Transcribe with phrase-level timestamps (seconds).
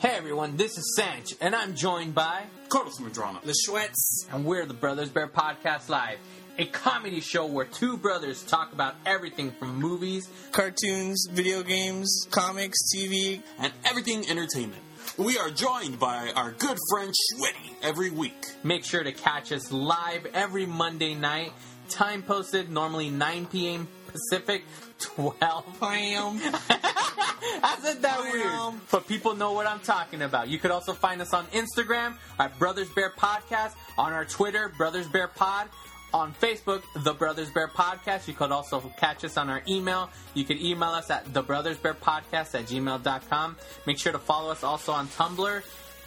[0.00, 3.42] Hey everyone, this is Sanch, and I'm joined by, Carlos Madrano.
[3.42, 4.32] The Schwetz.
[4.32, 6.18] and we're the Brothers Bear Podcast Live,
[6.56, 12.78] a comedy show where two brothers talk about everything from movies, Cartoons, video games, comics,
[12.94, 13.42] TV.
[13.58, 14.82] and everything entertainment.
[15.16, 18.46] We are joined by our good friend Schwitty every week.
[18.62, 21.52] Make sure to catch us live every Monday night.
[21.88, 23.88] Time posted, normally 9 p.m.
[24.08, 24.64] Pacific,
[24.98, 25.80] 12.
[25.80, 26.40] Bam.
[27.62, 28.80] I said that weird.
[28.90, 30.48] But people know what I'm talking about.
[30.48, 35.08] You could also find us on Instagram at Brothers Bear Podcast, on our Twitter, Brothers
[35.08, 35.68] Bear Pod,
[36.12, 38.28] on Facebook, The Brothers Bear Podcast.
[38.28, 40.10] You could also catch us on our email.
[40.34, 43.56] You could email us at The Brothers Bear Podcast at gmail.com.
[43.86, 45.62] Make sure to follow us also on Tumblr.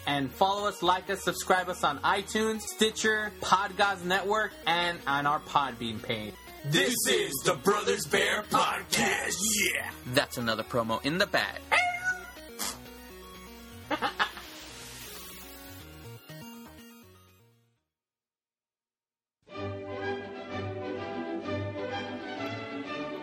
[0.07, 5.39] And follow us, like us, subscribe us on iTunes, Stitcher, Podgods Network, and on our
[5.41, 6.33] Podbean page.
[6.65, 9.35] This is the Brothers Bear Podcast.
[9.73, 9.89] Yeah.
[10.13, 11.59] That's another promo in the bag.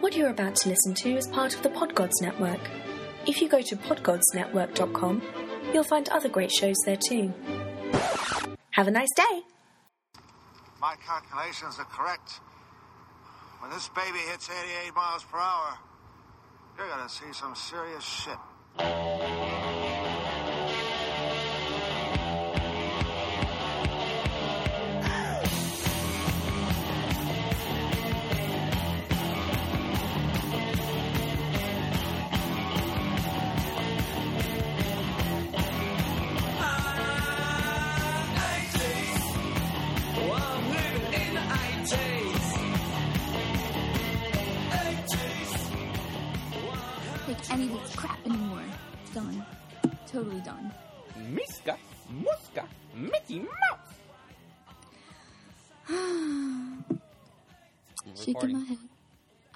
[0.00, 2.60] What you're about to listen to is part of the Podgods Network.
[3.26, 5.22] If you go to podgodsnetwork.com,
[5.74, 7.32] you'll find other great shows there too.
[8.70, 9.42] Have a nice day!
[10.80, 12.40] My calculations are correct.
[13.60, 15.78] When this baby hits 88 miles per hour,
[16.76, 18.38] you're gonna see some serious shit.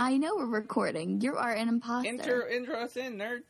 [0.03, 1.21] I know we're recording.
[1.21, 2.09] You are an imposter.
[2.09, 3.43] Intro, intro us in, nerd.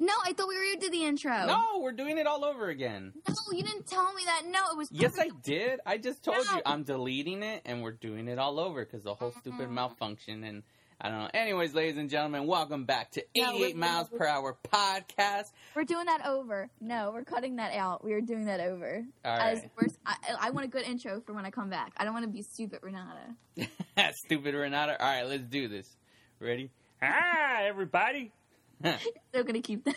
[0.00, 1.46] No, I thought we were going to do the intro.
[1.46, 3.12] No, we're doing it all over again.
[3.28, 4.42] No, you didn't tell me that.
[4.48, 4.88] No, it was.
[4.90, 5.78] Yes, I did.
[5.86, 6.56] I just told No.
[6.56, 9.70] you I'm deleting it, and we're doing it all over because the whole stupid Uh-huh.
[9.72, 10.42] malfunction.
[10.42, 10.64] And
[11.00, 11.30] I don't know.
[11.32, 15.52] Anyways, ladies and gentlemen, welcome back to No, 88 we're- miles per hour podcast.
[15.76, 16.70] We're doing that over.
[16.80, 18.02] No, we're cutting that out.
[18.02, 19.04] We are doing that over.
[19.24, 19.92] All As right.
[20.06, 21.92] I, I want a good intro for when I come back.
[21.98, 23.36] I don't want to be stupid, Renata.
[24.14, 24.98] Stupid Renata.
[25.00, 25.94] All right, let's do this.
[26.40, 26.70] Ready?
[27.02, 28.32] Hi, everybody.
[28.80, 29.94] They're gonna keep that.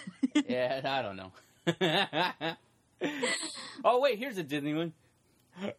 [0.49, 1.31] Yeah, I don't know.
[3.85, 4.91] oh wait, here's a Disney one.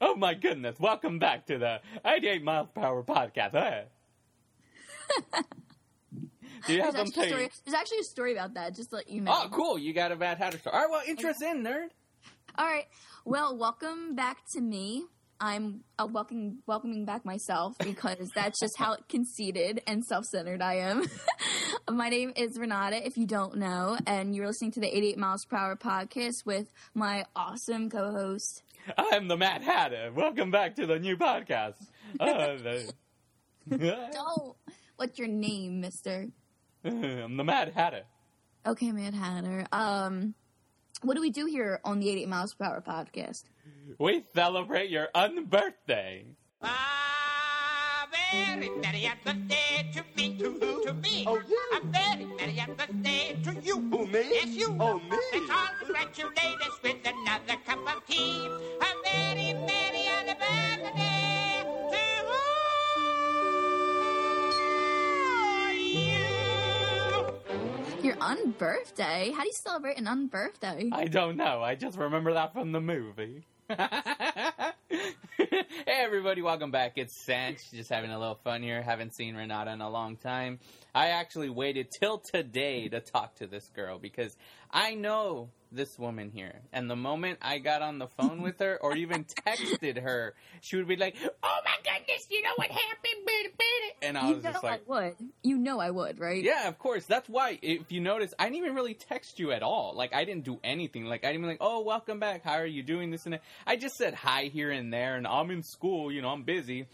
[0.00, 0.80] Oh my goodness!
[0.80, 3.52] Welcome back to the 88 miles per hour podcast.
[3.52, 3.84] Hey.
[6.66, 8.74] Do you have There's actually, a story, there's actually a story about that.
[8.74, 9.42] Just to let you oh, know.
[9.44, 9.78] Oh, cool!
[9.78, 10.74] You got a Mad Hatter story.
[10.74, 11.88] All right, well, interest in nerd.
[12.56, 12.86] All right.
[13.26, 15.04] Well, welcome back to me.
[15.40, 21.04] I'm uh, welcoming welcoming back myself because that's just how conceited and self-centered I am.
[21.90, 25.44] My name is Renata, if you don't know, and you're listening to the 88 Miles
[25.44, 28.62] Per Hour podcast with my awesome co-host.
[28.96, 30.10] I'm the Mad Hatter.
[30.14, 31.74] Welcome back to the new podcast.
[32.20, 32.92] Uh, the-
[34.96, 36.28] what's your name, Mister?
[36.84, 38.02] I'm the Mad Hatter.
[38.66, 39.66] Okay, Mad Hatter.
[39.72, 40.34] Um,
[41.02, 43.44] what do we do here on the 88 Miles Per Hour podcast?
[43.98, 46.24] We celebrate your unbirthday.
[46.62, 50.84] A very merry birthday to me, to, who?
[50.84, 51.24] to me.
[51.26, 51.78] Oh, yeah.
[51.78, 53.80] A very merry birthday to you.
[53.80, 54.22] Who, me?
[54.30, 54.76] Yes, you.
[54.80, 55.18] Oh, me.
[55.32, 58.46] Let's all congratulate us with another cup of tea.
[58.46, 60.08] A very merry
[60.38, 61.98] birthday to
[68.00, 68.02] you.
[68.02, 69.32] Your unbirthday?
[69.32, 70.90] How do you celebrate an unbirthday?
[70.92, 71.62] I don't know.
[71.62, 73.44] I just remember that from the movie.
[73.68, 74.74] hey
[75.86, 76.92] everybody, welcome back.
[76.96, 78.82] It's Sanch, just having a little fun here.
[78.82, 80.58] Haven't seen Renata in a long time.
[80.94, 84.36] I actually waited till today to talk to this girl because
[84.70, 86.60] I know this woman here.
[86.74, 90.76] And the moment I got on the phone with her or even texted her, she
[90.76, 93.24] would be like, "Oh my goodness, you know what happened?"
[94.04, 95.14] And I you was know just like, I would.
[95.42, 96.42] You know I would, right?
[96.42, 97.04] yeah, of course.
[97.06, 99.94] That's why, if you notice, I didn't even really text you at all.
[99.96, 101.04] Like, I didn't do anything.
[101.06, 102.44] Like, I didn't be like, oh, welcome back.
[102.44, 103.10] How are you doing?
[103.10, 103.42] This and that.
[103.66, 106.12] I just said hi here and there, and I'm in school.
[106.12, 106.86] You know, I'm busy.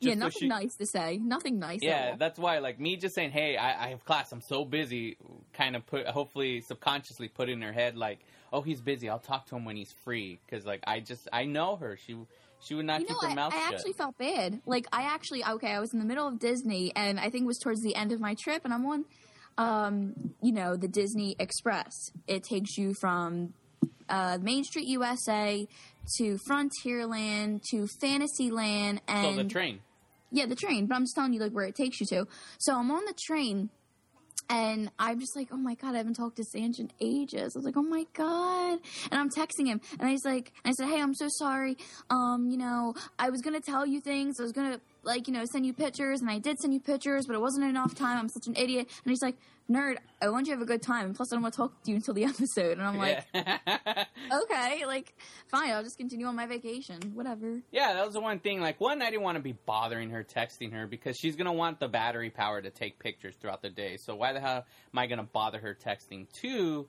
[0.00, 1.18] yeah, Just so nothing she- nice to say.
[1.18, 1.80] Nothing nice.
[1.82, 4.30] Yeah, that's why, like, me just saying, hey, I, I have class.
[4.32, 5.16] I'm so busy.
[5.54, 8.18] Kind of put, hopefully, subconsciously put in her head, like,
[8.52, 9.08] oh, he's busy.
[9.08, 10.38] I'll talk to him when he's free.
[10.46, 11.96] Because, like, I just, I know her.
[12.06, 12.16] She,
[12.60, 13.74] she would not you know, keep her I, mouth I shut.
[13.74, 14.60] actually felt bad.
[14.66, 17.46] Like, I actually, okay, I was in the middle of Disney, and I think it
[17.46, 19.04] was towards the end of my trip, and I'm on,
[19.56, 21.92] um, you know, the Disney Express.
[22.26, 23.54] It takes you from
[24.08, 25.66] uh, Main Street USA
[26.16, 29.80] to Frontierland to Fantasyland and So the train.
[30.30, 30.86] yeah, the train.
[30.86, 32.26] But I'm just telling you like where it takes you to.
[32.58, 33.70] So I'm on the train,
[34.48, 37.54] and I'm just like, oh my god, I haven't talked to Sanch in ages.
[37.54, 38.78] I was like, oh my god,
[39.10, 41.76] and I'm texting him, and he's like, I said, hey, I'm so sorry.
[42.10, 44.40] Um, you know, I was gonna tell you things.
[44.40, 47.26] I was gonna like, you know, send you pictures, and I did send you pictures,
[47.26, 48.18] but it wasn't enough time.
[48.18, 48.88] I'm such an idiot.
[49.04, 49.36] And he's like,
[49.70, 51.06] nerd, I want you to have a good time.
[51.06, 52.78] And Plus, I don't want to talk to you until the episode.
[52.78, 53.58] And I'm like, yeah.
[54.42, 55.14] okay, like,
[55.48, 56.98] fine, I'll just continue on my vacation.
[57.14, 57.60] Whatever.
[57.70, 58.60] Yeah, that was the one thing.
[58.60, 61.52] Like, one, I didn't want to be bothering her, texting her, because she's going to
[61.52, 63.96] want the battery power to take pictures throughout the day.
[63.96, 66.26] So, why the hell am I going to bother her texting?
[66.32, 66.88] Two,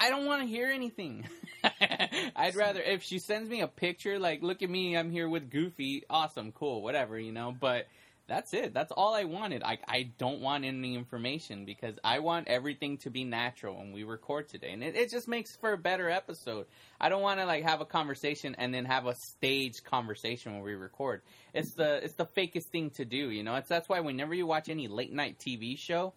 [0.00, 1.26] I don't want to hear anything.
[2.36, 5.50] I'd rather, if she sends me a picture, like, look at me, I'm here with
[5.50, 7.86] Goofy, awesome, cool, whatever, you know, but
[8.28, 8.74] that's it.
[8.74, 9.62] That's all I wanted.
[9.62, 14.04] I, I don't want any information because I want everything to be natural when we
[14.04, 14.70] record today.
[14.72, 16.66] And it, it just makes for a better episode.
[17.00, 20.62] I don't want to like have a conversation and then have a staged conversation when
[20.62, 21.22] we record.
[21.54, 23.56] It's the it's the fakest thing to do, you know.
[23.56, 26.12] It's that's why whenever you watch any late night TV show,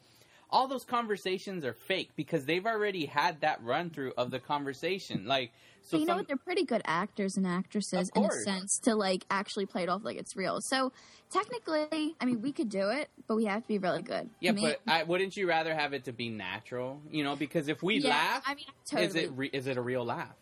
[0.51, 5.25] all those conversations are fake because they've already had that run through of the conversation.
[5.25, 5.51] Like
[5.81, 6.27] so So you know what?
[6.27, 10.03] They're pretty good actors and actresses in a sense to like actually play it off
[10.03, 10.59] like it's real.
[10.61, 10.91] So
[11.31, 14.29] technically, I mean, we could do it, but we have to be really good.
[14.39, 17.01] Yeah, Me- but I, wouldn't you rather have it to be natural?
[17.09, 19.07] You know, because if we Yeah, laugh, I mean, totally.
[19.07, 20.35] is it re- is it a real laugh?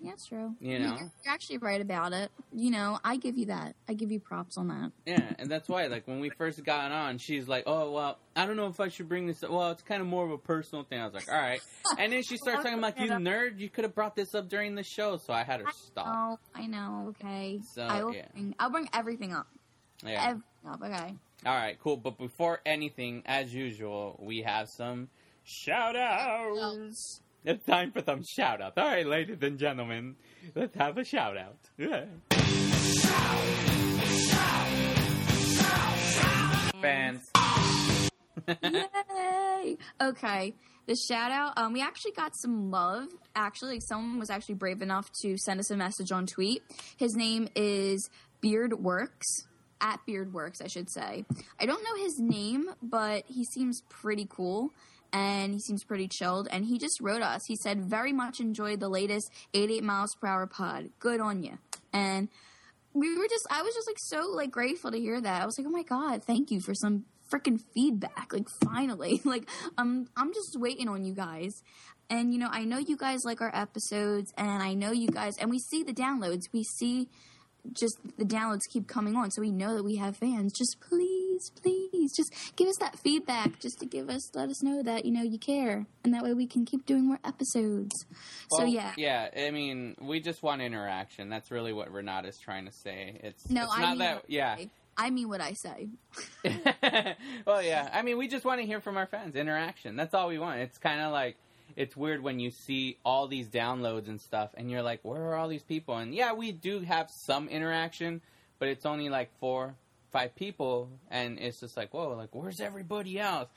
[0.00, 0.54] Yeah, it's true.
[0.60, 2.30] You know, you're you're actually right about it.
[2.52, 3.74] You know, I give you that.
[3.88, 4.92] I give you props on that.
[5.06, 8.46] Yeah, and that's why, like, when we first got on, she's like, "Oh, well, I
[8.46, 9.50] don't know if I should bring this up.
[9.50, 11.60] Well, it's kind of more of a personal thing." I was like, "All right,"
[11.98, 13.58] and then she starts talking about you nerd.
[13.58, 16.06] You could have brought this up during the show, so I had her stop.
[16.08, 17.14] Oh, I know.
[17.20, 18.14] Okay, So, I will.
[18.14, 18.26] yeah.
[18.32, 19.46] Bring, I'll bring everything up.
[20.04, 20.22] Yeah.
[20.30, 20.82] Everything up.
[20.82, 21.14] Okay.
[21.46, 21.96] All right, cool.
[21.96, 25.08] But before anything, as usual, we have some
[25.44, 27.20] shout outs.
[27.44, 28.76] It's time for some shout outs.
[28.76, 30.16] All right, ladies and gentlemen,
[30.54, 31.56] let's have a shout out.
[31.76, 32.04] Yeah.
[36.82, 37.30] Fans.
[38.62, 39.76] Yay!
[40.00, 40.54] Okay,
[40.86, 41.56] the shout out.
[41.56, 43.06] Um, we actually got some love.
[43.34, 46.62] Actually, someone was actually brave enough to send us a message on tweet.
[46.96, 48.10] His name is
[48.42, 49.46] Beardworks
[49.80, 51.24] at Beardworks, I should say.
[51.60, 54.70] I don't know his name, but he seems pretty cool.
[55.12, 56.48] And he seems pretty chilled.
[56.50, 57.42] And he just wrote us.
[57.46, 60.90] He said, "Very much enjoyed the latest 88 miles per hour pod.
[60.98, 61.58] Good on you."
[61.92, 62.28] And
[62.92, 65.42] we were just I was just like so like grateful to hear that.
[65.42, 69.20] I was like, "Oh my god, thank you for some freaking feedback." Like finally.
[69.24, 71.62] Like I'm I'm just waiting on you guys.
[72.10, 75.36] And you know, I know you guys like our episodes and I know you guys
[75.38, 76.48] and we see the downloads.
[76.52, 77.08] We see
[77.72, 80.52] just the downloads keep coming on, so we know that we have fans.
[80.56, 84.82] Just please, please, just give us that feedback, just to give us, let us know
[84.82, 87.94] that you know you care, and that way we can keep doing more episodes.
[88.50, 89.28] so yeah, yeah.
[89.36, 91.28] I mean, we just want interaction.
[91.28, 93.20] That's really what Renata's trying to say.
[93.22, 94.24] It's no, it's I not mean that.
[94.28, 94.56] Yeah.
[95.00, 95.90] I mean what I say.
[97.46, 97.88] well, yeah.
[97.92, 99.36] I mean, we just want to hear from our fans.
[99.36, 99.94] Interaction.
[99.94, 100.58] That's all we want.
[100.60, 101.36] It's kind of like
[101.78, 105.36] it's weird when you see all these downloads and stuff, and you're like, "Where are
[105.36, 108.20] all these people?" And yeah, we do have some interaction,
[108.58, 109.76] but it's only like four,
[110.10, 113.48] five people, and it's just like, "Whoa!" Like, where's everybody else?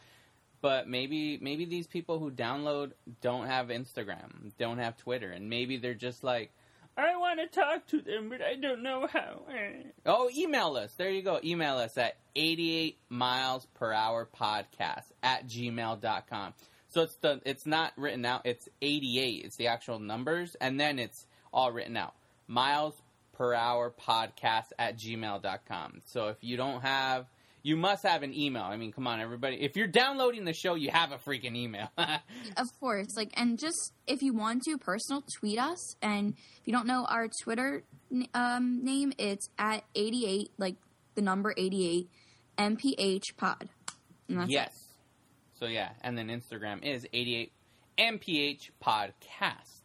[0.61, 2.91] But maybe maybe these people who download
[3.21, 6.51] don't have Instagram, don't have Twitter, and maybe they're just like.
[6.97, 9.43] I want to talk to them, but I don't know how.
[10.05, 10.93] Oh, email us.
[10.95, 11.39] There you go.
[11.41, 16.53] Email us at 88 miles per hour podcast at gmail.com.
[16.91, 18.41] So it's the it's not written out.
[18.45, 19.45] It's 88.
[19.45, 22.13] It's the actual numbers, and then it's all written out.
[22.47, 22.93] Miles
[23.33, 26.01] per hour podcast at gmail.com.
[26.05, 27.27] So if you don't have,
[27.63, 28.63] you must have an email.
[28.63, 29.61] I mean, come on, everybody.
[29.61, 31.89] If you're downloading the show, you have a freaking email.
[32.57, 35.95] Of course, like, and just if you want to, personal tweet us.
[36.01, 37.83] And if you don't know our Twitter
[38.33, 40.75] um, name, it's at eighty eight, like
[41.15, 42.09] the number eighty eight,
[42.57, 43.69] MPH Pod.
[44.27, 44.90] Yes.
[45.61, 47.51] So yeah, and then Instagram is 88
[47.99, 49.81] MPH podcast.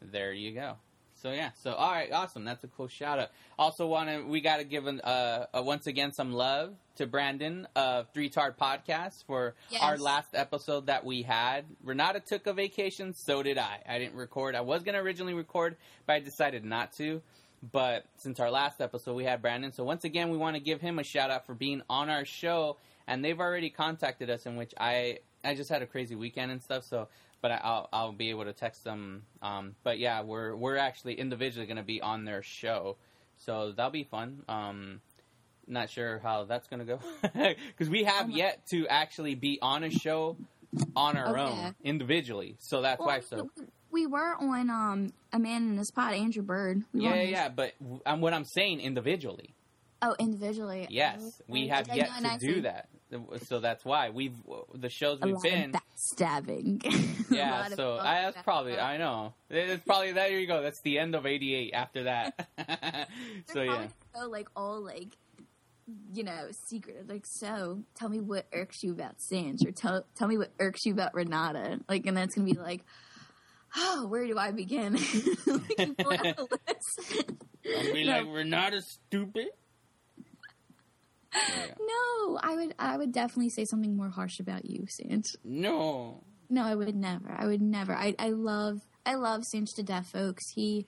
[0.00, 0.74] There you go.
[1.20, 2.44] So yeah, so all right, awesome.
[2.44, 3.30] That's a cool shout out.
[3.58, 7.08] Also, want to we got to give an, uh, uh, once again some love to
[7.08, 9.82] Brandon of Three Tard Podcast for Yes.
[9.82, 11.64] our last episode that we had.
[11.82, 13.80] Renata took a vacation, so did I.
[13.88, 14.54] I didn't record.
[14.54, 15.74] I was gonna originally record,
[16.06, 17.20] but I decided not to.
[17.72, 19.72] But since our last episode, we had Brandon.
[19.72, 22.24] So once again, we want to give him a shout out for being on our
[22.24, 22.76] show.
[23.08, 26.62] And they've already contacted us, in which I I just had a crazy weekend and
[26.62, 26.84] stuff.
[26.84, 27.08] So,
[27.40, 29.22] but I, I'll I'll be able to text them.
[29.42, 32.96] Um, but yeah, we're we're actually individually going to be on their show,
[33.36, 34.42] so that'll be fun.
[34.48, 35.00] Um,
[35.68, 37.00] not sure how that's going to go
[37.68, 40.36] because we have Oh yet to actually be on a show
[40.94, 41.40] on our Okay.
[41.40, 42.56] own individually.
[42.60, 43.20] So that's Well, why.
[43.20, 46.82] So we- we were on um a man in the spot, Andrew Bird.
[46.92, 47.48] We Yeah, yeah, yeah.
[47.48, 49.54] But w- um, what I'm saying individually.
[50.02, 50.86] Oh, individually.
[50.90, 52.88] Yes, we have yet to I do that.
[53.46, 54.36] So that's why we've
[54.74, 55.74] the shows we've been.
[55.74, 57.30] of backstabbing.
[57.30, 60.28] Yeah, so uh, I, that's probably I know it's probably there.
[60.38, 60.62] You go.
[60.62, 61.72] That's the end of '88.
[61.72, 62.48] After that,
[63.52, 63.86] so yeah.
[64.14, 65.16] so like all like
[66.12, 70.26] you know secret like so tell me what irks you about Sanch or tell tell
[70.26, 72.84] me what irks you about Renata like and that's gonna be like
[73.76, 77.24] oh where do I begin like, you pull out the list.
[77.76, 78.12] I'll be No.
[78.18, 78.72] like, we're not
[81.80, 86.22] no I would I would definitely say something more harsh about you Sanch No.
[86.48, 90.08] no I would never I would never I I love I love Sanch to death
[90.12, 90.86] folks he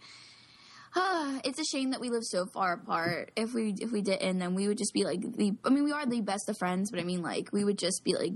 [0.97, 3.31] Ah, it's a shame that we live so far apart.
[3.37, 5.53] If we if we didn't, then we would just be like the.
[5.63, 8.05] I mean, we are the best of friends, but I mean, like we would just
[8.05, 8.33] be like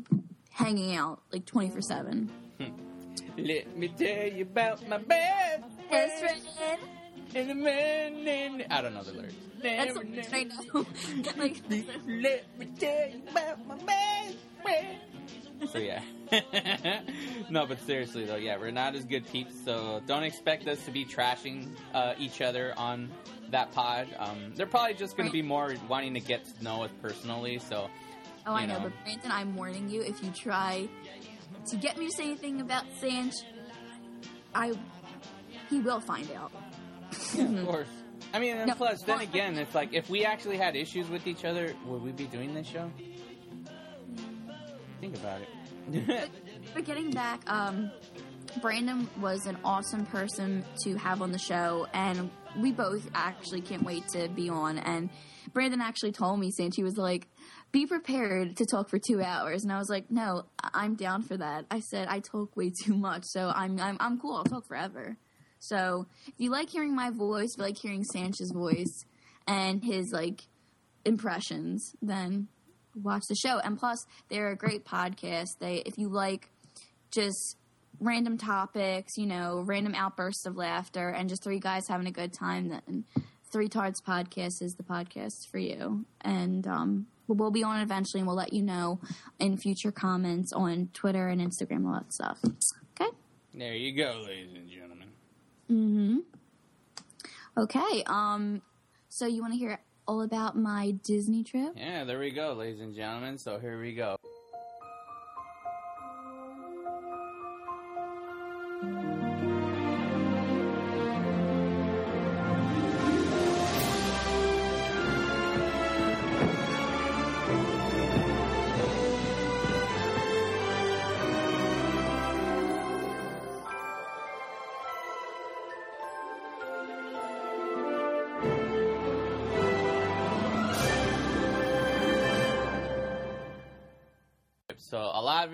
[0.51, 2.31] hanging out like twenty four seven.
[3.39, 6.43] Let me tell you about my best friend
[7.35, 8.67] and the man named.
[8.71, 9.35] I don't know the lyrics.
[9.63, 10.87] That's what I know.
[11.37, 14.99] like, Let me tell you about my best friend.
[15.71, 16.03] So yeah,
[17.51, 19.55] no, but seriously though, yeah, we're not as good peeps.
[19.65, 23.11] So don't expect us to be trashing uh, each other on
[23.51, 24.09] that pod.
[24.19, 27.61] Um, they're probably just going to be more wanting to get to know us personally.
[27.61, 27.89] So
[28.47, 28.85] oh, I know, know.
[28.85, 30.03] but Brandon, I'm warning you.
[30.03, 30.89] If you try
[31.69, 33.35] to get me to say anything about Sanch,
[34.55, 34.73] I
[35.71, 36.53] he will find out.
[37.35, 37.89] Yeah, of course.
[38.35, 41.27] I mean, and No, plus, then again, it's like if we actually had issues with
[41.27, 42.91] each other, would we be doing this show?
[45.01, 46.31] Think about it.
[46.75, 47.91] But getting back, um,
[48.61, 53.83] Brandon was an awesome person to have on the show, and we both actually can't
[53.83, 54.79] wait to be on.
[54.79, 55.11] And
[55.53, 57.27] Brandon actually told me, since he was like,
[57.73, 61.23] "Be prepared to talk for two hours," and I was like, "No, I- I'm down
[61.23, 64.37] for that." I said I talk way too much, so I'm I'm I'm cool.
[64.37, 65.17] I'll talk forever.
[65.63, 69.05] So if you like hearing my voice, you like hearing Sanchez's voice
[69.47, 70.43] and his like
[71.05, 72.49] impressions, then
[73.01, 73.61] watch the show.
[73.61, 75.59] And plus, they're a great podcast.
[75.61, 76.51] They if you like
[77.13, 77.57] just
[78.01, 82.33] random topics, you know, random outbursts of laughter, and just three guys having a good
[82.33, 83.05] time, then
[83.53, 86.07] Three Tards Podcast is the podcast for you.
[86.23, 88.99] And um, we'll be on eventually, and we'll let you know
[89.39, 92.41] in future comments on Twitter and Instagram all that stuff.
[92.99, 93.11] Okay.
[93.55, 95.02] there you go, ladies and gentlemen.
[95.71, 96.19] Mm-hmm.
[97.57, 98.03] Okay.
[98.07, 98.63] Um.
[99.09, 101.75] So you want to hear all about my Disney trip?
[101.77, 103.39] Yeah, there we go, ladies and gentlemen.
[103.39, 104.17] So here we go.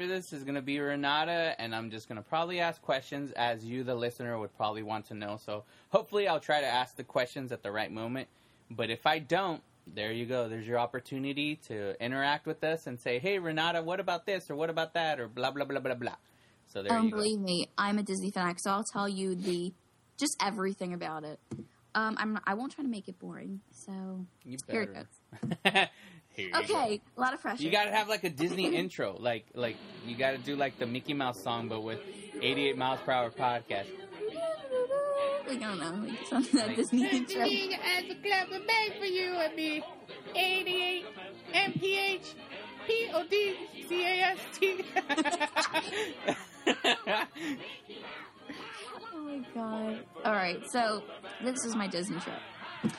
[0.07, 3.65] This is going to be Renata, and I'm just going to probably ask questions as
[3.65, 5.39] you, the listener, would probably want to know.
[5.45, 8.29] So hopefully, I'll try to ask the questions at the right moment.
[8.71, 10.49] But if I don't, there you go.
[10.49, 14.55] There's your opportunity to interact with us and say, "Hey, Renata, what about this or
[14.57, 16.17] what about that or blah blah blah blah blah."
[16.67, 17.17] So there Um, you go.
[17.17, 19.73] believe me, I'm a Disney fanatic, so I'll tell you the
[20.21, 21.41] just everything about it.
[21.95, 23.61] Um, I'm I won't try to make it boring.
[23.71, 25.87] So You here it goes.
[26.39, 26.61] Here you go.
[26.61, 27.65] Okay, a lot of pressure.
[27.65, 29.75] You gotta have like a Disney intro, like like
[30.07, 31.99] you gotta do like the Mickey Mouse song, but with
[32.41, 33.87] 88 miles per hour podcast.
[35.49, 37.43] like I don't know, like something that Disney intro.
[37.43, 39.83] as a club of bag for you and me.
[40.37, 41.07] 88
[41.55, 42.35] MPH
[42.87, 44.85] P-O-D-C-A-S-T.
[49.15, 50.05] Oh my god.
[50.25, 51.03] All right, so
[51.43, 52.93] this is my Disney trip.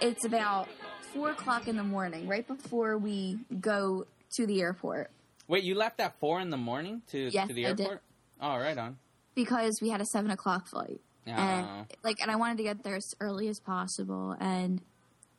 [0.00, 0.68] It's about
[1.14, 5.10] four o'clock in the morning, right before we go to the airport,
[5.48, 7.80] Wait, you left at four in the morning to Yes, to the I did.
[7.82, 8.02] airport?
[8.40, 8.98] Oh, right on.
[9.34, 11.00] because we had a seven o'clock flight.
[11.28, 11.30] Oh.
[11.30, 14.36] And like, and I wanted to get there as early as possible.
[14.40, 14.80] And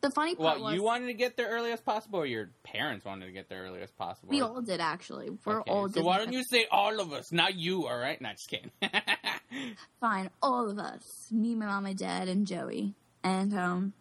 [0.00, 2.50] the funny part Well, was, you wanted to get there early as possible, or your
[2.62, 4.28] parents wanted to get there early as possible?
[4.30, 5.30] we all did actually.
[5.44, 7.86] We're Okay, all So why don't you say all of us, not you?
[7.86, 8.70] All right, not just kidding.
[10.00, 13.92] fine, all of us, me, my mom, my dad, and Joey, and um,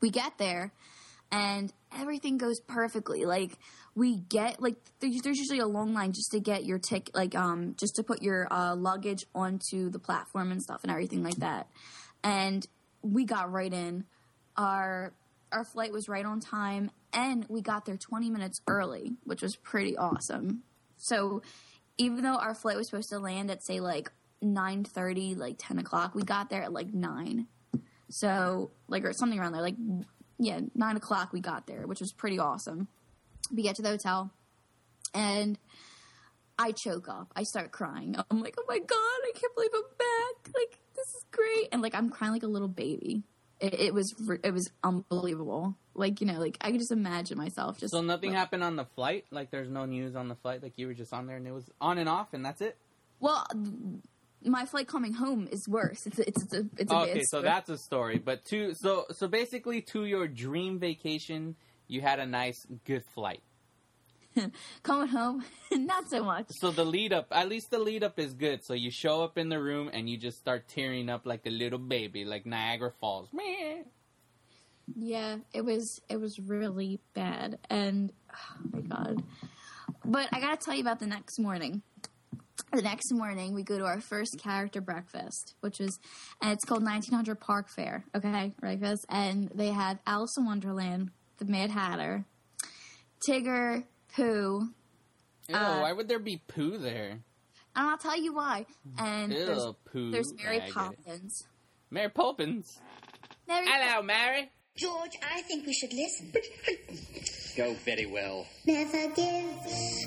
[0.00, 0.72] we get there,
[1.30, 3.24] and everything goes perfectly.
[3.24, 3.58] Like
[3.94, 7.34] we get like there's, there's usually a long line just to get your ticket, like
[7.34, 11.36] um, just to put your uh, luggage onto the platform and stuff and everything like
[11.36, 11.68] that.
[12.22, 12.66] And
[13.02, 14.04] we got right in.
[14.56, 15.12] Our
[15.52, 19.56] our flight was right on time, and we got there 20 minutes early, which was
[19.56, 20.62] pretty awesome.
[20.96, 21.42] So
[21.96, 25.78] even though our flight was supposed to land at say like nine thirty, like ten
[25.78, 26.14] o'clock.
[26.14, 27.46] We got there at like nine,
[28.10, 29.62] so like or something around there.
[29.62, 29.76] Like
[30.38, 32.88] yeah, nine o'clock we got there, which was pretty awesome.
[33.54, 34.30] We get to the hotel,
[35.14, 35.58] and
[36.58, 37.32] I choke up.
[37.34, 38.16] I start crying.
[38.30, 40.54] I'm like, oh my god, I can't believe I'm back.
[40.54, 43.22] Like this is great, and like I'm crying like a little baby.
[43.60, 45.76] It, it was it was unbelievable.
[45.94, 47.92] Like you know, like I could just imagine myself just.
[47.92, 49.24] So nothing like, happened on the flight.
[49.30, 50.62] Like there's no news on the flight.
[50.62, 52.76] Like you were just on there and it was on and off, and that's it.
[53.20, 53.44] Well,
[54.44, 56.06] my flight coming home is worse.
[56.06, 58.18] It's a, it's a, it's a bad okay, so that's a story.
[58.18, 63.42] But to so so basically to your dream vacation, you had a nice good flight.
[64.82, 66.46] coming home, not so much.
[66.50, 68.64] So the lead up, at least the lead up is good.
[68.64, 71.50] So you show up in the room and you just start tearing up like a
[71.50, 73.28] little baby, like Niagara Falls.
[74.96, 79.22] Yeah, it was it was really bad, and oh my god.
[80.04, 81.82] But I gotta tell you about the next morning.
[82.72, 85.98] The next morning, we go to our first character breakfast, which was,
[86.42, 88.04] and it's called 1900 Park Fare.
[88.14, 92.24] Okay, breakfast, and they have Alice in Wonderland, the Mad Hatter,
[93.26, 93.84] Tigger,
[94.14, 94.68] Pooh,
[95.48, 97.20] Ew, Uh, why would there be poo there?
[97.74, 98.66] and I'll tell you why.
[98.98, 100.10] And Ew, there's, poo.
[100.10, 100.60] there's Mary.
[100.70, 101.44] Poppins.
[101.90, 102.80] Mary Poppins.
[103.46, 104.50] Mary Hello, Mary.
[104.78, 106.32] George, I think we should listen.
[107.56, 108.46] Go very well.
[108.66, 109.44] Never give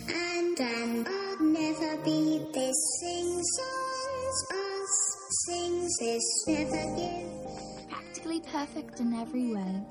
[0.07, 7.89] and then I'll never be this sing songs us sings this never give.
[7.89, 9.83] practically perfect in every way.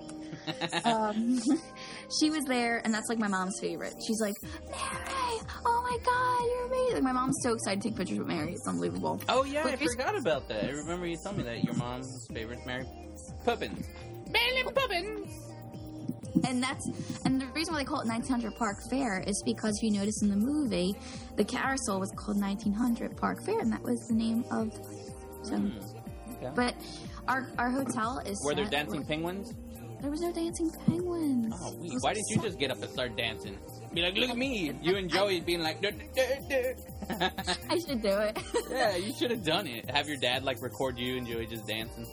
[0.84, 1.40] um,
[2.20, 3.94] she was there, and that's like my mom's favorite.
[4.06, 4.34] She's like,
[4.70, 7.04] Mary, oh my god, you're amazing.
[7.04, 8.52] My mom's so excited to take pictures with Mary.
[8.52, 9.20] It's unbelievable.
[9.28, 10.64] Oh yeah, I But here's- forgot about that.
[10.64, 12.86] I remember you told me that your mom's favorite Mary
[13.44, 13.86] Poppins.
[14.30, 15.30] Mary Poppins.
[16.46, 16.86] And that's
[17.24, 20.22] and the reason why they call it 1900 Park Fare is because if you notice
[20.22, 20.94] in the movie,
[21.36, 24.70] the carousel was called 1900 Park Fare, and that was the name of.
[24.72, 25.10] the.
[25.42, 25.70] So, hmm,
[26.36, 26.52] Okay.
[26.54, 26.74] but
[27.26, 28.40] our our hotel is.
[28.44, 29.52] Were there dancing penguins?
[30.00, 31.52] There was no dancing penguins.
[31.60, 31.92] Oh, wait.
[32.00, 33.58] Why didn't you just get up and start dancing?
[33.92, 34.72] Be like, look at me.
[34.82, 36.72] You and Joey being like, "Duh, duh, duh,
[37.18, 37.30] duh."
[37.70, 38.38] I should do it.
[38.70, 39.90] yeah, you should have done it.
[39.90, 42.06] Have your dad like record you and Joey just dancing.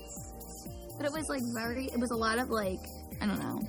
[0.98, 2.80] but it was like very it was a lot of like
[3.22, 3.62] i don't know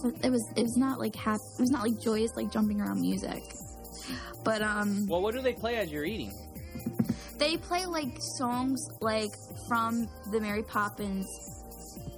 [0.00, 2.80] So it was it was not like happy it was not like joyous like jumping
[2.80, 3.42] around music
[4.44, 6.32] but um Well, what do they play as you're eating?
[7.38, 9.32] they play like songs like
[9.66, 11.26] from the mary poppins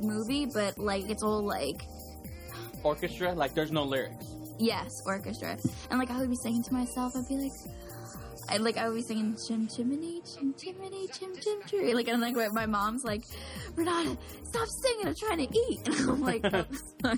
[0.01, 1.81] movie but like it's all like
[2.83, 3.33] Orchestra?
[3.33, 4.36] Like, there's no lyrics.
[4.59, 5.57] Yes orchestra.
[5.91, 7.53] And like i would be singing to myself i'd be like
[8.49, 12.21] I like I would be singing chim chimney chim chimney chim chim tree like and
[12.21, 13.25] like my- mom's like
[13.75, 15.81] Renata stop singing I'm trying to eat.
[15.89, 16.45] And I'm like
[17.05, 17.17] "Oh,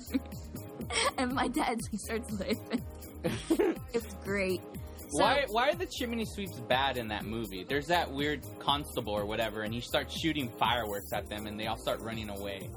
[1.19, 2.81] and my dad starts laughing.
[3.93, 4.61] It was great.
[5.09, 7.63] So- why why are the chimney sweeps bad in that movie?
[7.63, 11.67] There's that weird constable or whatever, and he starts shooting fireworks at them, and they
[11.67, 12.69] all start running away.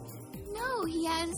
[0.53, 1.35] no he has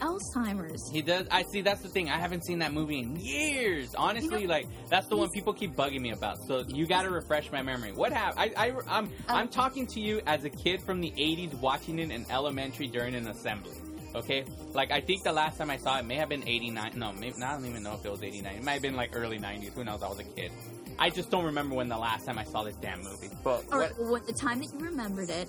[0.00, 1.26] Alzheimer's He does.
[1.30, 1.60] I see.
[1.60, 2.10] That's the thing.
[2.10, 3.94] I haven't seen that movie in years.
[3.94, 6.38] Honestly, You know, like that's the one people keep bugging me about.
[6.46, 7.92] So you got to refresh my memory.
[7.92, 8.52] What happened?
[8.56, 9.34] I, I, I'm, oh.
[9.34, 13.14] I'm talking to you as a kid from the '80s, watching it in elementary during
[13.14, 13.76] an assembly.
[14.14, 16.92] Okay, like I think the last time I saw it may have been '89.
[16.94, 18.54] No, maybe I don't even know if it was '89.
[18.54, 19.74] It might have been like early '90s.
[19.74, 20.02] Who knows?
[20.02, 20.52] I was a kid.
[20.98, 23.28] I just don't remember when the last time I saw this damn movie.
[23.42, 25.48] But or what, well, what the time that you remembered it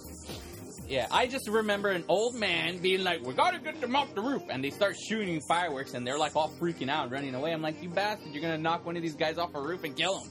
[0.88, 4.22] yeah, I just remember an old man being like, "We gotta get them off the
[4.22, 7.54] roof," and they start shooting fireworks, and they're like all freaking out, running away.
[7.54, 8.34] I'm like, "You bastard!
[8.34, 10.30] You're gonna knock one of these guys off a roof and kill him."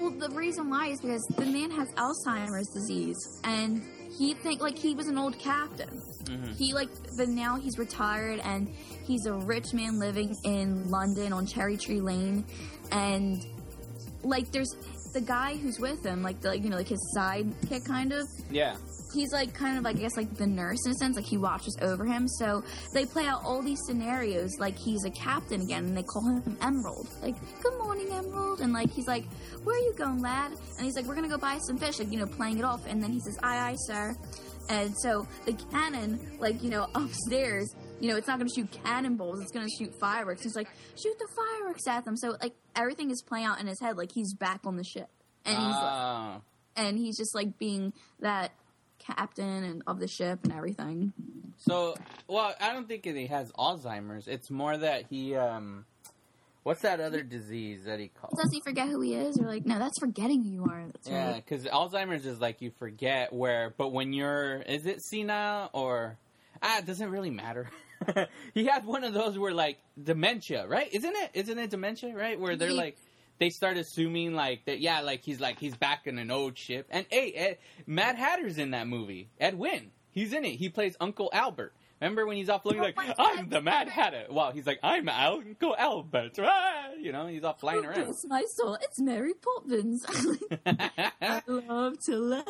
[0.00, 3.82] Well, the reason why is because the man has Alzheimer's disease, and
[4.18, 6.02] he think like he was an old captain.
[6.24, 6.52] Mm-hmm.
[6.52, 8.68] He like, but now he's retired, and
[9.04, 12.44] he's a rich man living in London on Cherry Tree Lane,
[12.90, 13.44] and
[14.22, 14.74] like there's
[15.14, 18.26] the guy who's with him, like the like, you know like his sidekick kind of.
[18.50, 18.76] Yeah.
[19.14, 21.38] He's like kind of like I guess like the nurse in a sense, like he
[21.38, 22.26] watches over him.
[22.26, 26.22] So they play out all these scenarios like he's a captain again, and they call
[26.22, 27.06] him Admiral.
[27.22, 29.24] Like, good morning, Admiral, and like he's like,
[29.62, 30.50] where are you going, lad?
[30.76, 32.84] And he's like, we're gonna go buy some fish, like you know, playing it off.
[32.86, 34.16] And then he says, aye, aye, sir.
[34.68, 39.40] And so the cannon, like you know, upstairs, you know, it's not gonna shoot cannonballs;
[39.40, 40.42] it's gonna shoot fireworks.
[40.42, 42.16] He's like, shoot the fireworks at them.
[42.16, 45.08] So like everything is playing out in his head, like he's back on the ship,
[45.44, 46.40] and he's like, Ah.
[46.76, 48.52] and he's just like being that
[48.98, 51.12] captain and of the ship and everything.
[51.58, 51.94] so,
[52.26, 54.26] well, I don't think he has Alzheimer's.
[54.28, 55.84] It's more that he, um,
[56.62, 58.32] what's that other disease that he calls?
[58.40, 60.84] Does he forget who he is, or like, no, that's forgetting who you are.
[60.92, 61.44] That's Yeah, right.
[61.44, 66.16] because Alzheimer's is like you forget where, but when you're, is it senile or,
[66.62, 67.68] ah, it doesn't really matter.
[68.54, 70.92] he had one of those where like dementia, right?
[70.92, 71.30] Isn't it?
[71.34, 72.38] Isn't it dementia, right?
[72.38, 72.96] Where they're like,
[73.38, 74.80] they start assuming like that.
[74.80, 76.86] Yeah, like he's like he's back in an old ship.
[76.90, 79.30] And hey, Ed, Mad Hatter's in that movie.
[79.38, 80.56] Ed Wynn, he's in it.
[80.56, 81.74] He plays Uncle Albert.
[82.00, 84.26] Remember when he's off looking like I'm the Mad Hatter?
[84.30, 86.38] Well, he's like I'm Uncle Albert.
[86.38, 86.90] Ah!
[87.00, 88.08] You know, he's off flying around.
[88.08, 88.76] It's my soul.
[88.82, 90.04] It's Mary Poppins.
[90.66, 92.44] I love to laugh.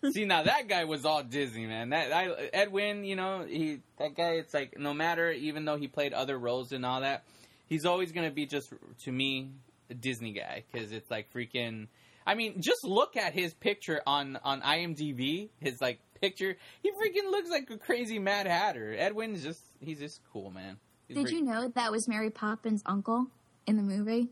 [0.12, 1.90] See now that guy was all Disney man.
[1.90, 4.34] That I, Ed Wynn, you know, he that guy.
[4.34, 7.24] It's like no matter, even though he played other roles and all that,
[7.66, 8.72] he's always gonna be just
[9.04, 9.50] to me
[9.90, 11.88] a Disney guy because it's like freaking.
[12.26, 15.48] I mean, just look at his picture on on IMDb.
[15.60, 18.94] His like picture, he freaking looks like a crazy Mad Hatter.
[18.96, 20.78] Ed Wynn's just he's just cool man.
[21.08, 23.26] He's Did pretty- you know that was Mary Poppins' uncle
[23.66, 24.28] in the movie?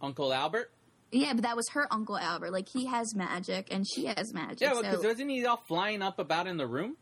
[0.00, 0.72] Uncle Albert?
[1.12, 2.52] Yeah, but that was her uncle Albert.
[2.52, 4.60] Like he has magic and she has magic.
[4.60, 6.96] Yeah, so because wasn't he all flying up about in the room?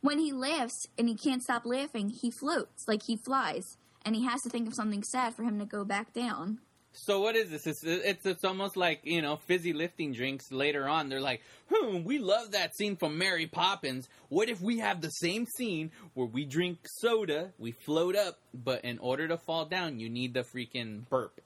[0.00, 3.64] when he laughs and he can't stop laughing, he floats like he flies,
[4.04, 6.58] and he has to think of something sad for him to go back down.
[6.94, 7.66] So what is this?
[7.66, 10.52] It's, it's it's almost like you know fizzy lifting drinks.
[10.52, 11.40] Later on, they're like,
[11.72, 14.08] "Hmm, we love that scene from Mary Poppins.
[14.28, 18.84] What if we have the same scene where we drink soda, we float up, but
[18.84, 21.40] in order to fall down, you need the freaking burp."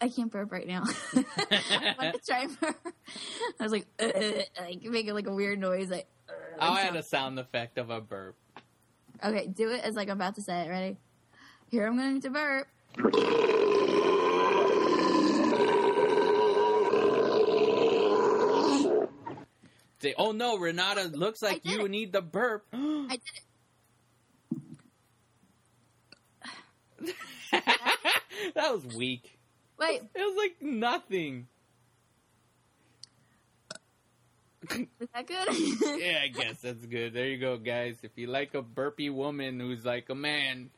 [0.00, 0.84] I can't burp right now.
[1.14, 2.76] I want to try and burp.
[3.58, 4.10] I was like, uh,
[4.60, 5.90] like making like a weird noise.
[5.90, 8.36] Like, uh, I'll add a sound effect of a burp.
[9.22, 10.68] okay, do it as like I'm about to say it.
[10.70, 10.96] Ready?
[11.68, 12.66] Here I'm going to burp.
[20.00, 23.20] Say, "Oh no, Renata, looks like you need the burp." I did
[27.04, 27.14] it.
[28.54, 29.39] that was weak.
[29.80, 31.48] Wait, It was like nothing.
[34.70, 35.48] is that good?
[36.00, 37.14] yeah, I guess that's good.
[37.14, 37.96] There you go, guys.
[38.02, 40.70] If you like a burpy woman who's like a man,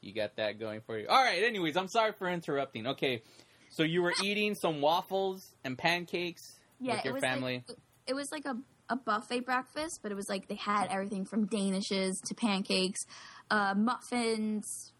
[0.00, 1.06] you got that going for you.
[1.08, 1.42] All right.
[1.42, 2.86] Anyways, I'm sorry for interrupting.
[2.86, 3.22] Okay,
[3.70, 7.64] so you were eating some waffles and pancakes yeah, with your it was family.
[7.68, 8.56] Like, it was like a,
[8.88, 13.04] a buffet breakfast, but it was like they had everything from danishes to pancakes,
[13.50, 14.92] uh, muffins,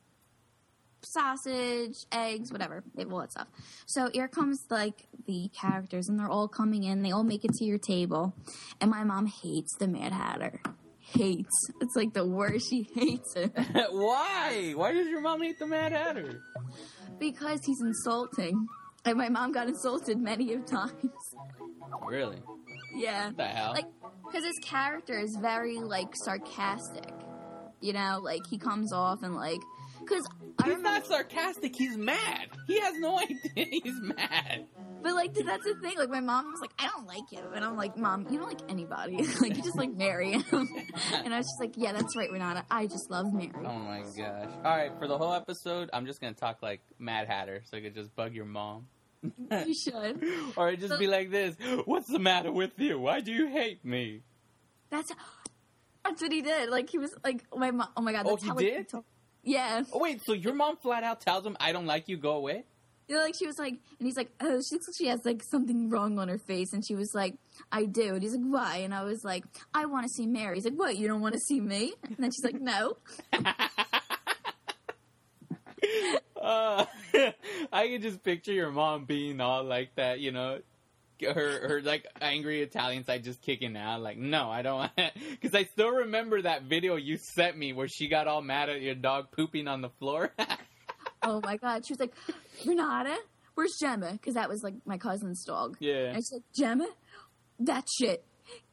[1.03, 3.49] sausage, eggs, whatever, they have all that stuff.
[3.87, 7.03] So here comes like the characters, and they're all coming in.
[7.03, 8.35] They all make it to your table,
[8.81, 10.61] and my mom hates the Mad Hatter.
[10.99, 11.71] Hates.
[11.81, 12.69] It's like the worst.
[12.69, 13.53] She hates it
[13.93, 14.73] Why?
[14.75, 16.43] Why does your mom hate the Mad Hatter?
[17.19, 18.67] because he's insulting,
[19.05, 20.93] and my mom got insulted many of times.
[22.07, 22.39] Really?
[22.95, 23.29] Yeah.
[23.29, 23.73] What the hell?
[23.73, 23.87] Like,
[24.27, 27.13] because his character is very like sarcastic.
[27.81, 29.61] You know, like he comes off and like,
[30.01, 30.27] because
[30.65, 31.75] he's not sarcastic.
[31.77, 32.49] He's mad.
[32.67, 34.67] He has no idea he's mad.
[35.03, 35.97] but like that's the thing.
[35.99, 38.49] Like my mom was like, I don't like him, and I'm like, Mom, you don't
[38.49, 39.17] like anybody.
[39.41, 40.33] like you just like Mary.
[40.53, 42.65] and I was just like, Yeah, that's right, Renata.
[42.71, 43.51] I just love Mary.
[43.57, 44.51] Oh my gosh.
[44.65, 47.81] All right, for the whole episode, I'm just gonna talk like Mad Hatter, so I
[47.81, 48.87] could just bug your mom.
[49.51, 50.23] You should.
[50.57, 52.99] Or it'd just be like this What's the matter with you?
[53.01, 54.23] Why do you hate me?
[54.91, 55.11] That's
[56.05, 56.69] that's what he did.
[56.71, 57.89] Like he was like, my mom.
[57.97, 58.27] Oh my god.
[58.27, 58.89] Oh, That's he how, like, did?
[58.89, 59.05] told-
[59.47, 59.83] yeah.
[59.93, 62.65] Oh, wait, so your mom flat out tells him, I don't like you, go away?
[63.09, 65.25] You know, like she was like, and he's like, oh, she looks like she has
[65.25, 67.35] like something wrong on her face, and she was like,
[67.71, 68.79] I do, and he's like, why?
[68.79, 70.57] And I was like, I want to see Mary.
[70.57, 70.97] He's like, what?
[70.97, 71.95] You don't want to see me?
[72.03, 72.97] And then she's like, no.
[76.47, 76.87] Uh,
[77.73, 80.61] I can just picture your mom being all like that, you know,
[81.23, 84.93] her her like angry Italian side just kicking out, like, no, I don't want
[85.31, 88.83] Because I still remember that video you sent me where she got all mad at
[88.83, 90.33] your dog pooping on the floor.
[91.23, 91.85] Oh my god.
[91.85, 92.15] She was like,
[92.65, 93.17] Renata,
[93.55, 94.13] where's Gemma?
[94.13, 95.77] Because that was like my cousin's dog.
[95.81, 96.11] Yeah.
[96.11, 96.89] And she's like, Gemma,
[97.61, 98.25] that shit.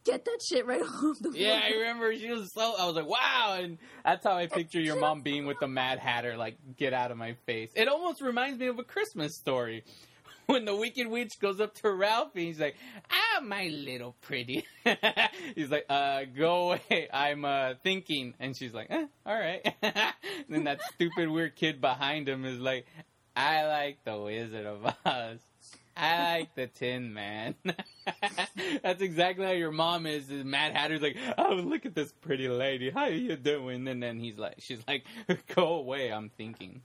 [0.03, 1.35] Get that shit right off the floor.
[1.35, 2.75] Yeah, I remember she was so.
[2.77, 5.97] I was like, wow, and that's how I picture your mom being with the Mad
[5.97, 7.71] Hatter, like, get out of my face.
[7.73, 9.83] It almost reminds me of a Christmas story.
[10.47, 12.75] When the Wicked Witch goes up to Ralphie, he's like,
[13.09, 14.65] "Ah, my little pretty."
[15.55, 17.07] he's like, "Uh, go away.
[17.13, 19.73] I'm uh thinking." And she's like, eh, "All right."
[20.49, 22.85] then that stupid weird kid behind him is like,
[23.35, 25.39] "I like the Wizard of Oz."
[25.95, 27.55] I like the Tin Man.
[28.83, 30.29] That's exactly how your mom is.
[30.31, 32.89] is Mad Hatter's like, oh, look at this pretty lady.
[32.89, 33.87] How are you doing?
[33.87, 35.03] And then he's like, she's like,
[35.55, 36.11] go away.
[36.11, 36.81] I'm thinking.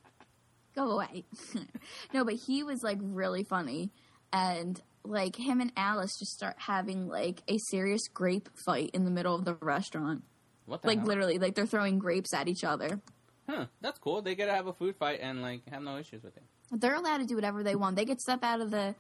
[0.79, 1.25] Go away.
[2.15, 3.91] no, but he was like really funny.
[4.33, 9.11] And like him and Alice just start having like a serious grape fight in the
[9.11, 10.25] middle of the restaurant.
[10.67, 11.07] What the Like hell?
[11.09, 13.01] literally, like they're throwing grapes at each other.
[13.49, 13.67] Huh?
[13.81, 14.21] That's cool.
[14.21, 16.43] They get to have a food fight and like have no issues with it.
[16.71, 17.97] They're allowed to do whatever they want.
[17.97, 18.95] They could step out of the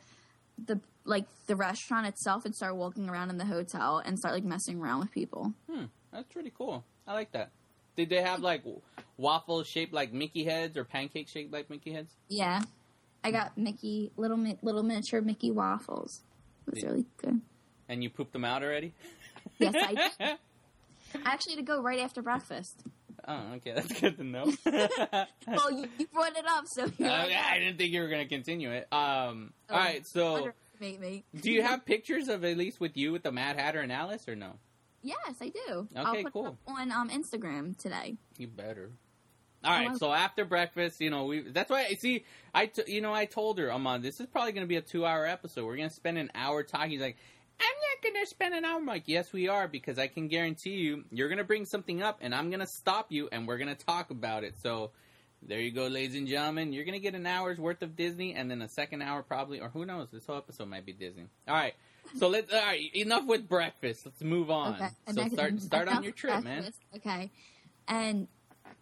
[0.66, 4.44] the like the restaurant itself and start walking around in the hotel and start like
[4.44, 5.52] messing around with people.
[5.70, 5.84] Hmm.
[6.12, 6.84] That's pretty cool.
[7.06, 7.50] I like that.
[7.96, 8.62] Did they have like
[9.18, 12.14] waffles shaped like Mickey heads or pancakes shaped like Mickey heads?
[12.28, 12.62] Yeah.
[13.22, 16.22] I got Mickey little little miniature Mickey waffles.
[16.66, 17.40] It was really good.
[17.88, 18.92] And you pooped them out already?
[19.58, 20.38] Yes, I did.
[21.24, 22.82] I actually had to go right after breakfast.
[23.26, 24.52] Oh, okay, that's good to know.
[25.46, 28.22] Well, you, you brought it up, so Uh, like, I didn't think you were going
[28.22, 28.86] to continue it.
[28.92, 30.50] Um, Oh, all right, so
[30.80, 31.24] me.
[31.40, 34.28] do you have pictures of at least with you with the Mad Hatter and Alice
[34.28, 34.52] or no?
[35.02, 35.88] Yes, I do.
[35.96, 36.58] I'll Okay, put cool.
[36.66, 38.16] on um, Instagram today.
[38.36, 38.90] You better.
[39.64, 42.84] All right, Oh, so after breakfast, you know, we that's why I see, I t-
[42.86, 45.64] you know, I told her, Amon, this is probably going to be a 2-hour episode.
[45.66, 46.90] We're going to spend an hour talking.
[46.90, 47.16] He's like,
[47.60, 50.28] "I'm not going to spend an hour." I'm like, "Yes, we are because I can
[50.28, 53.48] guarantee you you're going to bring something up and I'm going to stop you and
[53.48, 54.92] we're going to talk about it." So,
[55.42, 56.72] there you go, ladies and gentlemen.
[56.72, 59.60] You're going to get an hour's worth of Disney and then a second hour probably
[59.60, 61.24] or who knows, this whole episode might be Disney.
[61.48, 61.74] All right.
[62.16, 64.06] So let's all right, enough with breakfast.
[64.06, 64.74] Let's move on.
[64.76, 64.88] Okay.
[65.12, 66.72] So start start on your trip, man.
[66.96, 67.30] Okay.
[67.88, 68.28] And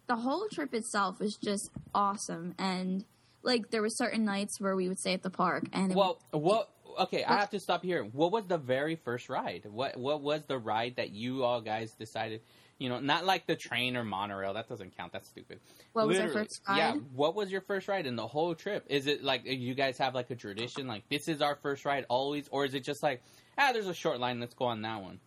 [0.07, 2.55] the whole trip itself was just awesome.
[2.57, 3.05] And
[3.43, 6.69] like there were certain nights where we would stay at the park and Well, what?
[6.99, 8.03] Okay, I have to stop here.
[8.03, 9.67] What was the very first ride?
[9.69, 12.41] What What was the ride that you all guys decided?
[12.79, 14.53] You know, not like the train or monorail.
[14.53, 15.11] That doesn't count.
[15.11, 15.59] That's stupid.
[15.93, 16.45] What was our Literally.
[16.47, 16.77] first ride?
[16.77, 16.93] Yeah.
[17.15, 18.85] What was your first ride in the whole trip?
[18.87, 22.05] Is it like you guys have like a tradition, like this is our first ride
[22.09, 23.21] always, or is it just like
[23.57, 25.19] ah, there's a short line, let's go on that one?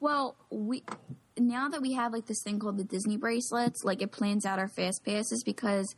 [0.00, 0.84] Well, we
[1.38, 4.58] now that we have like this thing called the Disney bracelets, like it plans out
[4.58, 5.94] our fast passes because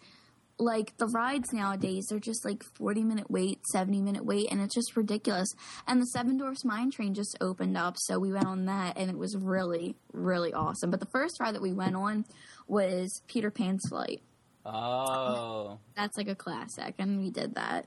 [0.60, 4.74] like the rides nowadays they're just like 40 minute wait 70 minute wait and it's
[4.74, 5.48] just ridiculous.
[5.86, 9.10] And the seven dwarfs mine train just opened up so we went on that and
[9.10, 10.90] it was really really awesome.
[10.90, 12.24] But the first ride that we went on
[12.66, 14.22] was peter pan's flight.
[14.70, 15.78] Oh.
[15.96, 17.86] that's like a classic and we did that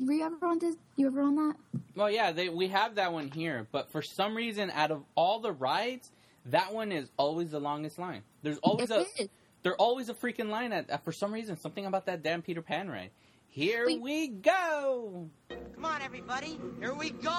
[0.00, 1.56] were you ever on this you ever on that
[1.94, 5.40] Well, yeah, they, we have that one here, but for some reason, out of all
[5.40, 6.10] the rides,
[6.46, 8.22] that one is always the longest line.
[8.42, 9.28] There's always It a is.
[9.62, 11.56] there's always a freaking line at, uh, for some reason.
[11.56, 13.10] Something about that damn Peter Pan ride.
[13.48, 14.00] Here Wait.
[14.00, 15.28] we go.
[15.74, 16.58] Come on, everybody.
[16.80, 17.30] Here we go.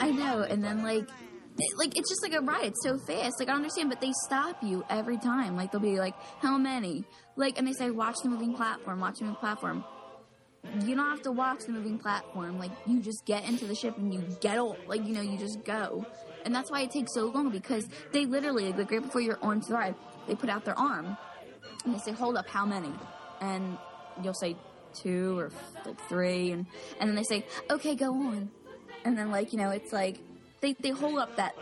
[0.00, 1.10] I know, and then like, it-
[1.76, 2.66] like it's just like a ride.
[2.66, 3.36] It's so fast.
[3.40, 5.56] Like I understand, but they stop you every time.
[5.56, 7.04] Like they'll be like, "How many?"
[7.36, 9.00] Like, and they say, "Watch the moving platform.
[9.00, 9.84] Watch the moving platform."
[10.84, 12.58] You don't have to watch the moving platform.
[12.58, 14.76] Like you just get into the ship and you get off.
[14.86, 16.06] Like you know, you just go,
[16.44, 19.68] and that's why it takes so long because they literally like right before you're onto
[19.68, 19.94] the ride,
[20.26, 21.16] they put out their arm
[21.84, 22.92] and they say, "Hold up, how many?"
[23.40, 23.78] And
[24.22, 24.56] you'll say
[24.92, 25.50] two or
[25.84, 26.66] like three, and
[27.00, 28.50] and then they say, "Okay, go on."
[29.04, 30.18] and then like you know it's like
[30.60, 31.54] they, they hold up that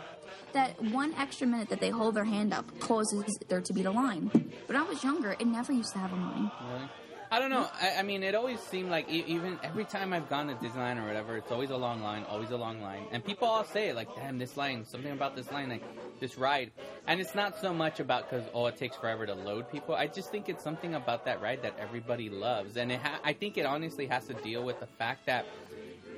[0.53, 3.91] that one extra minute that they hold their hand up causes there to be the
[3.91, 4.31] line
[4.65, 6.89] when i was younger it never used to have a line Really?
[7.29, 7.67] I don't know.
[7.81, 11.05] I, I mean, it always seemed like even every time I've gone to Disneyland or
[11.05, 14.07] whatever, it's always a long line, always a long line, and people all say like,
[14.15, 15.83] "Damn, this line, something about this line, like
[16.21, 16.71] this ride,"
[17.05, 19.93] and it's not so much about because oh, it takes forever to load people.
[19.93, 23.33] I just think it's something about that ride that everybody loves, and it ha- I
[23.33, 25.45] think it honestly has to deal with the fact that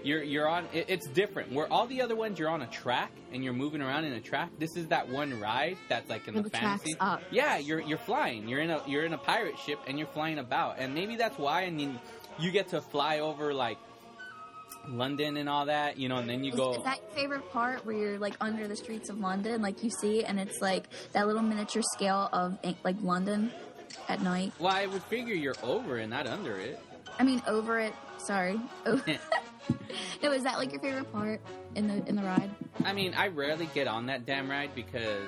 [0.03, 1.51] you're you're on it, it's different.
[1.51, 4.21] Where all the other ones you're on a track and you're moving around in a
[4.21, 6.95] track this is that one ride that's like in the the fantasy.
[6.99, 7.21] up.
[7.31, 8.47] yeah you're you're flying.
[8.47, 10.79] You're in a you're in a pirate ship and you're flying about.
[10.79, 11.99] And maybe that's why and then
[12.38, 13.77] you get to fly over like
[14.88, 17.51] london and all that you know and then you is, go is that your favorite
[17.51, 20.85] part where you're like under the streets of london like you see and it's like
[21.12, 23.51] that little miniature scale of eh, like london
[24.07, 24.51] at night?
[24.59, 26.79] Well i would figure you're over and not under it.
[27.17, 27.93] I mean over it.
[28.17, 28.59] Sorry.
[28.85, 29.01] oh.
[30.23, 31.41] no is that like your favorite part
[31.75, 32.49] in the in the ride
[32.86, 35.21] I mean, I rarely get on that damn ride because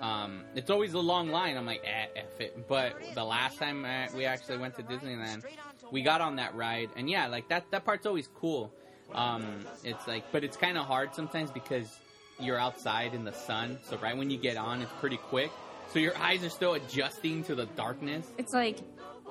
[0.00, 1.56] um, it's always a long line.
[1.56, 2.68] I'm like, eh, F it.
[2.68, 5.44] But the last time uh, we actually went to Disneyland,
[5.90, 8.72] we got on that ride, and yeah, like that that part's always cool.
[9.14, 12.00] Um, it's like, but it's kind of hard sometimes because
[12.40, 13.78] you're outside in the sun.
[13.88, 15.52] So right when you get on, it's pretty quick.
[15.92, 18.26] So your eyes are still adjusting to the darkness.
[18.36, 18.78] it's like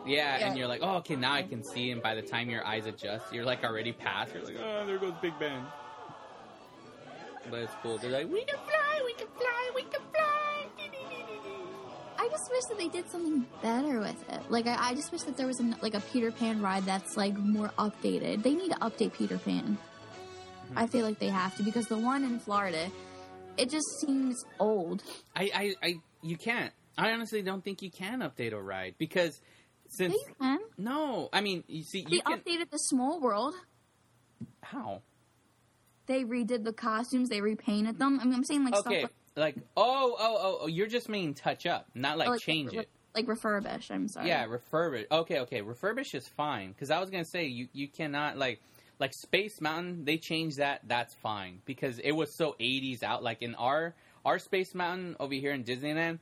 [0.05, 0.47] Yeah, Yeah.
[0.47, 1.91] and you're like, oh, okay, now I can see.
[1.91, 4.33] And by the time your eyes adjust, you're like already past.
[4.33, 5.63] You're like, oh, there goes Big Ben.
[7.49, 7.97] But it's cool.
[7.97, 10.67] They're like, we can fly, we can fly, we can fly.
[12.17, 14.41] I just wish that they did something better with it.
[14.49, 17.15] Like I, I just wish that there was an, like a Peter Pan ride that's
[17.17, 18.41] like more updated.
[18.41, 19.77] They need to update Peter Pan.
[20.71, 20.77] Hmm.
[20.77, 22.89] I feel like they have to because the one in Florida,
[23.57, 25.03] it just seems old.
[25.35, 26.73] I, I, I, you can't.
[26.97, 29.39] I honestly don't think you can update a ride because
[29.95, 30.59] since They can.
[30.77, 32.39] no, I mean, you see, They you can.
[32.39, 33.55] updated the Small World.
[34.61, 35.01] How?
[36.07, 37.29] They redid the costumes.
[37.29, 38.19] They repainted them.
[38.19, 41.33] I mean, I'm saying like Okay, stuff like, oh, oh, oh, oh, you're just meaning
[41.33, 42.89] touch up, not like, oh, like, change like, it.
[43.13, 43.91] like refurbish.
[43.91, 44.27] I'm sorry.
[44.27, 45.05] Yeah, refurbish.
[45.11, 48.61] Okay, okay, refurbish is fine because I was gonna say you you cannot like
[48.99, 50.05] like Space Mountain.
[50.05, 50.81] They changed that.
[50.87, 53.23] That's fine because it was so 80s out.
[53.23, 56.19] Like in our our Space Mountain over here in Disneyland,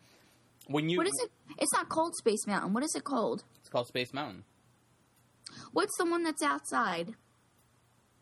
[0.67, 1.31] when you What is it?
[1.59, 2.73] It's not called Space Mountain.
[2.73, 3.43] What is it called?
[3.73, 4.43] Called Space Mountain.
[5.71, 7.15] What's the one that's outside?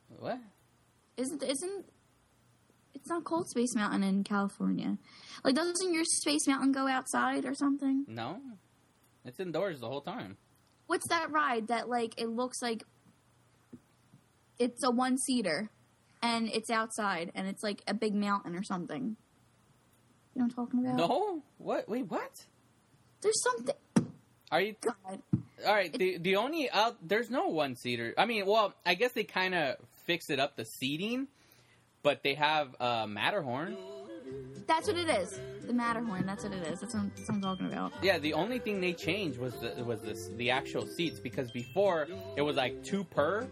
[0.07, 0.39] What?
[1.17, 1.85] Isn't isn't
[2.93, 4.97] it's not called Space Mountain in California?
[5.43, 8.05] Like, doesn't your Space Mountain go outside or something?
[8.07, 8.39] No,
[9.25, 10.37] it's indoors the whole time.
[10.87, 12.85] What's that ride that like it looks like
[14.57, 15.69] it's a one seater
[16.21, 19.17] and it's outside and it's like a big mountain or something?
[20.33, 20.95] You know what I'm talking about?
[20.95, 21.89] No, what?
[21.89, 22.31] Wait, what?
[23.21, 23.75] There's something.
[24.49, 24.75] Are you?
[24.79, 25.21] God.
[25.65, 28.13] All right, the the only out there's no one seater.
[28.17, 31.27] I mean, well, I guess they kind of fixed it up the seating,
[32.03, 33.77] but they have uh, Matterhorn.
[34.67, 35.39] That's what it is.
[35.65, 36.25] The Matterhorn.
[36.25, 36.79] That's what it is.
[36.79, 37.93] That's what I'm, that's what I'm talking about.
[38.01, 42.07] Yeah, the only thing they changed was the was this the actual seats because before
[42.35, 43.47] it was like two per,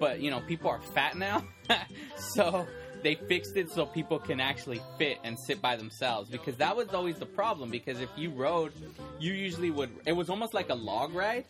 [0.00, 1.44] but you know people are fat now,
[2.16, 2.66] so
[3.06, 6.88] they fixed it so people can actually fit and sit by themselves because that was
[6.88, 8.72] always the problem because if you rode,
[9.20, 11.44] you usually would it was almost like a log ride.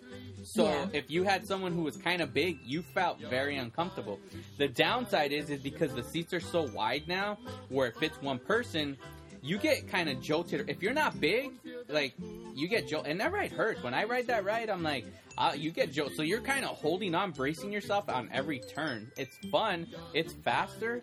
[0.45, 0.87] So Yeah.
[0.93, 4.21] if you had someone who was kind of big, you felt very uncomfortable.
[4.59, 7.39] The downside is is because the seats are so wide now
[7.71, 8.99] where it fits one person,
[9.47, 10.69] you get kind of jolted.
[10.69, 11.53] If you're not big,
[11.89, 12.15] like
[12.55, 13.83] you get jolted, and that ride hurts.
[13.83, 15.07] When I ride that ride, I'm like,
[15.39, 16.17] uh, you get jolted.
[16.17, 19.11] So you're kind of holding on, bracing yourself on every turn.
[19.17, 21.01] It's fun, it's faster,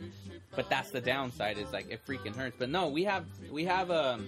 [0.55, 1.57] but that's the downside.
[1.57, 2.55] Is like it freaking hurts.
[2.59, 4.27] But no, we have we have um,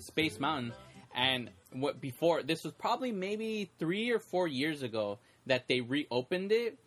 [0.00, 0.72] Space Mountain,
[1.14, 6.50] and what before this was probably maybe three or four years ago that they reopened
[6.50, 6.78] it.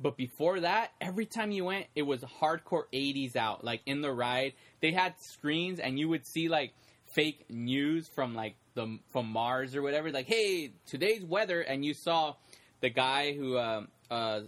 [0.00, 3.64] But before that, every time you went, it was hardcore 80s out.
[3.64, 6.72] Like in the ride, they had screens, and you would see like
[7.12, 10.10] fake news from like the from Mars or whatever.
[10.10, 12.34] Like, hey, today's weather, and you saw
[12.80, 14.40] the guy who um, uh,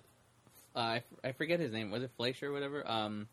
[0.74, 1.90] uh, I, f- I forget his name.
[1.90, 2.88] Was it Fleischer or whatever?
[2.88, 3.28] Um,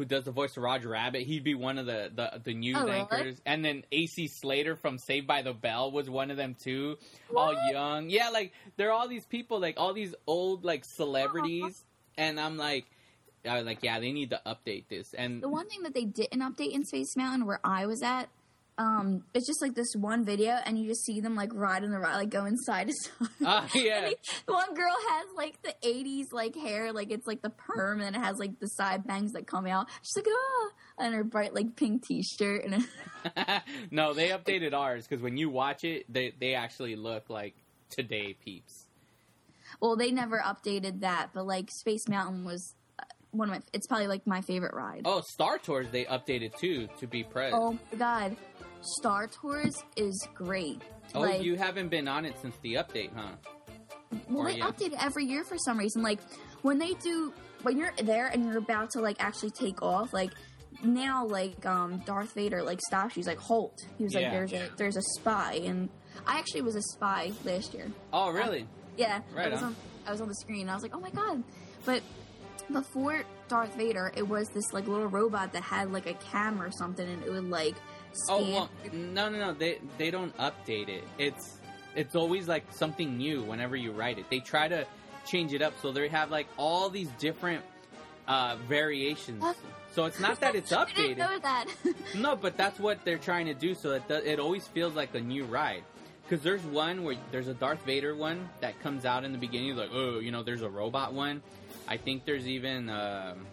[0.00, 1.22] who does the voice of Roger Rabbit?
[1.26, 2.98] He'd be one of the the, the news Oh, really?
[3.00, 6.96] anchors, and then AC Slater from Saved by the Bell was one of them too.
[7.36, 8.30] All young, yeah.
[8.30, 11.84] Like there are all these people, like all these old like celebrities,
[12.16, 12.86] and I'm like,
[13.46, 15.12] I was like, yeah, they need to update this.
[15.12, 18.30] And The one thing that they didn't update in Space Mountain where I was at,
[18.80, 21.98] um, it's just like this one video, and you just see them like riding the
[21.98, 23.28] ride, like going side to side.
[23.44, 24.06] Ah, yeah.
[24.06, 24.14] And
[24.46, 28.16] the one girl has like the '80s like hair, like it's like the perm, and
[28.16, 29.86] it has like the side bangs that come out.
[30.02, 30.68] She's like, ah,
[31.04, 32.86] and her bright like pink T-shirt, and
[33.90, 37.54] no, they updated ours because when you watch it, they they actually look like
[37.90, 38.86] today peeps.
[39.80, 43.60] well, they never updated that, but like Space Mountain was uh, one of my.
[43.74, 45.02] It's probably like my favorite ride.
[45.04, 47.52] Oh, Star Tours they updated too to be press.
[47.54, 48.36] Oh my god,
[48.82, 50.80] Star Tours is great.
[51.14, 53.28] Oh, like, you haven't been on it since the update, huh?
[54.28, 54.70] Well, Or they yeah.
[54.70, 56.02] update every year for some reason.
[56.02, 56.20] Like
[56.62, 60.30] when they do, when you're there and you're about to like actually take off, like
[60.82, 63.20] now, like um Darth Vader like stops you.
[63.20, 65.88] He's like, "Halt!" He was like, "There's a there's a spy," and
[66.26, 67.90] I actually was a spy last year.
[68.12, 68.66] Oh, really?
[68.96, 69.68] Yeah, Right I was on.
[69.68, 69.76] on.
[70.06, 70.62] I was on the screen.
[70.62, 71.42] And I was like, "Oh my god!"
[71.84, 72.02] But
[72.72, 76.72] before Darth Vader, it was this like little robot that had like a camera or
[76.72, 77.86] something, and it would like scan.
[78.28, 79.52] Oh well, no, no, no.
[79.52, 81.04] They they don't update it.
[81.18, 81.58] It's
[81.94, 84.28] it's always like something new whenever you write it.
[84.30, 84.86] They try to
[85.26, 87.62] change it up so they have like all these different
[88.28, 89.44] uh, variations.
[89.92, 91.18] So it's not that it's I didn't updated.
[91.18, 91.66] know that.
[92.14, 93.74] No, but that's what they're trying to do.
[93.74, 95.84] So it it always feels like a new ride.
[96.28, 99.74] Because there's one where there's a Darth Vader one that comes out in the beginning,
[99.76, 101.42] like oh, you know, there's a robot one.
[101.88, 103.46] I think there's even um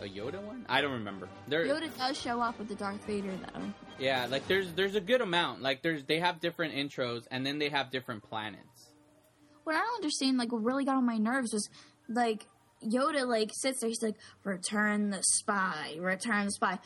[0.00, 0.64] a Yoda one.
[0.68, 1.28] I don't remember.
[1.48, 3.62] There, Yoda does show up with the Darth Vader though.
[3.98, 5.62] yeah, like there's there's a good amount.
[5.62, 8.92] Like there's they have different intros and then they have different planets.
[9.64, 11.68] what I don't understand, like, what really got on my nerves was,
[12.08, 12.46] like,
[12.82, 16.78] Yoda, like, sits there, he's like, return the spy, return the spy.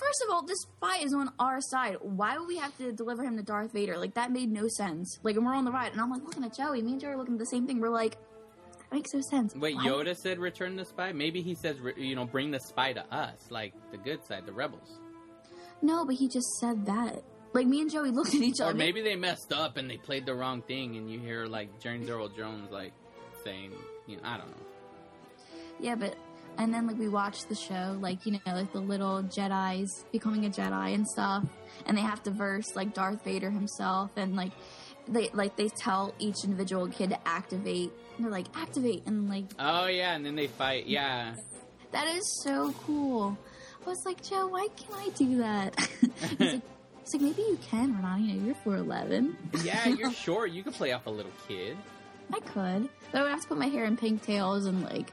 [0.00, 1.96] First of all, this spy is on our side.
[2.00, 3.96] Why would we have to deliver him to Darth Vader?
[3.96, 5.20] Like, that made no sense.
[5.22, 7.12] Like, and we're on the ride, and I'm like, looking at Joey, me and Joey
[7.12, 7.80] are looking at the same thing.
[7.80, 8.18] We're like,
[8.92, 9.54] makes no sense.
[9.54, 11.12] Wait, Why- Yoda said return the spy.
[11.12, 14.52] Maybe he says you know bring the spy to us, like the good side, the
[14.52, 14.98] rebels.
[15.80, 17.22] No, but he just said that.
[17.54, 18.70] Like, me and Joey looked at each other.
[18.70, 21.80] Or maybe they messed up and they played the wrong thing, and you hear like
[21.80, 22.92] James Earl Jones like
[23.44, 23.72] saying,
[24.06, 24.66] you know, I don't know.
[25.80, 26.16] Yeah, but
[26.58, 30.46] and then like we watched the show, like you know, like the little Jedi's becoming
[30.46, 31.44] a Jedi and stuff,
[31.86, 34.52] and they have to verse like Darth Vader himself, and like
[35.08, 37.90] they like they tell each individual kid to activate.
[38.16, 40.86] And they're like activate, and like Oh yeah, and then they fight.
[40.86, 41.34] Yeah,
[41.92, 43.36] that is so cool.
[43.84, 45.74] I was like, Joe, why can't I do that?
[46.38, 46.62] he's, like,
[47.12, 48.22] like, maybe you can, Renata.
[48.22, 49.36] You know, you're four eleven.
[49.64, 50.50] yeah, you're short.
[50.52, 51.76] You could play off a little kid.
[52.32, 55.12] I could, but I would have to put my hair in pigtails and like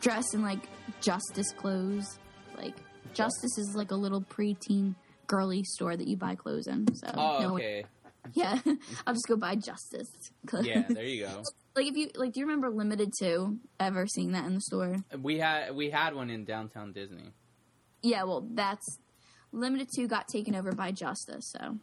[0.00, 0.60] dress in like
[1.00, 2.18] justice clothes.
[2.56, 2.74] Like
[3.12, 4.94] justice is like a little preteen
[5.26, 6.86] girly store that you buy clothes in.
[6.94, 7.84] So Oh, no one- okay.
[8.32, 8.58] Yeah,
[9.06, 10.08] I'll just go buy Justice.
[10.62, 11.42] Yeah, there you go.
[11.76, 13.58] Like if you like, do you remember Limited Two?
[13.78, 14.96] Ever seeing that in the store?
[15.20, 17.32] We had we had one in downtown Disney.
[18.02, 18.98] Yeah, well, that's
[19.52, 21.52] Limited Two got taken over by Justice.
[21.54, 21.78] So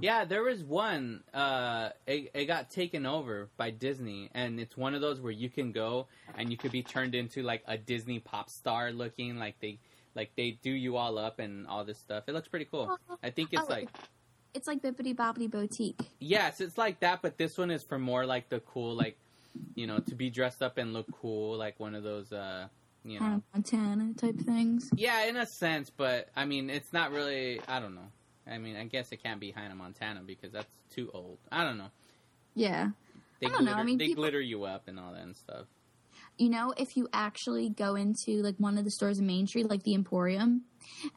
[0.00, 1.24] Yeah, there was one.
[1.34, 5.50] Uh, it, it got taken over by Disney, and it's one of those where you
[5.50, 6.06] can go
[6.36, 9.36] and you could be turned into like a Disney pop star looking.
[9.38, 9.80] Like they
[10.14, 12.24] like they do you all up and all this stuff.
[12.28, 12.96] It looks pretty cool.
[13.22, 13.88] I think it's like
[14.54, 16.00] it's like Bibbidi Bobbidi Boutique.
[16.18, 19.16] yes, it's like that, but this one is for more like the cool, like
[19.74, 22.32] you know, to be dressed up and look cool, like one of those.
[22.32, 22.68] uh
[23.04, 24.90] you know, Montana type things.
[24.94, 27.60] Yeah, in a sense, but I mean, it's not really.
[27.66, 28.10] I don't know.
[28.46, 31.38] I mean, I guess it can't be Hannah Montana because that's too old.
[31.50, 31.90] I don't know.
[32.54, 32.88] Yeah.
[33.40, 35.36] They I don't know, I mean, they people- glitter you up and all that and
[35.36, 35.66] stuff.
[36.38, 39.70] You know, if you actually go into like one of the stores in Main Street,
[39.70, 40.62] like the Emporium,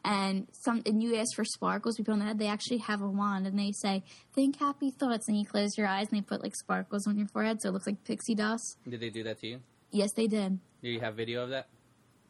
[0.04, 3.00] and some and you ask for sparkles, we put on the head, they actually have
[3.02, 4.02] a wand and they say,
[4.34, 7.28] Think happy thoughts and you close your eyes and they put like sparkles on your
[7.28, 8.78] forehead so it looks like pixie dust.
[8.88, 9.60] Did they do that to you?
[9.90, 10.58] Yes, they did.
[10.82, 11.68] Do you have video of that?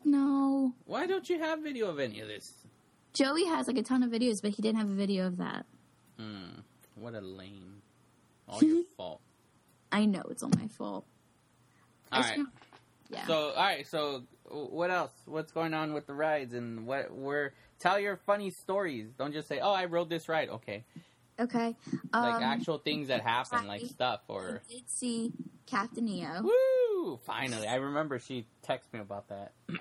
[0.04, 0.74] No.
[0.84, 2.52] Why don't you have video of any of this?
[3.12, 5.64] Joey has like a ton of videos, but he didn't have a video of that.
[6.18, 6.60] Hmm.
[6.96, 7.82] What a lame.
[8.48, 9.20] All your fault.
[9.92, 11.04] I know it's all my fault.
[12.10, 12.36] All right.
[12.36, 12.48] don't-
[13.12, 13.26] Yeah.
[13.26, 13.86] So, all right.
[13.86, 15.12] So, what else?
[15.26, 17.14] What's going on with the rides and what?
[17.14, 17.52] Where?
[17.78, 19.08] Tell your funny stories.
[19.18, 20.84] Don't just say, "Oh, I rode this ride." Okay,
[21.38, 21.76] okay.
[22.12, 24.62] like Um, actual things that happen, like stuff or.
[24.68, 25.32] I did see
[25.66, 26.42] Captain EO.
[26.42, 27.18] Woo!
[27.24, 29.52] Finally, I remember she texted me about that.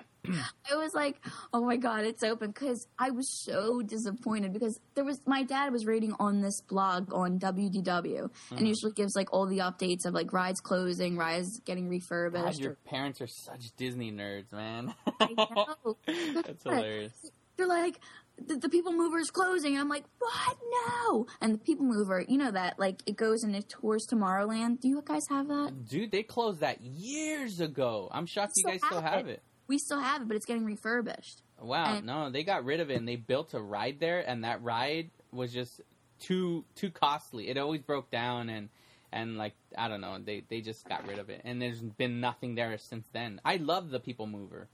[0.70, 1.16] I was like,
[1.52, 5.72] "Oh my god, it's open!" Because I was so disappointed because there was my dad
[5.72, 8.66] was reading on this blog on WDW and Mhm.
[8.68, 12.60] usually gives like all the updates of like rides closing, rides getting God, refurbished.
[12.60, 14.94] your or- parents are such Disney nerds, man.
[15.20, 15.96] I know.
[16.42, 17.30] That's hilarious.
[17.56, 17.98] They're like,
[18.38, 19.78] the, the People Mover is closing.
[19.78, 20.56] I'm like, what?
[20.86, 21.26] No.
[21.40, 24.80] And the People Mover, you know that, like, it goes and it tours Tomorrowland.
[24.80, 25.86] Do you guys have that?
[25.88, 28.08] Dude, they closed that years ago.
[28.12, 29.42] I'm shocked you guys still have it.
[29.68, 31.42] We still have it, but it's getting refurbished.
[31.60, 34.44] Wow, And- no, they got rid of it and they built a ride there, and
[34.44, 35.80] that ride was just
[36.18, 37.48] too too costly.
[37.48, 38.68] It always broke down, and
[39.12, 42.20] and like I don't know, they they just got rid of it, and there's been
[42.20, 43.40] nothing there since then.
[43.44, 44.68] I love the People Mover.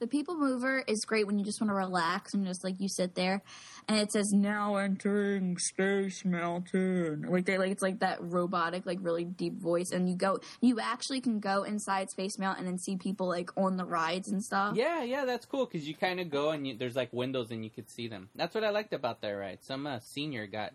[0.00, 2.88] The People Mover is great when you just want to relax and just like you
[2.88, 3.42] sit there,
[3.86, 7.26] and it says now entering Space Mountain.
[7.28, 10.80] Like they like it's like that robotic, like really deep voice, and you go, you
[10.80, 14.74] actually can go inside Space Mountain and see people like on the rides and stuff.
[14.74, 17.62] Yeah, yeah, that's cool because you kind of go and you, there's like windows and
[17.62, 18.30] you could see them.
[18.34, 19.58] That's what I liked about that ride.
[19.60, 20.72] Some uh, senior got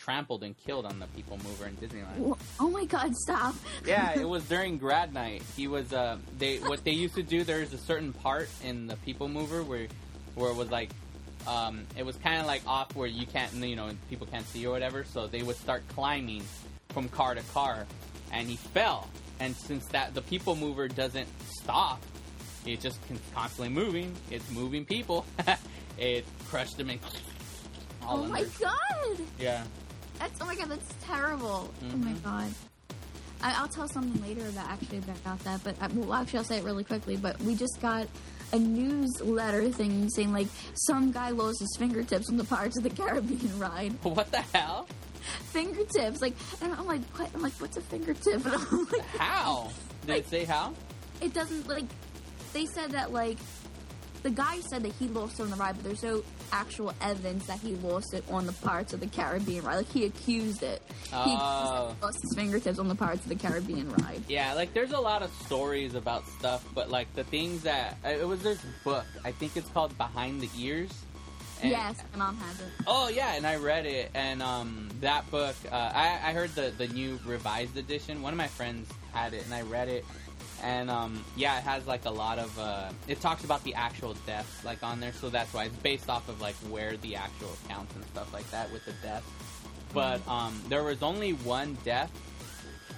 [0.00, 2.38] trampled and killed on the People Mover in Disneyland.
[2.58, 3.14] Oh my God!
[3.16, 3.54] Stop.
[3.86, 5.42] yeah, it was during grad night.
[5.56, 8.96] He was uh they what they used to do there's a certain part in the
[8.96, 9.86] people mover where
[10.34, 10.90] where it was like
[11.46, 14.66] um it was kind of like off where you can't you know people can't see
[14.66, 16.42] or whatever, so they would start climbing
[16.90, 17.86] from car to car
[18.32, 19.08] and he fell.
[19.38, 21.28] And since that the people mover doesn't
[21.62, 22.02] stop,
[22.66, 24.14] it just con- constantly moving.
[24.30, 25.24] It's moving people.
[25.98, 27.00] it crushed him and
[28.06, 28.44] oh my.
[28.60, 29.18] God!
[29.38, 29.64] Yeah.
[30.20, 30.68] That's oh my God!
[30.68, 31.68] That's terrible.
[31.92, 32.22] Oh my Mhm.
[32.22, 32.54] God.
[33.42, 36.58] I, I'll tell something later about actually about that, but I, well, actually I'll say
[36.58, 37.16] it really quickly.
[37.16, 38.06] But we just got
[38.52, 42.90] a newsletter thing saying like some guy lost his fingertips on the Pirates of the
[42.90, 43.94] Caribbean ride.
[44.04, 44.86] What the hell?
[45.52, 47.30] Fingertips, like, and I'm like, what?
[47.34, 48.44] I'm like, what's a fingertip?
[48.44, 49.70] And I'm like, How?
[50.06, 50.74] Did it say how?
[51.20, 51.84] it doesn't like.
[52.52, 53.38] They said that like
[54.22, 57.46] the guy said that he lost it on the ride, but there's no actual evidence
[57.46, 59.76] that he lost it on the Pirates of the Caribbean ride.
[59.76, 60.82] Like he accused it.
[61.12, 61.24] Oh.
[61.24, 64.22] he lost his fingertips on the Pirates of the Caribbean ride.
[64.28, 68.08] Yeah, like there's a lot of stories about stuff, but like the things that uh,
[68.08, 69.04] it was this book.
[69.24, 70.90] I think it's called Behind the Ears.
[71.62, 72.66] And- yes, my mom has it.
[72.86, 75.54] Oh yeah, and I read it, and um, that book.
[75.70, 78.22] Uh, I I heard the the new revised edition.
[78.22, 80.04] One of my friends had it, and I read it,
[80.62, 82.58] and um, yeah, it has like a lot of.
[82.58, 86.08] Uh, it talks about the actual deaths like on there, so that's why it's based
[86.08, 89.26] off of like where the actual accounts and stuff like that with the deaths.
[89.92, 92.10] But um, there was only one death.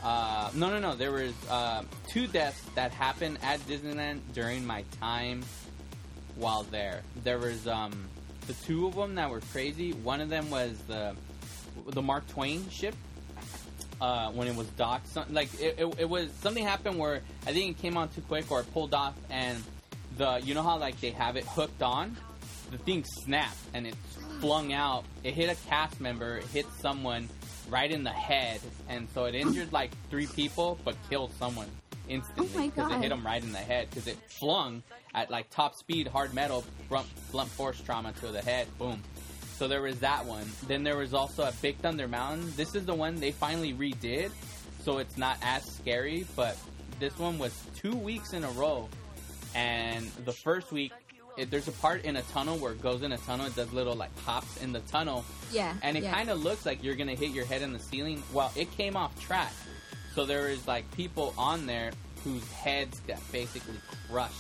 [0.03, 0.95] Uh, no, no, no.
[0.95, 5.43] There was uh, two deaths that happened at Disneyland during my time
[6.37, 7.03] while there.
[7.23, 7.93] There was um,
[8.47, 9.93] the two of them that were crazy.
[9.93, 11.15] One of them was the
[11.87, 12.95] the Mark Twain ship
[14.03, 15.07] uh, when it was docked.
[15.07, 18.21] Some, like it, it, it was something happened where I think it came on too
[18.23, 19.63] quick or it pulled off, and
[20.19, 22.17] the you know how like they have it hooked on,
[22.73, 23.95] the thing snapped and it
[24.41, 25.05] flung out.
[25.23, 27.29] It hit a cast member, it hit someone
[27.71, 31.69] right in the head, and so it injured like three people but killed someone
[32.09, 34.83] instantly Oh because it hit them right in the head because it flung
[35.15, 38.67] at like top speed hard metal blunt, blunt force trauma to the head.
[38.79, 39.01] Boom
[39.63, 40.51] So there was that one.
[40.67, 42.53] Then there was also at Big Thunder Mountain.
[42.57, 44.33] This is the one they finally redid,
[44.81, 46.27] so it's not as scary.
[46.35, 46.57] But
[46.99, 48.89] this one was two weeks in a row,
[49.55, 50.91] and the first week.
[51.37, 53.47] It, there's a part in a tunnel where it goes in a tunnel.
[53.47, 55.75] It does little like hops in the tunnel, Yeah.
[55.81, 56.13] and it yeah.
[56.13, 58.21] kind of looks like you're gonna hit your head in the ceiling.
[58.33, 59.53] Well, it came off track,
[60.17, 61.93] so there is like people on there
[62.25, 63.77] whose heads got basically
[64.11, 64.35] crushed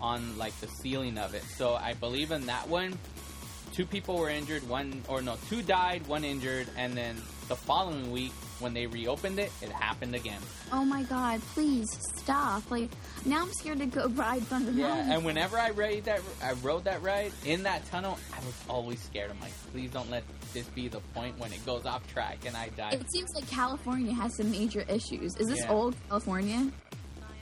[0.00, 1.42] on like the ceiling of it.
[1.42, 2.96] So I believe in that one,
[3.72, 7.16] two people were injured, one or no, two died, one injured, and then
[7.48, 10.40] the following week when they reopened it, it happened again.
[10.72, 12.70] Oh my god, please stop.
[12.70, 12.90] Like,
[13.26, 16.84] now I'm scared to go ride Thunder Yeah, and whenever I ride that, I rode
[16.84, 18.18] that ride in that tunnel.
[18.32, 19.30] I was always scared.
[19.30, 20.22] I'm like, please don't let
[20.54, 22.90] this be the point when it goes off track and I die.
[22.92, 25.34] It seems like California has some major issues.
[25.36, 25.72] Is this Yeah.
[25.72, 26.70] old California?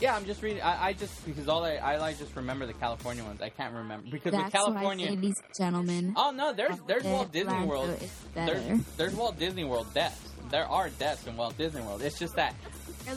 [0.01, 0.63] Yeah, I'm just reading.
[0.63, 3.43] I, I just because all I, I like just remember the California ones.
[3.43, 5.07] I can't remember because That's with California.
[5.11, 6.15] what I say, and gentlemen.
[6.17, 7.99] Oh no, there's there's Walt Disney World.
[8.35, 10.21] There's there's Walt Disney World deaths.
[10.51, 12.03] There are deaths in Walt Disney World.
[12.03, 12.55] It's just that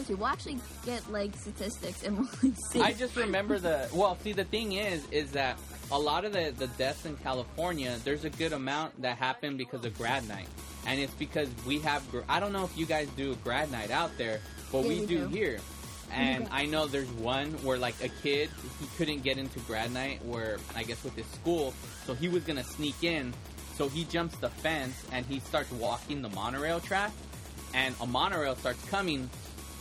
[0.09, 2.81] We'll actually get like statistics and we'll like, see.
[2.81, 3.87] I just remember the.
[3.93, 5.59] Well, see, the thing is, is that
[5.91, 9.85] a lot of the the deaths in California, there's a good amount that happen because
[9.85, 10.47] of grad night,
[10.87, 12.03] and it's because we have.
[12.27, 14.39] I don't know if you guys do a grad night out there,
[14.71, 15.27] but Yeah, we, we do, do.
[15.27, 15.59] here.
[16.13, 16.47] And.
[16.51, 18.49] I know there's one where like a kid
[18.79, 21.73] he couldn't get into grad night where I guess with his school,
[22.05, 23.33] so he was gonna sneak in.
[23.75, 27.11] So he jumps the fence and he starts walking the monorail track,
[27.73, 29.29] and a monorail starts coming,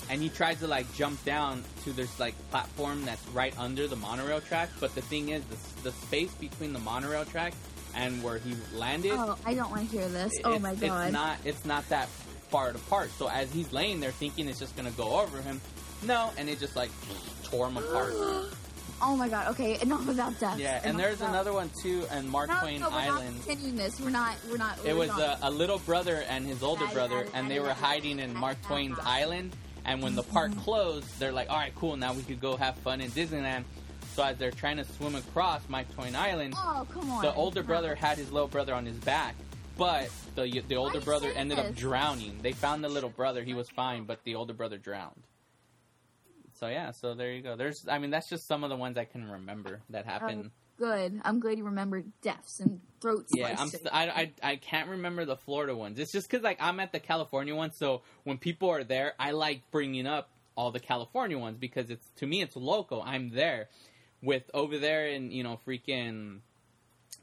[0.09, 3.97] and he tries to like jump down to this like platform that's right under the
[3.97, 4.70] monorail track.
[4.80, 7.53] But the thing is, the, the space between the monorail track
[7.95, 10.33] and where he landed, oh, I don't want to hear this.
[10.45, 11.05] oh my god.
[11.05, 12.09] it's not it's not that
[12.49, 13.11] far apart.
[13.18, 15.61] So as he's laying there thinking it's just gonna go over him,
[16.05, 16.90] no, and it just like
[17.44, 18.12] tore him apart.
[19.03, 19.48] oh my god.
[19.48, 20.59] Okay, enough about death.
[20.59, 23.36] Yeah, and there's another one too, and Mark no, Twain no, we're Island.
[23.36, 24.00] not continuing this.
[24.00, 24.36] We're not.
[24.50, 24.78] We're not.
[24.84, 25.40] It we're was not.
[25.42, 28.98] a, a little brother and his older brother, and they were hiding in Mark Twain's
[29.05, 29.55] island.
[29.84, 30.61] And when the park mm-hmm.
[30.61, 31.96] closed, they're like, "All right, cool.
[31.96, 33.64] Now we could go have fun in Disneyland."
[34.14, 37.22] So as they're trying to swim across Mike Twain Island, Oh come on.
[37.22, 39.34] the older brother had his little brother on his back,
[39.78, 41.78] but the the older you brother saying ended up this?
[41.78, 42.38] drowning.
[42.42, 45.22] They found the little brother; he was fine, but the older brother drowned.
[46.62, 47.56] So yeah, so there you go.
[47.56, 50.52] There's, I mean, that's just some of the ones I can remember that happened.
[50.78, 51.20] Good.
[51.24, 53.68] I'm glad you remembered deaths and throat Yeah, I'm.
[53.92, 55.98] I, I I can't remember the Florida ones.
[55.98, 59.32] It's just because like I'm at the California one, so when people are there, I
[59.32, 63.02] like bringing up all the California ones because it's to me it's local.
[63.04, 63.68] I'm there.
[64.22, 66.38] With over there in you know freaking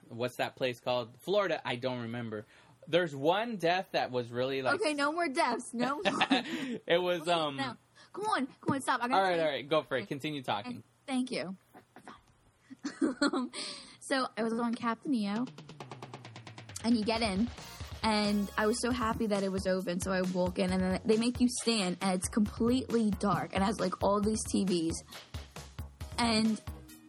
[0.09, 1.61] what's that place called Florida?
[1.63, 2.45] I don't remember.
[2.89, 5.69] There's one death that was really like okay, no more deaths.
[5.73, 6.23] No more.
[6.85, 7.55] it was um.
[7.55, 7.77] no.
[8.13, 8.99] Come on, come on, stop.
[9.01, 10.07] I All gotta right, tell all you- right, go for it.
[10.07, 10.83] Continue talking.
[11.07, 11.55] Thank you.
[14.01, 15.45] so I was on Captain EO,
[16.83, 17.47] and you get in,
[18.03, 19.99] and I was so happy that it was open.
[19.99, 23.63] So I walk in, and then they make you stand, and it's completely dark, and
[23.63, 24.93] it has like all these TVs,
[26.17, 26.59] and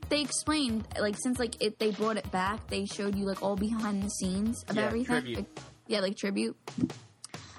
[0.09, 3.57] they explained like since like it, they brought it back, they showed you like all
[3.57, 5.07] behind the scenes of Yeah, everything.
[5.23, 5.37] tribute.
[5.39, 5.47] Like,
[5.87, 6.57] yeah, like tribute,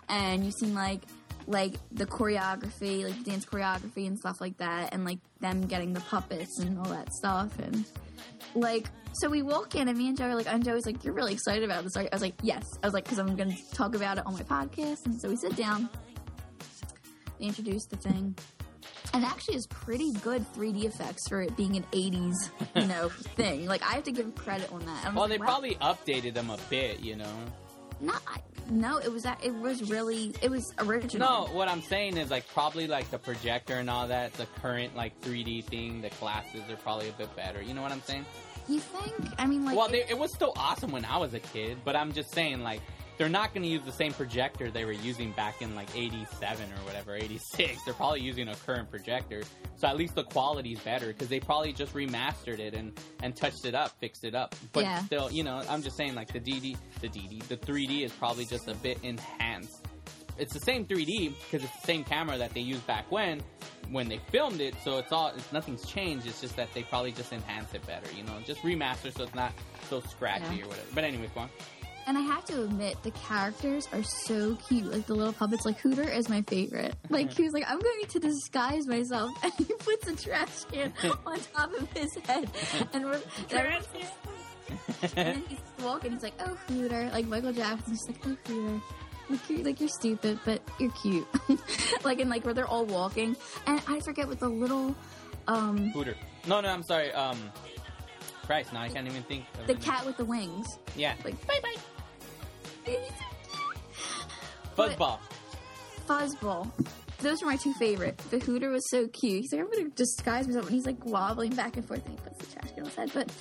[0.10, 1.02] and you seen like
[1.48, 6.02] like the choreography, like dance choreography and stuff like that, and like them getting the
[6.02, 7.86] puppets and all that stuff, and
[8.56, 11.14] like so we walk in and me and Joe are like, and Joey's like, you're
[11.14, 11.98] really excited about this.
[11.98, 12.64] I was like, yes.
[12.82, 15.28] I was like, because I'm going to talk about it on my podcast, and so
[15.28, 15.89] we sit down.
[17.39, 18.36] They introduced the thing.
[19.14, 22.36] And actually, is pretty good 3D effects for it being an 80s,
[22.76, 23.66] you know, thing.
[23.66, 25.06] Like I have to give credit on that.
[25.06, 25.46] I'm Well, like, they wow.
[25.60, 27.34] probably updated them a bit, you know.
[28.00, 28.22] not.
[28.70, 29.43] No, it was that.
[29.43, 30.34] It was really.
[30.41, 31.47] It was original.
[31.47, 34.95] No, what I'm saying is like probably like the projector and all that, the current
[34.95, 37.62] like 3D thing, the glasses are probably a bit better.
[37.62, 38.26] You know what I'm saying?
[38.70, 39.14] You think?
[39.38, 39.76] I mean, like.
[39.76, 42.32] well, it- they, it was still awesome when I was a kid, but I'm just
[42.32, 42.82] saying like
[43.22, 46.65] they're not going to use the same projector they were using back in like 87
[46.72, 47.84] or whatever, 86.
[47.86, 49.43] They're probably using a current projector.
[49.76, 53.65] So at least the quality's better because they probably just remastered it and, and touched
[53.65, 54.55] it up, fixed it up.
[54.74, 55.03] But Yeah.
[55.03, 58.45] still, you know, I'm just saying like the DD, the DD, the 3D is probably
[58.45, 59.86] just a bit enhanced.
[60.39, 63.39] It's the same 3D because it's the same camera that they used back when,
[63.91, 64.74] when they filmed it.
[64.84, 66.26] So it's all, it's, nothing's changed.
[66.26, 69.36] It's just that they probably just enhance it better, you know, just remaster so it's
[69.36, 69.51] not
[69.91, 70.63] so scratchy Yeah.
[70.63, 70.88] or whatever.
[70.95, 71.49] But anyways, go on.
[72.08, 74.91] And I have to admit, the characters are so cute.
[74.91, 76.95] Like the little puppets, like Hooter is my favorite.
[77.10, 80.93] Like he was like, I'm going to disguise myself, and he puts a trash can
[81.26, 82.49] on top of his head,
[82.93, 83.84] and we're trash
[85.02, 86.14] and then he's walking.
[86.14, 88.82] He's like, "Oh, Hooter!" Like Michael Jackson's just like, "Oh, Hooter."
[89.30, 91.28] Like you're, like you're stupid, but you're cute.
[92.04, 93.36] like and like where they're all walking,
[93.66, 94.95] and I forget what the little,
[95.47, 96.16] um, Hooter.
[96.47, 97.12] No, no, I'm sorry.
[97.14, 97.38] Um,
[98.45, 99.45] Christ, now I can't even think.
[99.60, 100.68] Of the cat with the wings.
[100.95, 101.14] Yeah.
[101.24, 101.76] Like bye bye.
[104.77, 105.19] Fuzzball.
[106.07, 106.71] Fuzzball.
[107.19, 108.17] Those are my two favorite.
[108.32, 109.41] The Hooter was so cute.
[109.41, 112.23] He's like, I'm gonna disguise myself, and he's like wobbling back and forth, and he
[112.23, 113.11] puts the trash can on his head.
[113.13, 113.32] But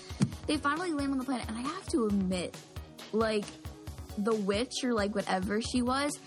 [0.46, 2.54] they finally land on the planet, and I have to admit,
[3.12, 3.44] like
[4.18, 6.18] the witch or like whatever she was,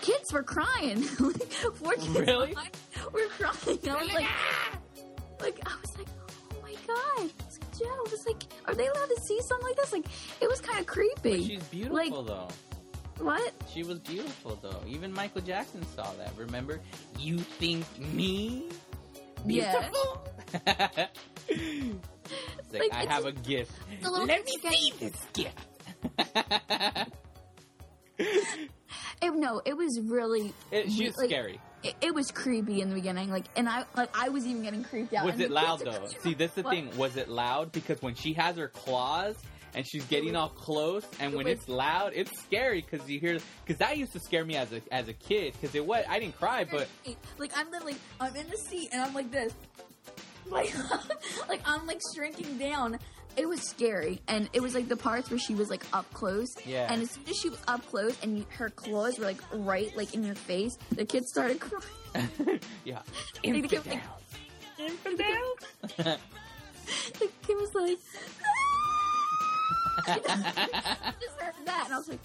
[0.00, 1.00] kids were crying.
[1.20, 2.48] like, four kids Really?
[2.48, 2.70] were crying.
[3.88, 4.26] I was like,
[5.40, 6.08] like I was like,
[6.52, 7.30] oh my god,
[7.80, 7.94] It's Joe.
[8.06, 9.92] I was like, are they allowed to see something like this?
[9.92, 10.06] Like,
[10.40, 11.30] it was kind of creepy.
[11.38, 12.48] But she's beautiful Like, though.
[13.24, 13.52] what?
[13.72, 14.80] She was beautiful though.
[14.86, 16.32] Even Michael Jackson saw that.
[16.36, 16.80] Remember?
[17.18, 18.64] You think me
[19.46, 19.72] Yeah.
[19.88, 20.26] beautiful?
[21.48, 23.72] it's like, Like, I have a- a gift.
[24.04, 27.08] A Let me see this gift.
[29.22, 30.54] It, no, it was really.
[30.70, 31.60] It, she's like, scary.
[31.82, 34.84] It, it was creepy in the beginning, like, and I like I was even getting
[34.84, 35.24] creeped out.
[35.24, 36.06] Was and it loud though?
[36.22, 36.74] See, that's the What?
[36.74, 36.90] thing.
[36.98, 37.72] Was it loud?
[37.72, 39.36] Because when she has her claws
[39.74, 43.18] and she's getting all close, and it when was- it's loud, it's scary because you
[43.18, 43.38] hear.
[43.64, 45.54] Because that used to scare me as a as a kid.
[45.58, 46.86] Because it was I didn't cry, but
[47.38, 49.54] like I'm literally I'm in the seat and I'm like this,
[50.50, 50.74] like
[51.48, 52.98] like I'm like shrinking down.
[53.36, 56.48] It was scary, and it was like the parts where she was like up close.
[56.66, 56.92] Yeah.
[56.92, 59.94] And as soon as she was up close and you, her claws were like right
[59.96, 62.60] like in your face, the kids started crying.
[62.84, 63.00] yeah,
[63.44, 64.02] Like, the kid was like,
[64.78, 65.56] infidel.
[67.18, 67.98] the kid was like,
[70.06, 72.20] I just heard that, and I was like,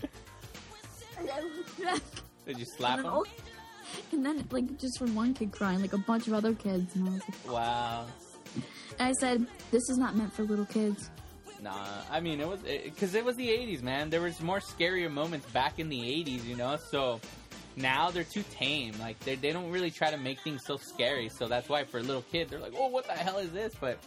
[1.20, 2.02] and I looked back,
[2.46, 3.14] Did you slap and him?
[3.14, 3.26] all-
[4.12, 7.08] and then like just from one kid crying, like a bunch of other kids, and
[7.08, 8.06] I was like, Wow.
[9.00, 11.10] I said, this is not meant for little kids.
[11.62, 14.10] Nah, I mean it was because it, was the '80s, man.
[14.10, 16.78] There was more scarier moments back in the '80s, you know.
[16.92, 17.20] So
[17.76, 18.94] now they're too tame.
[19.00, 21.30] Like they they don't really try to make things so scary.
[21.30, 23.74] So that's why for a little kid, they're like, "Oh, what the hell is this?"
[23.80, 23.98] But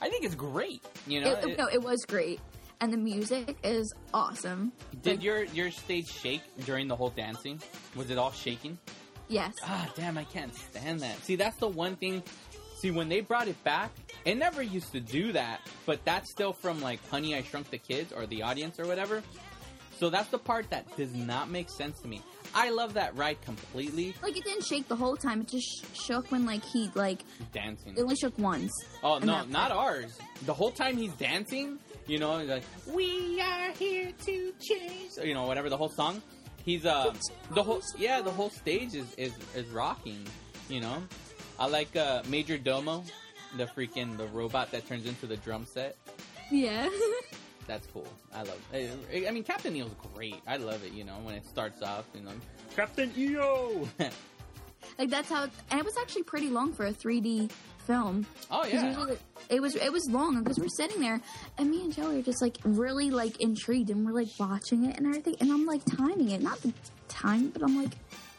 [0.00, 0.84] I think it's great.
[1.08, 2.40] You know, it, It- no, it was great,
[2.80, 4.70] and the music is awesome.
[5.02, 7.60] Did your your stage shake during the whole dancing?
[7.96, 8.78] Was it all shaking?
[9.30, 9.52] Yes.
[9.64, 11.18] Ah, damn, I can't stand that.
[11.24, 12.22] See, that's the one thing.
[12.80, 13.90] See, when they brought it back,
[14.24, 17.78] it never used to do that, but that's still from like Honey, I Shrunk the
[17.78, 19.22] Kids or the audience or whatever.
[19.98, 22.22] So that's the part that does not make sense to me.
[22.54, 24.14] I love that ride completely.
[24.22, 27.94] Like it didn't shake the whole time; it just shook when like he like Dancing.
[27.96, 28.70] it only shook once.
[29.02, 30.16] Oh no, not ours.
[30.46, 35.34] The whole time he's dancing, you know, he's like we are here to change, you
[35.34, 36.22] know, whatever the whole song.
[36.64, 37.12] He's uh
[37.50, 40.24] the whole yeah the whole stage is is is rocking,
[40.68, 41.02] you know.
[41.58, 43.04] I like uh Major Domo,
[43.56, 45.96] the freaking the robot that turns into the drum set.
[46.50, 46.88] Yeah.
[47.66, 48.06] That's cool.
[48.34, 48.58] I love.
[48.72, 49.26] It.
[49.28, 50.36] I mean, Captain EO's great.
[50.46, 50.92] I love it.
[50.92, 52.30] You know, when it starts off, you know,
[52.74, 53.86] Captain EO.
[54.98, 57.50] like that's how, it, and it was actually pretty long for a 3D
[57.86, 58.24] film.
[58.50, 58.86] Oh 'Cause yeah.
[58.88, 59.18] usually
[59.50, 61.20] it was it was long because we're sitting there,
[61.58, 64.96] and me and Joey are just like really like intrigued, and we're like watching it
[64.96, 66.72] and everything, and I'm like timing it, not the
[67.08, 67.92] time, but I'm like,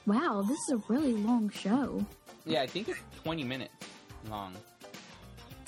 [0.07, 2.03] wow, this is a really long show.
[2.45, 3.73] Yeah, I think it's 20 minutes
[4.29, 4.53] long.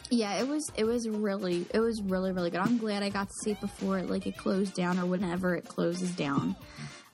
[0.10, 2.60] Yeah, it was it was really it was really really good.
[2.60, 5.56] I'm glad I got to see it before it like it closed down or whenever
[5.56, 6.56] it closes down.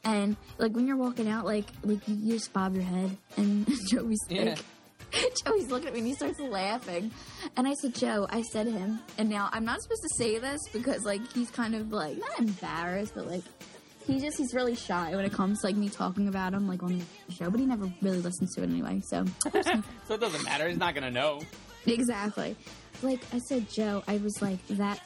[0.03, 3.67] And like when you're walking out, like like you, you just bob your head, and
[3.89, 4.57] Joey's like,
[5.45, 7.11] Joey's looking at me and he starts laughing.
[7.55, 10.39] And I said, Joe, I said to him, and now I'm not supposed to say
[10.39, 13.43] this because like he's kind of like not embarrassed, but like
[14.07, 16.81] he just he's really shy when it comes to like me talking about him like
[16.83, 19.01] on the show, but he never really listens to it anyway.
[19.05, 19.25] So
[20.07, 20.67] So it doesn't matter.
[20.67, 21.41] He's not gonna know.
[21.85, 22.55] Exactly.
[23.03, 25.01] Like I said, Joe, I was like, that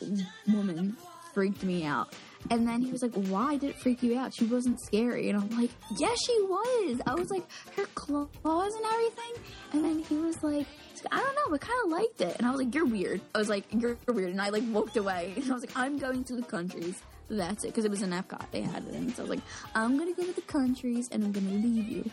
[0.48, 0.96] woman
[1.34, 2.14] freaked me out.
[2.50, 4.34] And then he was like, why did it freak you out?
[4.34, 5.30] She wasn't scary.
[5.30, 7.02] And I'm like, yes, she was.
[7.06, 7.44] I was like,
[7.76, 9.44] her claws and everything.
[9.74, 10.66] And then he was like,
[11.12, 12.36] I don't know, but kind of liked it.
[12.38, 13.22] And I was like, you're weird.
[13.36, 14.32] I was like, you're weird.
[14.32, 15.34] And I like walked away.
[15.42, 17.02] And I was like, I'm going to the countries.
[17.32, 17.68] That's it.
[17.68, 18.52] Because it was in Epcot.
[18.52, 18.94] They had it.
[18.94, 19.40] And so I was like,
[19.74, 22.12] I'm going to go to the countries and I'm going to leave you.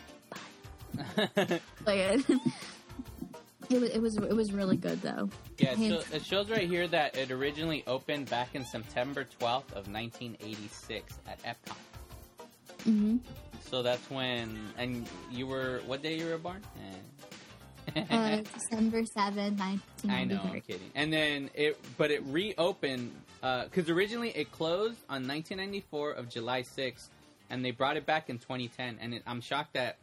[1.35, 1.59] Bye.
[1.85, 2.29] like,
[3.69, 5.29] it was, it was, it was really good though.
[5.57, 9.91] Yeah, so it shows right here that it originally opened back in September 12th of
[9.91, 11.75] 1986 at Epcot.
[12.85, 13.17] hmm
[13.61, 16.61] So that's when, and you were, what day you were born?
[17.95, 18.01] Eh.
[18.09, 20.09] Uh, December 7, 1993.
[20.11, 20.91] I know, I'm kidding.
[20.95, 23.11] And then it, but it reopened
[23.41, 27.07] because originally it closed on 1994 of July 6th,
[27.49, 28.97] and they brought it back in 2010.
[29.01, 29.97] And it, I'm shocked that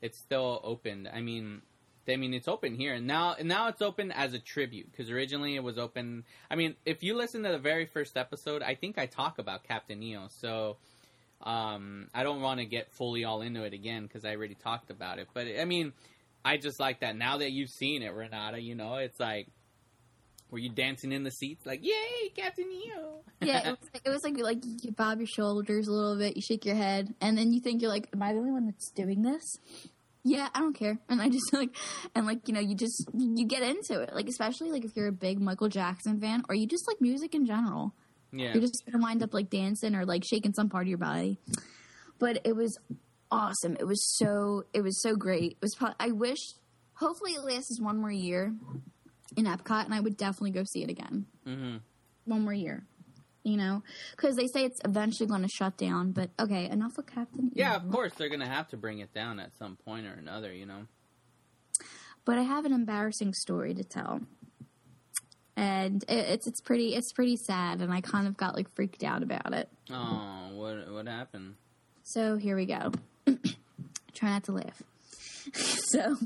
[0.00, 1.08] it's still opened.
[1.12, 1.62] I mean,
[2.08, 3.34] I mean it's open here and now.
[3.38, 6.24] And now it's open as a tribute because originally it was open.
[6.50, 9.64] I mean, if you listen to the very first episode, I think I talk about
[9.64, 10.28] Captain Neo.
[10.28, 10.76] So.
[11.44, 14.90] Um, I don't want to get fully all into it again because I already talked
[14.90, 15.26] about it.
[15.34, 15.92] But I mean,
[16.44, 18.60] I just like that now that you've seen it, Renata.
[18.60, 19.48] You know, it's like
[20.52, 23.22] Were you dancing in the seats like, "Yay, Captain EO"?
[23.40, 26.36] yeah, it was, like, it was like like you bob your shoulders a little bit,
[26.36, 28.66] you shake your head, and then you think you're like, "Am I the only one
[28.66, 29.42] that's doing this?"
[30.24, 31.74] Yeah, I don't care, and I just like,
[32.14, 35.08] and like you know, you just you get into it, like especially like if you're
[35.08, 37.94] a big Michael Jackson fan, or you just like music in general.
[38.30, 38.52] yeah.
[38.52, 41.38] You're just gonna wind up like dancing or like shaking some part of your body.
[42.18, 42.78] But it was
[43.30, 43.78] awesome.
[43.80, 45.52] It was so it was so great.
[45.52, 45.76] It was.
[45.98, 46.40] I wish.
[46.96, 48.54] Hopefully, it lasts one more year
[49.36, 51.26] in Epcot, and I would definitely go see it again.
[51.44, 51.76] hmm
[52.24, 52.84] One more year.
[53.44, 56.12] You know, because they say it's eventually going to shut down.
[56.12, 57.50] But okay, enough with Captain.
[57.54, 57.76] Yeah, EO.
[57.78, 60.52] of course they're gonna have to bring it down at some point or another.
[60.54, 60.86] You know.
[62.24, 64.20] But I have an embarrassing story to tell,
[65.56, 69.02] and it, it's it's pretty it's pretty sad, and I kind of got like freaked
[69.02, 69.68] out about it.
[69.90, 71.56] Oh, what what happened?
[72.04, 72.92] So here we go.
[74.14, 74.82] Try not to laugh.
[75.54, 76.16] so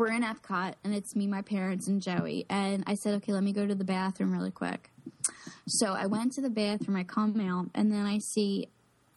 [0.00, 2.46] we're in Epcot, and it's me, my parents, and Joey.
[2.48, 4.88] And I said, okay, let me go to the bathroom really quick.
[5.68, 6.96] So I went to the bathroom.
[6.96, 8.68] I come out, and then I see,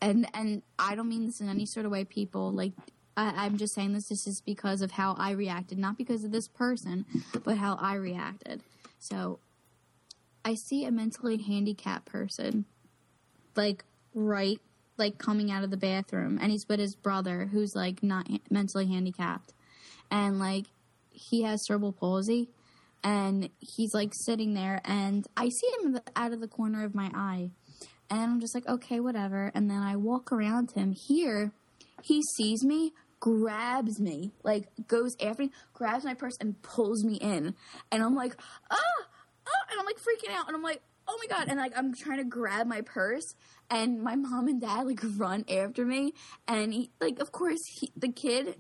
[0.02, 2.52] and and I don't mean this in any sort of way, people.
[2.52, 2.74] Like
[3.16, 4.10] I, I'm just saying this.
[4.10, 7.06] This is because of how I reacted, not because of this person,
[7.46, 8.62] but how I reacted.
[9.00, 9.40] So
[10.44, 12.66] I see a mentally handicapped person,
[13.56, 14.60] like right,
[14.98, 18.88] like coming out of the bathroom, and he's with his brother, who's like not mentally
[18.88, 19.54] handicapped,
[20.12, 20.66] and like
[21.30, 22.50] he has cerebral palsy,
[23.04, 27.12] and he's like sitting there, and I see him out of the corner of my
[27.14, 27.52] eye,
[28.10, 30.94] and I'm just like, okay, whatever, and then I walk around him.
[30.94, 31.52] Here,
[32.02, 32.94] he sees me.
[33.20, 37.56] Grabs me, like goes after me, grabs my purse and pulls me in,
[37.90, 38.36] and I'm like,
[38.70, 41.72] ah, ah, and I'm like freaking out, and I'm like, oh my god, and like
[41.78, 43.34] I'm trying to grab my purse,
[43.70, 46.14] and my mom and dad like run after me,
[46.50, 48.58] and he, like of course he, the kid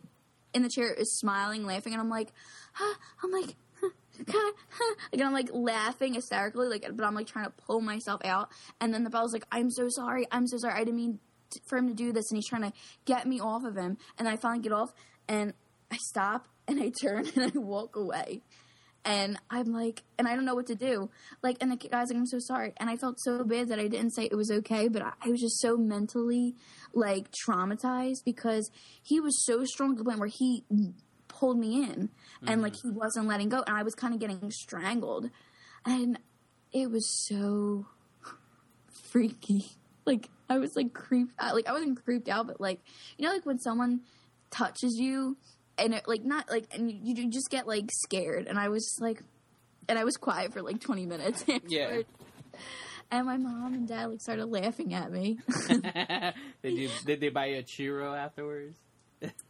[0.53, 2.29] in the chair is smiling, laughing, and I'm like,
[2.73, 3.55] huh, I'm like.
[3.81, 3.89] huh,
[4.25, 4.95] God, huh.
[5.11, 8.49] Like I'm like laughing hysterically, like but I'm like trying to pull myself out,
[8.79, 11.59] and then the bell's like, "I'm so sorry, I'm so sorry, I didn't mean t-
[11.65, 12.73] for him to do this," and he's trying to
[13.05, 14.93] get me off of him, and I finally get off,
[15.27, 15.53] and
[15.91, 18.43] I stop, and I turn, and I walk away,
[19.05, 21.09] and I'm like, and I don't know what to do.
[21.41, 22.73] Like, and the guy's like, I'm so sorry.
[22.77, 25.29] And I felt so bad that I didn't say it was okay, but I, I
[25.29, 26.55] was just so mentally,
[26.93, 30.63] like, traumatized because he was so strong to the point where he
[31.27, 32.09] pulled me in
[32.47, 32.97] and, like, he mm-hmm.
[32.97, 33.63] wasn't letting go.
[33.67, 35.29] And I was kind of getting strangled.
[35.85, 36.17] And
[36.71, 37.87] it was so
[39.09, 39.65] freaky.
[40.05, 41.51] Like, I was, like, creeped out.
[41.51, 42.79] Uh, like, I wasn't creeped out, but, like,
[43.17, 44.01] you know, like when someone
[44.49, 45.35] touches you
[45.78, 48.84] and it like not like and you, you just get like scared and i was
[48.84, 49.21] just like
[49.89, 52.01] and i was quiet for like 20 minutes Yeah.
[53.11, 56.34] and my mom and dad like started laughing at me did
[56.78, 58.78] you did they buy you a churro afterwards?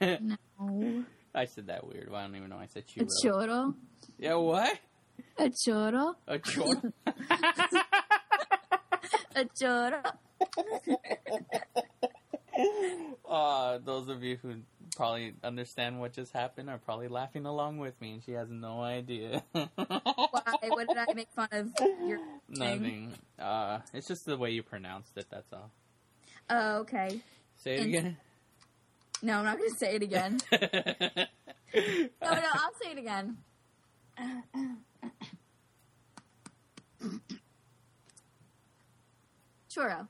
[0.02, 0.38] no
[1.36, 2.12] I said that weird.
[2.12, 2.58] Well, I don't even know.
[2.60, 3.74] I said a churro.
[4.20, 4.78] Yeah, what?
[5.40, 6.94] a choro A churro?
[9.36, 10.04] a choro
[13.28, 14.56] uh, those of you who
[14.96, 18.82] probably understand what just happened are probably laughing along with me, and she has no
[18.82, 19.44] idea.
[19.52, 19.62] why
[20.68, 21.72] what did i make fun of
[22.08, 22.20] your?
[22.50, 23.14] Nothing.
[23.40, 25.28] Uh, it's just the way you pronounced it.
[25.30, 25.72] That's all.
[26.50, 27.22] oh okay
[27.58, 28.18] Say it And- again.
[29.22, 30.60] no i'm not gonna say it again no
[32.22, 33.38] no i'll say it again
[39.70, 40.08] churro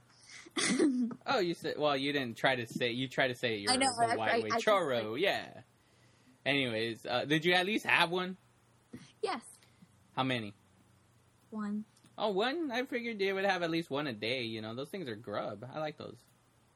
[1.28, 1.76] oh, you said.
[1.78, 2.92] Well, you didn't try to say.
[2.92, 4.44] You try to say it your I know, the I- I- way.
[4.46, 5.20] I just, Churro.
[5.20, 5.46] yeah.
[6.46, 8.38] Anyways, uh, did you at least have one?
[9.22, 9.42] yes
[10.16, 10.54] How many?
[11.50, 11.86] one
[12.18, 12.70] Oh, one.
[12.72, 14.44] I figured they would have at least one a day.
[14.44, 15.66] You know, those things are grub.
[15.74, 16.18] I like those.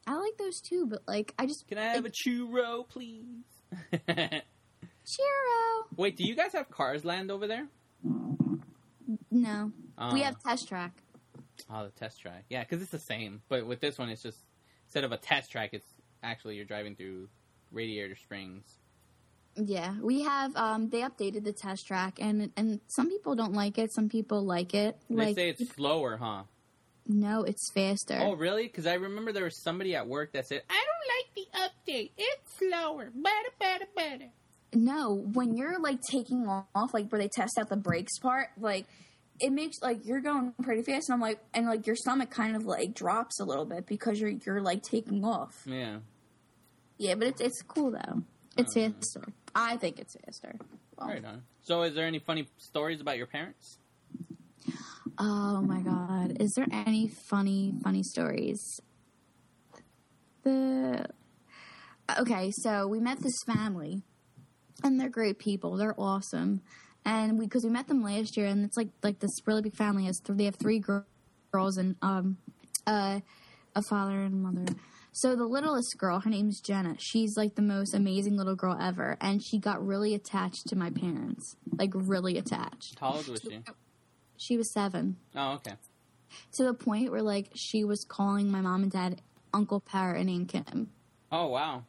[0.07, 3.43] I like those too, but like I just Can I have a churro, please?
[4.07, 4.41] churro.
[5.95, 7.67] Wait, do you guys have Cars Land over there?
[9.29, 9.71] No,
[10.13, 10.23] we Oh.
[10.23, 10.91] have test track.
[11.69, 12.45] Oh, the test track.
[12.49, 13.41] Yeah, because it's the same.
[13.49, 14.39] But with this one, it's just
[14.85, 15.87] instead of a test track, it's
[16.23, 17.29] actually you're driving through
[17.71, 18.65] Radiator Springs.
[19.55, 20.55] Yeah, we have.
[20.55, 23.91] Um, they updated the test track, and and some people don't like it.
[23.91, 24.97] Some people like it.
[25.09, 26.43] They Like say it's slower, huh?
[27.07, 28.19] no, it's faster.
[28.21, 28.63] Oh, really?
[28.63, 32.11] Because I remember there was somebody at work that said, "I don't like the update.
[32.17, 33.11] It's slower.
[33.15, 34.29] Better, better, better."
[34.73, 38.85] No, when you're like taking off, like where they test out the brakes part, like
[39.39, 42.55] it makes like you're going pretty fast, and I'm like, and like your stomach kind
[42.55, 45.63] of like drops a little bit because you're you're like taking off.
[45.65, 45.99] Yeah.
[46.97, 48.23] Yeah, but it's it's cool though.
[48.57, 49.33] It's faster.
[49.53, 50.55] I think it's faster.
[50.97, 51.43] Well, Right on.
[51.61, 53.77] So, is there any funny stories about your parents?
[55.19, 56.37] Oh my god.
[56.39, 58.79] Is there any funny, funny stories?
[60.43, 61.05] The
[62.19, 64.01] Okay, so we met this family
[64.83, 65.75] and they're great people.
[65.75, 66.61] They're awesome.
[67.07, 69.75] And we because we met them last year, and it's like like this really big
[69.75, 71.05] family has th- they have three gir-
[71.53, 72.37] girls and um
[72.85, 73.21] uh
[73.75, 74.65] a father and mother.
[75.13, 76.95] So the littlest girl, her name's Jenna.
[76.99, 80.89] She's like the most amazing little girl ever, and she got really attached to my
[80.89, 82.99] parents, like really attached.
[82.99, 83.61] How old was she?
[84.35, 85.73] She was seven Oh, okay.
[86.57, 89.21] to the point where like she was calling my mom and dad
[89.53, 90.91] Uncle Perry and Aunt Kim.
[91.31, 91.83] Oh, wow.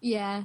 [0.00, 0.44] Yeah.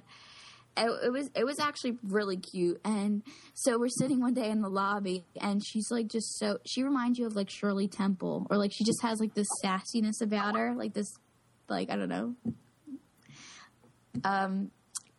[0.76, 3.22] It, it was it was actually really cute and
[3.54, 7.20] so we're sitting one day in the lobby and she's like just so she reminds
[7.20, 10.74] you of like Shirley Temple or like she just has like this sassiness about her
[10.76, 11.14] like this
[11.70, 12.36] like I don't know
[14.24, 14.72] um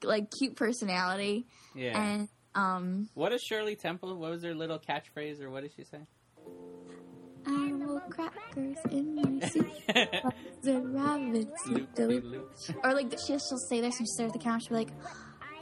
[0.03, 2.01] like cute personality Yeah.
[2.01, 4.17] and um What is Shirley Temple?
[4.17, 6.01] What was her little catchphrase, or what did she say?
[7.47, 9.67] animal crackers in my soup
[10.63, 12.51] the rabbits Loop, the loop, loop.
[12.83, 14.89] or like she'll, she'll say this and she'll stare at the camera she'll be like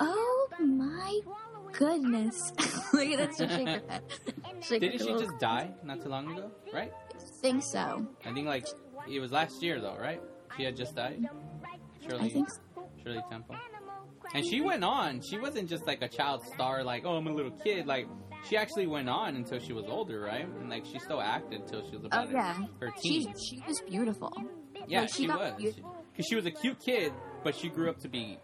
[0.02, 1.20] oh my
[1.72, 2.52] goodness
[2.92, 4.02] look at that she'll shake her head
[4.62, 6.50] Shake Didn't her she little- just die not too long ago?
[6.72, 6.92] Right?
[7.40, 8.66] think so I think like
[9.10, 10.20] it was last year though, right?
[10.56, 11.24] She had just died.
[12.06, 12.88] Shirley, I think so.
[13.02, 13.56] Shirley Temple.
[14.34, 15.20] And she went on.
[15.22, 17.86] She wasn't just like a child star, like oh I'm a little kid.
[17.86, 18.06] Like
[18.48, 20.46] she actually went on until she was older, right?
[20.46, 23.40] And like she still acted until she was oh about her- yeah her she, teens.
[23.48, 24.32] she was beautiful
[24.86, 25.74] Yeah, Like, she, got was.
[25.74, 28.38] beau- Because she was a cute kid, but she grew up to be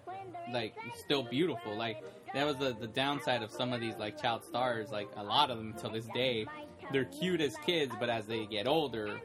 [0.52, 1.76] like still beautiful.
[1.76, 2.02] Like
[2.34, 4.90] that was the the downside of some of these like child stars.
[4.90, 6.46] Like a lot of them till this day,
[6.92, 9.20] they're cute as kids, but as they get older,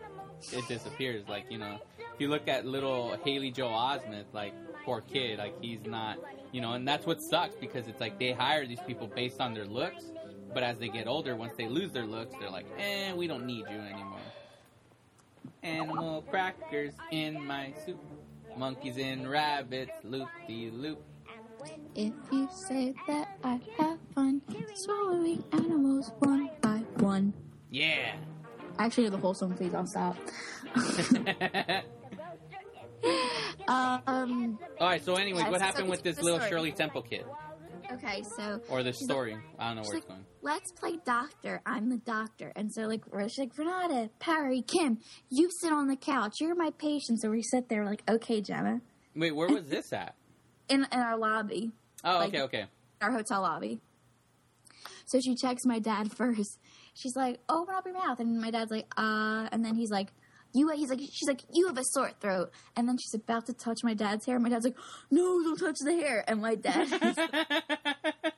[0.52, 1.28] it disappears.
[1.28, 4.54] Like you know, if you look at little Haley Joel Osment, like
[4.84, 6.18] poor kid, like he's not,
[6.52, 9.54] you know, and that's what sucks because it's like they hire these people based on
[9.54, 10.06] their looks,
[10.54, 13.46] but as they get older, once they lose their looks, they're like, eh, we don't
[13.46, 14.20] need you anymore.
[15.64, 18.00] Animal crackers in my soup.
[18.56, 21.02] Monkeys and rabbits, loop de loop.
[21.96, 24.42] If you say that I have fun
[24.76, 27.34] swallowing animals one by one
[27.70, 28.16] Yeah.
[28.80, 30.18] actually the whole song please I'll stop
[33.68, 35.04] um All right.
[35.04, 36.50] So, anyways, what so happened with this little story.
[36.52, 37.26] Shirley Temple kid,
[37.92, 39.38] okay so or like- story?
[39.60, 40.26] I don't know where it's like, going.
[40.42, 41.62] let's play doctor.
[41.66, 42.52] I'm the doctor.
[42.56, 45.00] And so, like, we're like, Renata, Perry, Kim,
[45.30, 46.38] you sit on the couch.
[46.40, 47.22] You're my patient.
[47.22, 48.82] So we sit there, like, okay, Jenna,
[49.16, 50.16] Wait, where was this at?
[50.70, 51.72] In, in our lobby,
[52.04, 52.66] Oh, Like- okay, okay.
[53.02, 53.80] our hotel lobby.
[55.06, 56.60] So she checks my dad first.
[56.96, 58.20] She's like, open up your mouth.
[58.20, 60.10] And my dad's like, uh, and then he's like,
[60.54, 62.52] you, he's like, she's like, you have a sore throat.
[62.76, 64.40] And then she's about to touch my dad's hair.
[64.40, 64.78] My dad's like,
[65.12, 66.24] no, don't touch the hair.
[66.28, 66.88] And my dad,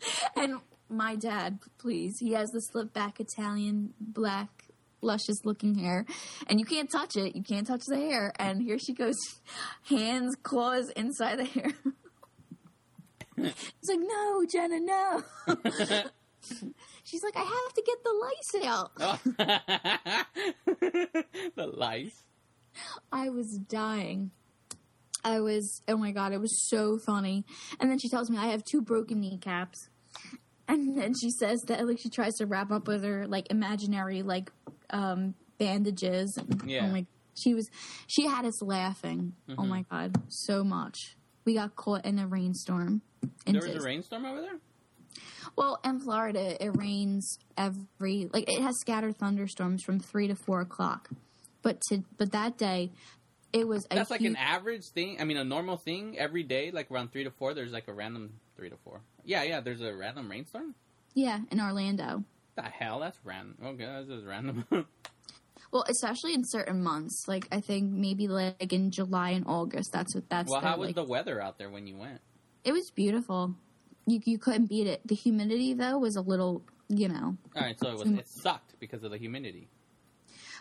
[0.36, 4.65] and my dad, please, he has the slip back Italian black
[5.00, 6.04] luscious looking hair
[6.48, 9.16] and you can't touch it you can't touch the hair and here she goes
[9.88, 11.72] hands claws inside the hair
[13.36, 15.22] it's like no jenna no
[17.04, 18.94] she's like i have to get the lice out
[21.56, 22.22] the lice.
[23.10, 24.30] I was dying.
[25.24, 27.44] I was, oh my god, it was so funny.
[27.80, 29.88] And then she tells me I have two broken kneecaps.
[30.68, 34.22] And then she says that, like, she tries to wrap up with her, like, imaginary,
[34.22, 34.50] like,
[34.90, 36.36] um, bandages.
[36.66, 36.86] Yeah.
[36.86, 37.68] Oh my, she was,
[38.08, 39.34] she had us laughing.
[39.50, 39.68] Oh Mhm.
[39.68, 41.16] my god, so much.
[41.44, 43.02] We got caught in a rainstorm.
[43.46, 44.58] in There was a rainstorm over there.
[45.56, 50.60] well, in Florida, it rains every like it has scattered thunderstorms from three to four
[50.60, 51.08] o'clock.
[51.62, 52.90] But to but that day,
[53.52, 55.20] it was a That's like an average thing.
[55.20, 57.54] I mean, a normal thing every day, like around three to four.
[57.54, 59.00] There's like a random three to four.
[59.24, 59.60] Yeah, yeah.
[59.60, 60.74] There's a random rainstorm.
[61.14, 62.24] yeah in Orlando.
[62.56, 63.00] The hell?
[63.00, 63.56] That's random.
[63.62, 64.64] Okay, oh, that's just random.
[65.72, 69.92] Well, especially in certain months, like I think maybe like in July and August.
[69.92, 70.50] That's what that's.
[70.50, 72.20] well, their, how was like- the weather out there when you went?
[72.64, 73.54] It was beautiful.
[74.06, 75.00] You you couldn't beat it.
[75.04, 77.36] The humidity though was a little, you know.
[77.54, 79.68] All right, so it was it sucked because of the humidity.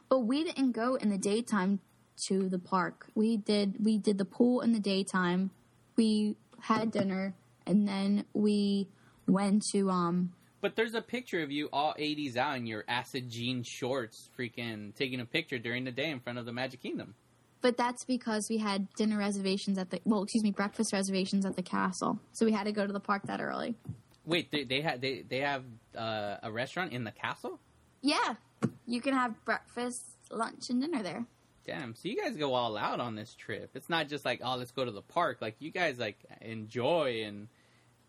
[0.10, 1.80] But we didn't go in the daytime
[2.28, 3.08] to the park.
[3.16, 5.52] We did we did the pool in the daytime.
[5.96, 7.36] We had dinner
[7.68, 8.88] and then we
[9.28, 13.30] went to um But there's a picture of you all 80s out in your acid
[13.30, 17.16] jean shorts, freaking taking a picture during the day in front of the Magic Kingdom.
[17.61, 21.55] but that's because we had dinner reservations at the well, excuse me, breakfast reservations at
[21.55, 22.20] the castle.
[22.34, 23.76] So we had to go to the park that early.
[24.26, 25.63] Wait, they they had they they have
[25.97, 27.59] uh, a restaurant in the castle?
[28.01, 28.36] Yeah.
[28.88, 31.26] You can have breakfast, lunch and dinner there.
[31.66, 33.72] Damn, so you guys go all out on this trip.
[33.74, 35.39] It's not just like, oh, let's go to the park.
[35.41, 37.47] Like you guys like enjoy and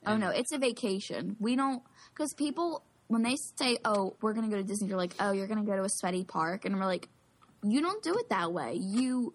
[0.06, 1.36] Oh no, it's a vacation.
[1.40, 1.82] We don't
[2.14, 5.46] because people when they say, "Oh, we're gonna go to Disney," you're like, "Oh, you're
[5.48, 7.08] gonna go to a sweaty park," and we're like,
[7.62, 8.74] "You don't do it that way.
[8.74, 9.34] You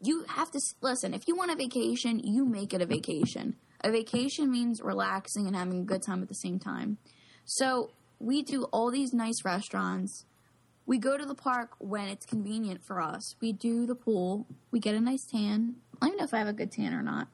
[0.00, 1.12] you have to listen.
[1.12, 3.56] If you want a vacation, you make it a vacation.
[3.82, 6.98] A vacation means relaxing and having a good time at the same time.
[7.44, 7.90] So
[8.20, 10.24] we do all these nice restaurants.
[10.86, 13.34] We go to the park when it's convenient for us.
[13.40, 14.46] We do the pool.
[14.70, 15.76] We get a nice tan.
[16.00, 17.28] I don't know if I have a good tan or not.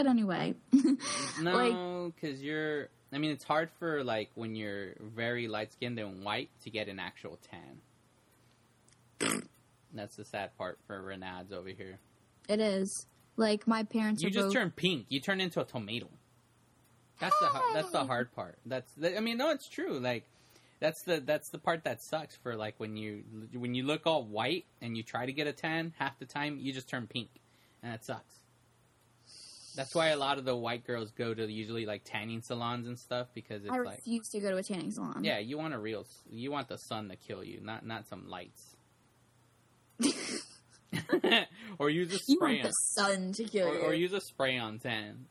[0.00, 0.54] But anyway.
[1.42, 2.88] No, because you're.
[3.12, 6.88] I mean, it's hard for like when you're very light skinned and white to get
[6.88, 7.38] an actual
[9.20, 9.42] tan.
[9.94, 11.98] That's the sad part for Renads over here.
[12.48, 13.06] it is.
[13.36, 15.04] Like my parents You just both turn pink.
[15.10, 16.08] You turn into a tomato.
[17.18, 18.06] That's the har- that's the oh.
[18.06, 18.56] hard part.
[18.64, 19.98] That's the, I mean, no, it's true.
[19.98, 20.24] Like
[20.78, 23.22] that's the that's the part that sucks for like when you
[23.52, 25.92] when you look all white and you try to get a tan.
[25.98, 27.28] Half the time you just turn pink,
[27.82, 28.39] and that sucks.
[29.76, 32.98] That's why a lot of the white girls go to usually like tanning salons and
[32.98, 35.22] stuff because it's I like refuse to go to a tanning salon.
[35.24, 38.28] yeah, you want a real you want the sun to kill you, not not some
[38.28, 38.76] lights.
[41.78, 43.80] or use a You spray want the sun to kill or, you.
[43.80, 45.26] or use a spray on tan.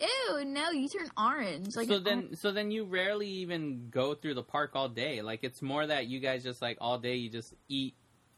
[0.00, 1.68] Ew, no, you turn orange.
[1.76, 5.40] Like so then so then you rarely even go through the park all day like
[5.42, 7.94] it's more that you guys just like all day you just eat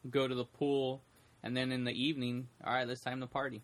[0.09, 1.03] go to the pool
[1.43, 3.63] and then in the evening all right let's time to party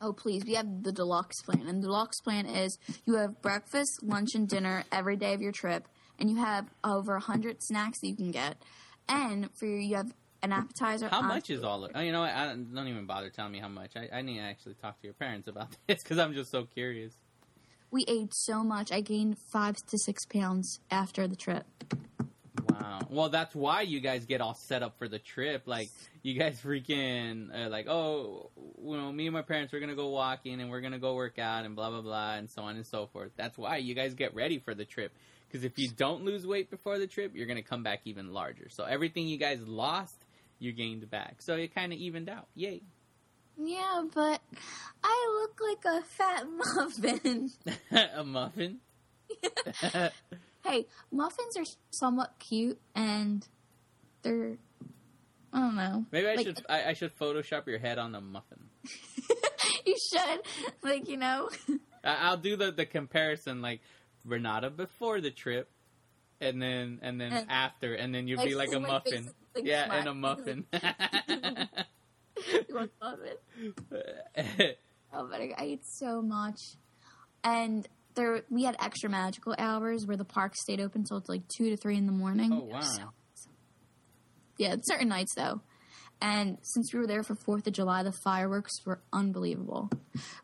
[0.00, 0.44] Oh, please.
[0.46, 1.66] We have the deluxe plan.
[1.66, 5.52] And the deluxe plan is you have breakfast, lunch, and dinner every day of your
[5.52, 5.88] trip.
[6.18, 8.62] And you have over 100 snacks that you can get.
[9.08, 11.08] And for you, you have an appetizer.
[11.08, 13.50] how much is all of oh, you know what I don't, don't even bother telling
[13.50, 16.16] me how much i, I need to actually talk to your parents about this because
[16.16, 17.14] i'm just so curious
[17.90, 18.92] We ate so much.
[18.92, 21.66] I gained five to six pounds after the trip.
[22.70, 23.00] Wow.
[23.08, 25.62] Well that's why you guys get all set up for the trip.
[25.66, 25.90] Like
[26.22, 28.50] you guys freaking uh, like oh
[28.82, 31.38] you know me and my parents we're gonna go walking and we're gonna go work
[31.38, 33.30] out and blah blah blah and so on and so forth.
[33.36, 35.12] That's why you guys get ready for the trip.
[35.48, 38.68] Because if you don't lose weight before the trip you're gonna come back even larger.
[38.68, 40.24] So everything you guys lost
[40.58, 41.36] you gained back.
[41.40, 42.48] So it kind of evened out.
[42.54, 42.82] Yay.
[43.60, 44.40] Yeah, but
[45.02, 46.46] I look like a fat
[46.76, 47.50] muffin.
[48.14, 48.78] a muffin
[50.68, 53.46] hey, muffins are somewhat cute and
[54.22, 54.56] they're.
[55.52, 56.04] I don't know.
[56.12, 58.68] maybe i Like- should I, I should photoshop your head on a muffin
[59.86, 60.40] You should.
[60.82, 61.48] Like, you know.
[62.04, 63.80] I- I'll do the, the comparison like
[64.26, 65.70] Renata before the trip,
[66.40, 69.30] and then and then And- after, and then you'd Like, be like a muffin.
[69.54, 69.98] like, yeah, smack.
[70.00, 70.66] and a muffin.
[72.68, 73.36] you want muffin?
[75.10, 76.76] Oh, but I, I ate so much,
[77.42, 77.88] and
[78.18, 81.76] there we had extra magical hours where the park stayed open till like two to
[81.76, 82.52] three in the morning.
[82.52, 83.12] oh wow!
[84.58, 85.60] Yeah, certain nights though.
[86.20, 89.88] And since we were there for Fourth of July, the fireworks were unbelievable.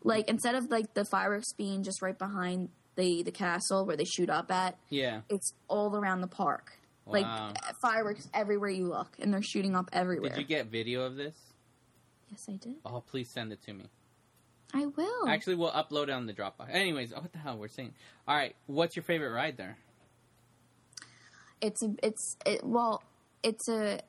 [0.03, 4.05] Like instead of like the fireworks being just right behind the the castle where they
[4.05, 5.21] shoot up at, Yeah.
[5.29, 6.79] it's all around the park.
[7.05, 7.13] Wow.
[7.13, 10.29] Like fireworks everywhere you look, and they're shooting up everywhere.
[10.29, 11.35] Did you get video of this?
[12.31, 12.75] yes, I did.
[12.85, 13.85] Oh, please send it to me.
[14.75, 15.27] I will.
[15.29, 16.69] Actually, we'll upload it on the Dropbox.
[16.69, 17.93] Anyways, oh, what the hell we're saying?
[18.27, 19.77] All right, what's your favorite ride there?
[21.61, 23.01] it's a, it's it, well,
[23.43, 23.99] it's a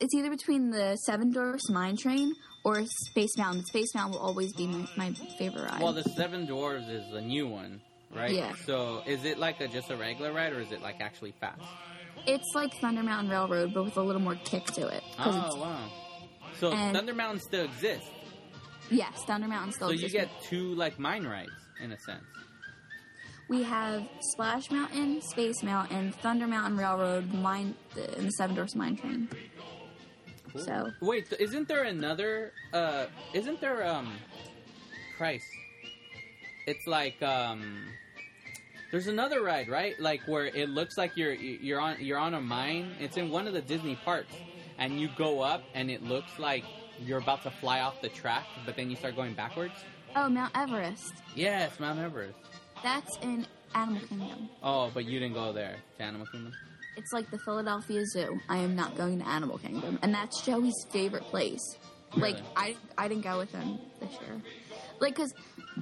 [0.00, 2.32] it's either between the Seven Dwarfs Mine Train
[2.64, 3.64] or Space Mountain.
[3.64, 5.82] Space Mountain will always be my, my favorite ride.
[5.82, 7.80] Well, the Seven Dwarfs is the new one,
[8.14, 8.32] right?
[8.32, 8.54] Yeah.
[8.64, 11.62] So, is it like a just a regular ride, or is it like actually fast?
[12.26, 15.02] it's like Thunder Mountain Railroad, but with a little more kick to it.
[15.18, 15.90] Oh it's, wow!
[16.58, 18.10] So and- Thunder Mountain still exists.
[18.90, 21.50] Yes, Thunder Mountain still So you get two like mine rides
[21.82, 22.24] in a sense.
[23.48, 27.76] We have Splash Mountain, Space Mountain, Thunder Mountain Railroad, Mine,
[28.16, 29.28] and the Seven Dwarfs Mine Train.
[30.56, 32.52] So Wait, isn't there another?
[32.72, 33.86] Uh, isn't there?
[33.86, 34.12] Um,
[35.16, 35.44] Christ,
[36.66, 37.84] it's like um,
[38.90, 39.94] there's another ride, right?
[40.00, 42.96] Like where it looks like you're you're on you're on a mine.
[42.98, 44.34] It's in one of the Disney parks,
[44.78, 46.64] and you go up, and it looks like
[47.04, 49.74] you're about to fly off the track, but then you start going backwards.
[50.14, 51.12] oh, Mount Everest.
[51.34, 52.38] Yes, Mount Everest.
[52.82, 54.48] That's in Animal Kingdom.
[54.62, 56.52] Oh, but you didn't go there to Animal Kingdom.
[56.96, 58.40] It's like the Philadelphia Zoo.
[58.48, 61.76] I am not going to Animal Kingdom, and that's Joey's favorite place.
[62.16, 64.40] Like I, I didn't go with him this year.
[65.00, 65.34] Like, cause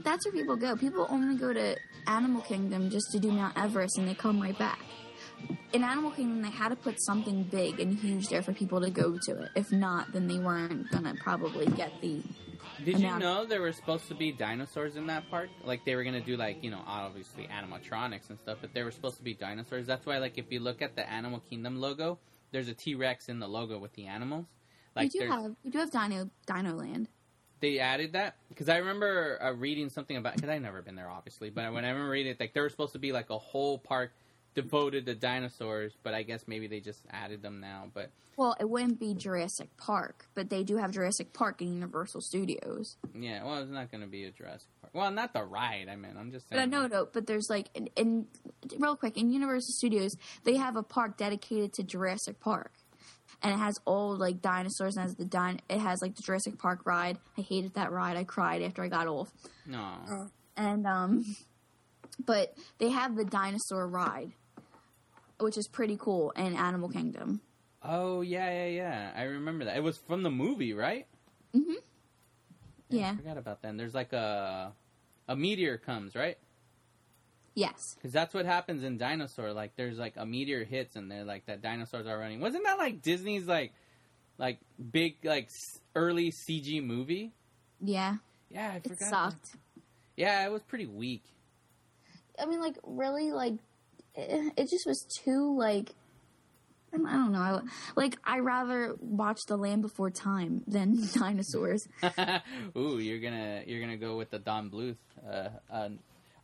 [0.03, 0.75] that's where people go.
[0.75, 1.77] People only go to
[2.09, 4.81] Animal Kingdom just to do Mount Everest, and they come right back.
[5.72, 8.90] In Animal Kingdom, they had to put something big and huge there for people to
[8.90, 9.51] go to it.
[9.57, 12.22] If not, then they weren't gonna probably get the.
[12.84, 15.49] Did you know there were supposed to be dinosaurs in that park?
[15.64, 18.90] Like they were gonna do like you know obviously animatronics and stuff, but there were
[18.90, 19.86] supposed to be dinosaurs.
[19.86, 22.18] That's why like if you look at the Animal Kingdom logo,
[22.53, 24.47] there's a T Rex in the logo with the animals.
[24.95, 27.09] Like we do have we do have Dino Dino Land.
[27.61, 31.11] they added that because I remember uh, reading something about because I've never been there
[31.11, 33.38] obviously, but when I remember reading it, like there was supposed to be like a
[33.38, 34.12] whole park
[34.55, 37.88] devoted to dinosaurs, but I guess maybe they just added them now.
[37.92, 42.20] But Well, it wouldn't be Jurassic Park, but they do have Jurassic Park in Universal
[42.22, 42.96] Studios.
[43.14, 44.94] yeah, well, it's not going to be a Jurassic Park.
[44.94, 45.88] Well, not the ride.
[45.90, 46.70] I mean, I'm just saying.
[46.70, 47.09] know, no, no.
[47.12, 48.26] but there's like, in, in
[48.78, 52.72] real quick, in Universal Studios, they have a park dedicated to Jurassic Park.
[53.42, 56.59] And it has all like dinosaurs and has the din- it has like the Jurassic
[56.59, 57.18] Park ride.
[57.36, 58.16] I hated that ride.
[58.16, 59.30] I cried after I got off.
[59.66, 60.30] No.
[60.57, 61.36] And um
[62.24, 64.32] but they have the dinosaur ride,
[65.39, 67.41] which is pretty cool in Animal Kingdom.
[67.82, 69.12] Oh yeah, yeah, yeah.
[69.16, 69.76] I remember that.
[69.76, 71.07] It was from the movie, right?
[71.55, 71.74] Mm-hmm.
[72.91, 73.11] Yeah.
[73.12, 73.68] I forgot about that.
[73.68, 74.72] And there's like a
[75.28, 76.39] a meteor comes, right?
[77.55, 77.95] Yes.
[77.95, 79.53] Because that's what happens in Dinosaur.
[79.53, 82.41] Like, there's like a meteor hits, and they're like that dinosaurs are running.
[82.41, 83.72] Wasn't that like Disney's like
[84.39, 84.59] like
[84.91, 85.51] big like
[85.95, 87.32] early CG movie?
[87.80, 88.16] Yeah.
[88.51, 89.09] Yeah, I It forgot.
[89.32, 89.57] sucked.
[90.16, 91.24] Yeah, it was pretty weak.
[92.41, 93.55] I mean, like, really, like,
[94.15, 95.91] it, it just was too, like,
[96.93, 97.62] I don't- I know.
[97.97, 101.89] Like, I rather watch The Land Before Time than dinosaurs.
[102.77, 104.97] Ooh, you're gonna you're gonna go with the Don Bluth,
[105.29, 105.89] uh, uh,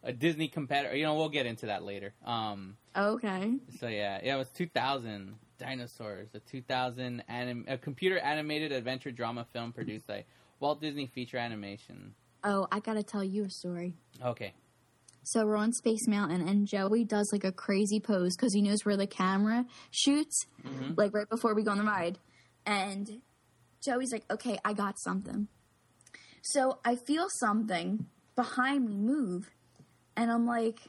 [0.02, 0.96] a Disney competitor.
[0.96, 2.12] You know, we'll get into that later.
[2.24, 3.54] Um, Okay.
[3.78, 9.46] so yeah, yeah, it was 2000 Dinosaurs, a 2000 anim- a computer animated adventure drama
[9.52, 10.24] film produced by
[10.58, 12.14] Walt Disney Feature Animation.
[12.42, 13.94] Oh, I gotta tell you a story.
[14.24, 14.52] Okay.
[15.22, 18.84] So we're on Space Mountain, and Joey does like a crazy pose because he knows
[18.84, 20.96] where the camera shoots, Mhm.
[20.96, 22.18] like right before we go on the ride.
[22.66, 23.20] And
[23.84, 25.48] Joey's like, "Okay, I got something."
[26.42, 29.50] So I feel something behind me move,
[30.16, 30.80] and I'm like,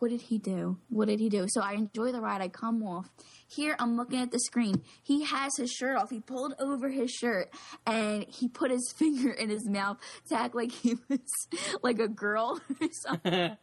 [0.00, 0.78] "What did he do?
[0.88, 2.40] What did he do?" So I enjoy the ride.
[2.40, 3.10] I come off.
[3.46, 4.82] Here I'm looking at the screen.
[5.02, 6.10] He has his shirt off.
[6.10, 7.52] He pulled over his shirt
[7.86, 9.98] and he put his finger in his mouth
[10.28, 11.48] to act like he was
[11.82, 13.56] like a girl or something.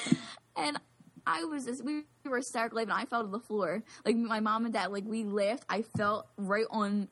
[0.56, 0.78] and
[1.26, 2.92] I was just, we were hysterical laughing.
[2.92, 3.82] I fell to the floor.
[4.04, 5.64] Like my mom and dad, like we laughed.
[5.68, 7.08] I fell right on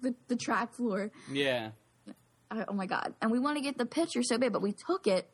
[0.00, 1.10] the, the track floor.
[1.30, 1.70] Yeah.
[2.50, 3.14] I, oh my god!
[3.20, 5.28] And we want to get the picture so bad, but we took it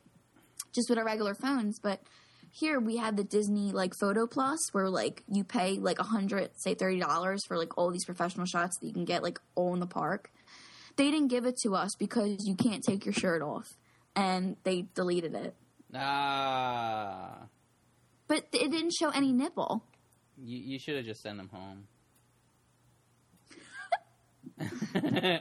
[0.75, 1.79] just with our regular phones.
[1.79, 2.03] But
[2.57, 6.51] here we have the Disney like Photo Plus, where like you pay like a hundred,
[6.55, 9.75] say thirty dollars for like all these professional shots that you can get like all
[9.75, 10.31] in the park.
[10.97, 13.67] They didn't give it to us because you can't take your shirt off,
[14.15, 15.55] and they deleted it.
[15.93, 17.47] Ah,
[18.29, 19.85] But it didn't show any nipple.
[20.39, 21.89] you you should have just sent him home.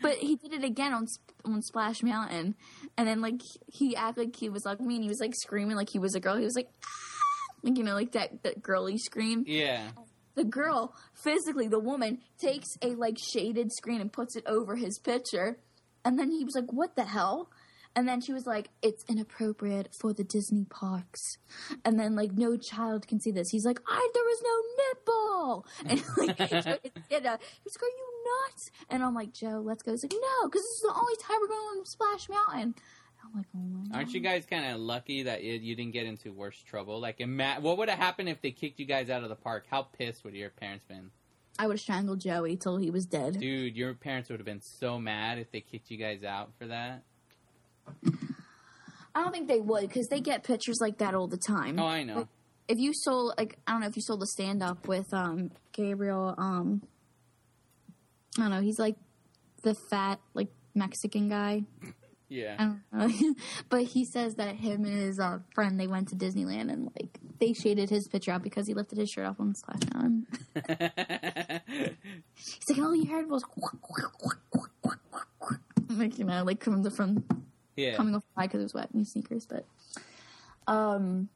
[0.00, 1.06] But he did it again on
[1.44, 2.54] on Splash Mountain,
[2.98, 3.40] and then like
[3.72, 6.14] he acted like he was like me, and he was like screaming like he was
[6.14, 6.36] a girl.
[6.36, 9.44] He was like, "Ah!" like you know, like that that girly scream.
[9.46, 9.92] yeah.
[10.34, 14.98] The girl, physically, the woman takes a like shaded screen and puts it over his
[14.98, 15.58] picture,
[16.04, 17.50] and then he was like, "What the hell?"
[17.96, 21.20] And then she was like, "It's inappropriate for the Disney parks."
[21.84, 23.48] And then like, no child can see this.
[23.50, 26.38] He's like, "I there was no nipple," and like,
[27.10, 28.08] you know, he's like, "Are you
[28.46, 31.16] nuts?" And I'm like, "Joe, let's go." He's like, "No, because this is the only
[31.16, 32.74] time we're going on Splash Mountain."
[33.24, 36.06] I'm like, "Oh my." Aren't you guys kind of lucky that you, you didn't get
[36.06, 37.00] into worse trouble?
[37.00, 39.66] Like, ima- what would have happened if they kicked you guys out of the park?
[39.70, 41.10] How pissed would your parents been?
[41.58, 43.40] I would have strangled Joey till he was dead.
[43.40, 46.66] Dude, your parents would have been so mad if they kicked you guys out for
[46.66, 47.02] that.
[49.14, 51.80] I don't think they would because they get pictures like that all the time.
[51.80, 52.18] Oh, I know.
[52.18, 52.26] Like,
[52.68, 55.50] if you sold, like I don't know if you sold the stand up with um
[55.72, 56.82] Gabriel um
[58.38, 58.96] I don't know he's like
[59.62, 61.64] the fat like Mexican guy
[62.28, 62.54] Yeah.
[62.58, 63.34] I don't know
[63.68, 67.18] but he says that him and his uh, friend they went to Disneyland and like
[67.40, 69.54] they shaded his picture out because he lifted his shirt off on
[69.94, 70.26] Mountain.
[72.34, 73.42] He's like all you heard was
[75.90, 77.24] like you know like coming from
[77.76, 77.94] Yeah.
[77.96, 79.46] coming off the because it was wet in his sneakers.
[79.46, 79.66] But
[80.66, 81.28] um,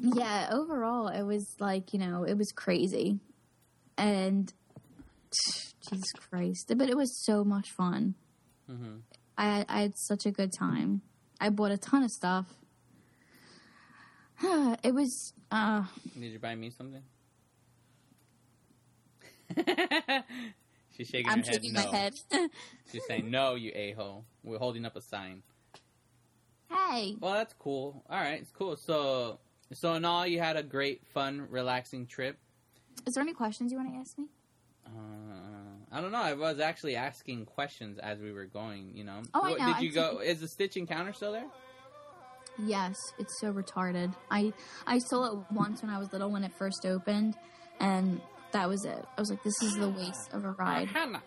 [0.00, 3.20] yeah, overall it was like you know it was crazy,
[3.96, 4.52] and
[5.88, 8.14] Jesus Christ, but it was so much fun.
[8.66, 8.96] hmm
[9.36, 11.02] I I had such a good time.
[11.40, 12.46] I bought a ton of stuff.
[14.42, 15.84] it was uh
[16.18, 17.02] Did you buy me something?
[20.96, 21.54] She's shaking I'm her head.
[21.54, 21.90] shaking no.
[21.90, 22.14] my head.
[22.92, 25.42] She's saying, "No, you a hole." We're holding up a sign.
[26.70, 28.04] hey, Well, that's cool.
[28.08, 28.76] All right, it's cool.
[28.76, 29.40] So,
[29.72, 32.38] so in all, you had a great, fun, relaxing trip.
[33.06, 34.26] is there any questions you want to ask me?
[34.86, 34.90] Uh,
[35.92, 36.18] I don't know.
[36.22, 38.92] I was actually asking questions as we were going.
[38.94, 39.22] You know.
[39.34, 39.56] Oh, I know.
[39.56, 40.08] Did I'm you go?
[40.10, 41.46] thinking- Is the Stitch Encounter still there?
[42.64, 44.14] Yes, it's so retarded.
[44.30, 44.52] I
[44.86, 47.34] I saw it once when I was little when it first opened,
[47.80, 48.20] and
[48.52, 49.04] that was it.
[49.16, 50.88] I was like, this is the waste of a ride.
[50.88, 51.20] Ohana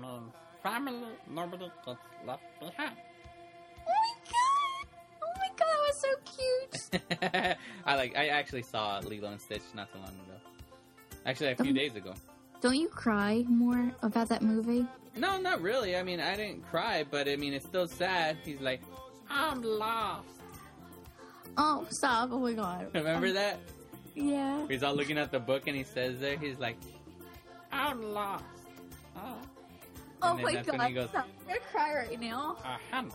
[0.00, 2.96] means family nobody gets left behind.
[3.86, 4.88] Oh my god!
[5.22, 7.56] Oh my god, that was so cute.
[7.84, 8.16] I like.
[8.16, 10.38] I actually saw Lilo and Stitch not too long ago.
[11.26, 12.14] Actually, a few Um, days ago.
[12.64, 14.86] Don't you cry more about that movie?
[15.14, 15.98] No, not really.
[15.98, 18.38] I mean, I didn't cry, but I mean, it's still sad.
[18.42, 18.80] He's like,
[19.28, 20.26] I'm lost.
[21.58, 22.30] Oh, stop!
[22.32, 22.86] Oh my god.
[22.94, 23.58] Remember Um, that?
[24.14, 24.66] Yeah.
[24.66, 26.78] He's all looking at the book and he says there, he's like,
[27.70, 28.44] I'm lost.
[29.14, 29.36] Oh.
[30.22, 30.88] Oh my god.
[30.88, 31.10] he goes.
[31.14, 32.56] I'm gonna cry right now.
[32.64, 33.10] A Hannah.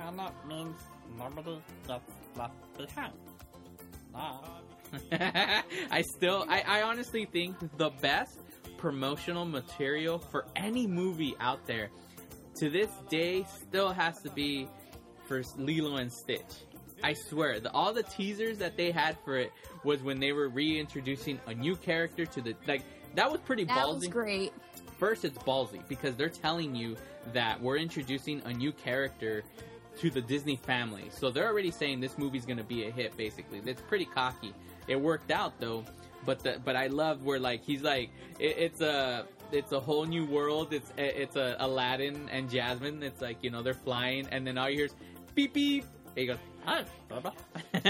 [0.00, 0.80] Ohana means
[1.18, 2.02] nobody gets
[2.38, 3.12] left behind.
[5.12, 8.38] I still, I, I honestly think the best
[8.78, 11.90] promotional material for any movie out there
[12.56, 14.68] to this day still has to be
[15.26, 16.64] for Lilo and Stitch.
[17.02, 19.52] I swear, the, all the teasers that they had for it
[19.84, 22.82] was when they were reintroducing a new character to the like.
[23.14, 24.52] That was pretty That ballsy was great.
[24.98, 26.96] first it's ballsy because they're telling you
[27.32, 29.44] that we're introducing a new character
[29.98, 31.04] to the Disney family.
[31.10, 33.60] So they're already saying this movie's going to be a hit basically.
[33.64, 34.52] It's pretty cocky.
[34.88, 35.84] It worked out though,
[36.24, 40.04] but the but I love where like he's like it, it's a it's a whole
[40.04, 40.72] new world.
[40.72, 43.02] It's it's a Aladdin and Jasmine.
[43.02, 44.94] It's like, you know, they're flying and then all you hear is
[45.34, 45.84] beep beep.
[46.08, 47.32] And he goes, "Hi, Baba."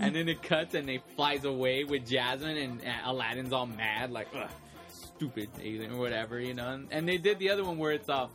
[0.00, 4.12] and then it cuts and they flies away with Jasmine and uh, Aladdin's all mad
[4.12, 4.48] like, Ugh,
[4.88, 5.48] stupid
[5.92, 6.68] or whatever, you know.
[6.70, 8.30] And, and they did the other one where it's all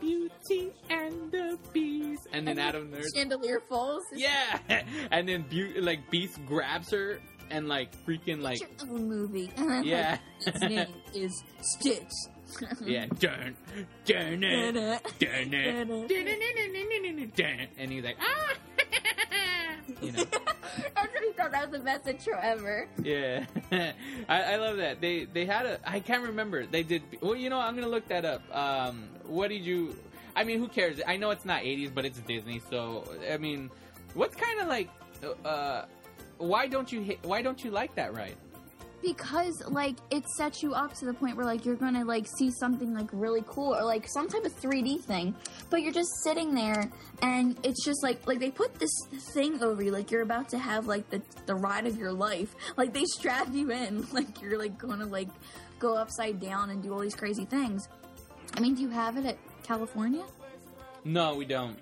[0.00, 4.02] Beauty and the Beast, and then Adam Nerd, Chandelier Falls.
[4.14, 4.58] yeah,
[5.10, 7.20] and then Beauty like Beast grabs her
[7.50, 9.50] and like freaking like It's your own movie.
[9.84, 12.12] Yeah, like, its name is Stitch.
[12.84, 13.56] yeah, dun
[14.04, 14.74] dun it,
[15.18, 15.18] Dun-it.
[15.18, 18.52] dun it, dun, and he's like ah,
[20.02, 20.24] you know.
[20.96, 22.88] I really thought that was the best intro ever.
[23.02, 23.46] Yeah,
[24.28, 25.00] I, I love that.
[25.00, 26.66] They they had a I can't remember.
[26.66, 27.36] They did well.
[27.36, 28.42] You know, I'm gonna look that up.
[28.54, 29.96] Um, what did you?
[30.34, 31.00] I mean, who cares?
[31.06, 32.60] I know it's not 80s, but it's Disney.
[32.70, 33.70] So I mean,
[34.14, 34.90] what's kind of like?
[35.44, 35.86] Uh,
[36.38, 38.36] why don't you Why don't you like that ride?
[39.02, 42.50] Because like it sets you up to the point where like you're gonna like see
[42.50, 45.34] something like really cool or like some type of 3D thing,
[45.70, 46.90] but you're just sitting there
[47.22, 48.90] and it's just like like they put this
[49.34, 52.54] thing over you like you're about to have like the the ride of your life.
[52.76, 55.28] Like they strap you in like you're like gonna like
[55.78, 57.88] go upside down and do all these crazy things.
[58.56, 60.24] I mean, do you have it at California?
[61.04, 61.78] No, we don't.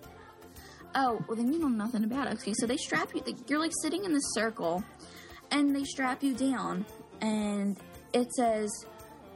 [0.95, 2.35] Oh, well then you know nothing about it.
[2.35, 3.23] Okay, so they strap you.
[3.49, 4.85] You're like sitting in the circle,
[5.51, 6.85] and they strap you down,
[7.25, 7.77] and
[8.13, 8.71] it says,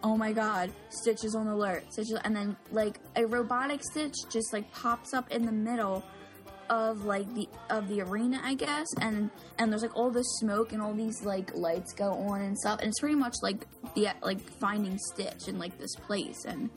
[0.02, 4.52] "Oh my God, Stitch is on alert." Stitch, and then like a robotic Stitch just
[4.52, 6.04] like pops up in the middle
[6.70, 10.72] of like the of the arena, I guess, and and there's like all this smoke
[10.72, 14.08] and all these like lights go on and stuff, and it's pretty much like the
[14.22, 16.68] like finding Stitch in like this place, and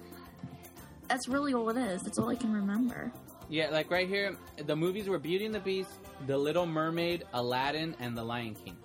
[1.07, 2.01] that's really all it is.
[2.03, 3.11] That's all I can remember.
[3.49, 5.91] Yeah, like right here, the movies were Beauty and the Beast,
[6.25, 8.77] The Little Mermaid, Aladdin, and The Lion King.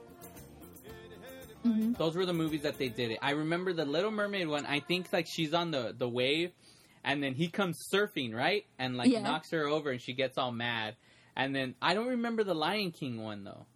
[1.66, 3.18] Hmm Those were the movies that they did it.
[3.22, 4.66] I remember the Little Mermaid one.
[4.66, 6.52] I think like she's on the the wave,
[7.04, 9.22] and then he comes surfing right, and like Yeah.
[9.22, 10.96] knocks her over, and she gets all mad.
[11.34, 13.66] And then I don't remember the Lion King one though.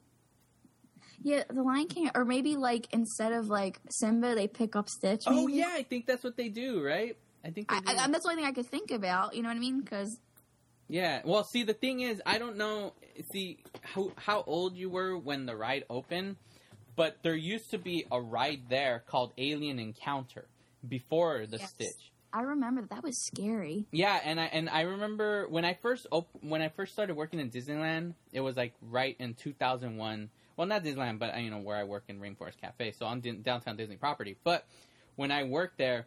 [1.22, 5.24] Yeah, the Lion King, or maybe like instead of like Simba, they pick up Stitch.
[5.26, 7.16] Oh yeah, I think that's what they do, right?
[7.44, 8.04] I think they I.
[8.04, 9.34] I, that's the only thing I could think about.
[9.34, 9.80] You know what I mean?
[9.80, 10.18] Because
[10.88, 11.20] Yeah.
[11.24, 12.94] Well, see, the thing is, I don't know.
[13.32, 16.36] See how how old you were when the ride opened,
[17.01, 20.44] but there used to be a ride there called Alien Encounter
[20.86, 21.70] before the Yes.
[21.70, 22.12] Stitch.
[22.31, 23.86] I remember that, was scary.
[23.90, 27.40] Yeah, and I and I remember when I first op- when I first started working
[27.40, 30.28] in Disneyland, it was like right in 2001.
[30.59, 33.40] Well, not Disneyland, but you know where I work in Rainforest Cafe, so on din-
[33.40, 34.36] downtown Disney property.
[34.44, 34.66] But
[35.16, 36.06] when I worked there,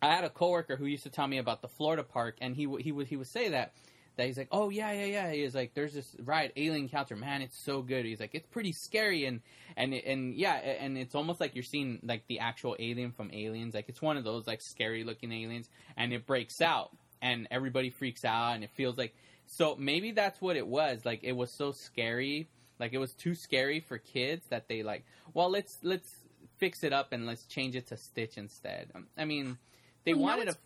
[0.00, 2.68] I had a coworker who used to tell me about the Florida park, and he
[2.68, 3.72] would he would he would say that
[4.18, 5.32] that he's like, oh yeah yeah yeah.
[5.32, 8.04] He was like, there's this ride, Alien Encounter, man, it's so good.
[8.04, 9.40] He's like, it's pretty scary, and
[9.76, 13.74] and and yeah, and it's almost like you're seeing like the actual alien from Aliens.
[13.74, 16.90] Like it's one of those like scary looking aliens, and it breaks out,
[17.22, 19.14] and everybody freaks out, and it feels like
[19.46, 21.04] so maybe that's what it was.
[21.04, 25.04] Like it was so scary, like it was too scary for kids that they like.
[25.32, 26.12] Well, let's let's
[26.58, 28.90] fix it up and let's change it to Stitch instead.
[28.94, 29.58] Um, I mean,
[30.04, 30.56] they Well, wanted a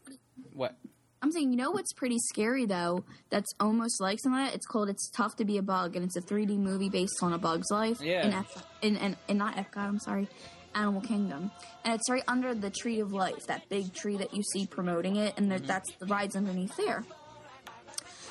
[0.53, 0.77] what?
[1.23, 3.05] I'm saying, you know what's pretty scary though?
[3.31, 4.55] That's almost like some of that.
[4.55, 7.33] It's called "It's Tough to Be a Bug," and it's a 3D movie based on
[7.33, 8.01] a bug's life.
[8.03, 8.27] Yeah.
[8.27, 10.29] In, Ep- in, in, in not Epcot, I'm sorry,
[10.75, 11.53] Animal Kingdom,
[11.85, 15.17] and it's right under the Tree of Life, that big tree that you see promoting
[15.17, 15.67] it, and there, mm-hmm.
[15.69, 17.05] that's the rides underneath there.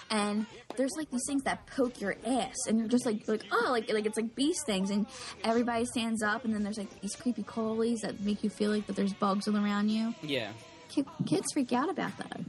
[0.10, 0.46] And
[0.76, 3.92] there's like these things that poke your ass, and you're just like, like oh, like
[3.94, 5.06] like it's like bee stings, and
[5.46, 8.86] everybody stands up, and then there's like these creepy crawlies that make you feel like
[8.88, 10.14] that there's bugs all around you.
[10.22, 10.52] Yeah,
[11.26, 12.42] Kids freak out about that.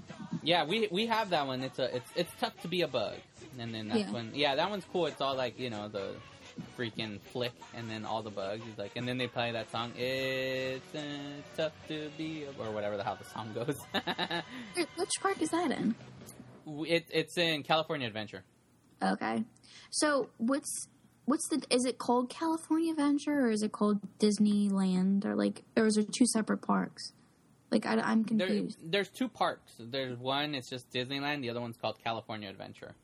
[0.43, 0.65] yeah.
[0.65, 1.63] We we have that one.
[1.63, 3.15] It's a it's it's tough to be a bug.
[3.59, 4.11] and then that's Yeah.
[4.13, 5.07] when yeah, that one's cool.
[5.07, 6.15] It's all like you know the
[6.79, 8.63] freaking flick, and then all the bugs.
[8.65, 9.93] He's like, and then they play that song.
[9.97, 11.01] It's uh,
[11.57, 13.79] tough to be, a-" or whatever the hell the song goes.
[14.97, 15.95] Which park is that in?
[16.87, 18.43] it, it's in California Adventure.
[19.03, 19.45] Okay.
[19.91, 20.89] So what's
[21.25, 25.87] what's the is it called California Adventure or is it called Disneyland or like or
[25.87, 27.13] is there two separate parks?
[27.73, 28.79] Like I, am There, confused.
[28.85, 29.73] there's two parks.
[29.79, 31.41] There's one, it's just Disneyland.
[31.41, 32.95] The other one's called California Adventure.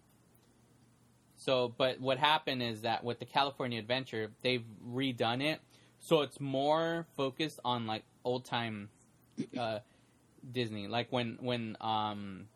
[1.36, 5.60] So, but what happened is that with the California Adventure, they've redone it,
[6.00, 8.90] so it's more focused on like old time
[9.58, 9.78] uh,
[10.52, 12.46] Disney, like when when um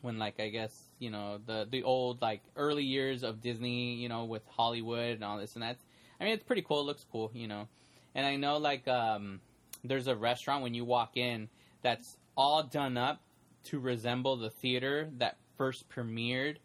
[0.00, 4.08] when like I guess you know the the old like early years of Disney, you
[4.08, 5.76] know, with Hollywood and all this and that.
[6.20, 6.80] I mean, it's pretty cool.
[6.80, 7.68] It looks cool, you know.
[8.14, 9.40] And I know like um
[9.84, 11.48] there's a restaurant when you walk in
[11.82, 13.20] that's all done up
[13.64, 16.56] to resemble the theater that first premiered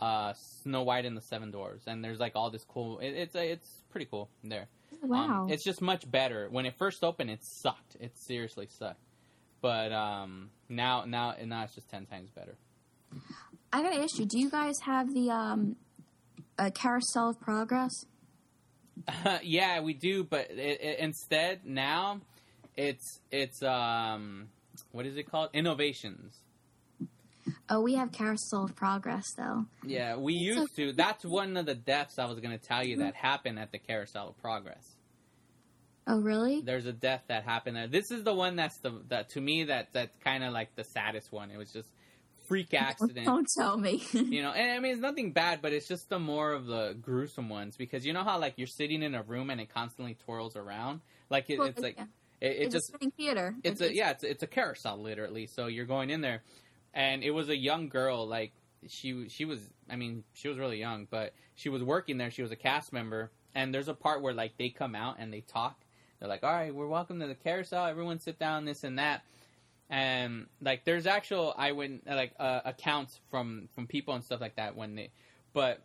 [0.00, 0.32] uh,
[0.62, 2.98] Snow White and the Seven Dwarfs, and there's like all this cool.
[3.00, 4.66] It, it's it's pretty cool there.
[5.02, 5.44] Wow.
[5.44, 6.48] Um, it's just much better.
[6.50, 7.96] When it first opened, it sucked.
[8.00, 9.00] It seriously sucked.
[9.60, 12.56] But um, now now now it's just ten times better.
[13.72, 15.76] I gotta ask you, do you guys have the um
[16.58, 18.06] a carousel of progress?
[19.42, 22.20] yeah, we do, but it, it, instead now
[22.80, 24.48] it's it's um
[24.92, 25.52] what is it called?
[25.52, 26.32] Innoventions.
[27.68, 29.66] Oh, we have carousel of progress though.
[29.84, 30.92] Yeah, we used to.
[30.92, 33.78] That's one of the deaths I was going to tell you that happened at the
[33.78, 34.96] Carousel of Progress.
[36.06, 36.60] Oh, really?
[36.60, 37.86] There's a death that happened there.
[37.86, 40.84] This is the one that's the that to me that that's kind of like the
[40.84, 41.50] saddest one.
[41.50, 41.88] It was just
[42.48, 43.26] freak accident.
[43.26, 44.02] Don't tell me.
[44.12, 46.96] you know, and I mean it's nothing bad, but it's just the more of the
[47.00, 50.16] gruesome ones because you know how like you're sitting in a room and it constantly
[50.24, 51.00] twirls around,
[51.30, 51.98] like it, Well, it's like
[52.40, 53.54] it, it it's just theater.
[53.62, 55.46] it's a yeah, it's it's a carousel literally.
[55.46, 56.42] So you're going in there,
[56.94, 58.26] and it was a young girl.
[58.26, 58.52] Like
[58.88, 62.30] she she was, I mean, she was really young, but she was working there.
[62.30, 65.32] She was a cast member, and there's a part where like they come out and
[65.32, 65.80] they talk.
[66.18, 67.86] They're like, "All right, we're welcome to the carousel.
[67.86, 69.22] Everyone sit down, this and that."
[69.90, 74.76] And like, there's actual eyewitness like uh, accounts from from people and stuff like that
[74.76, 75.10] when they,
[75.52, 75.82] but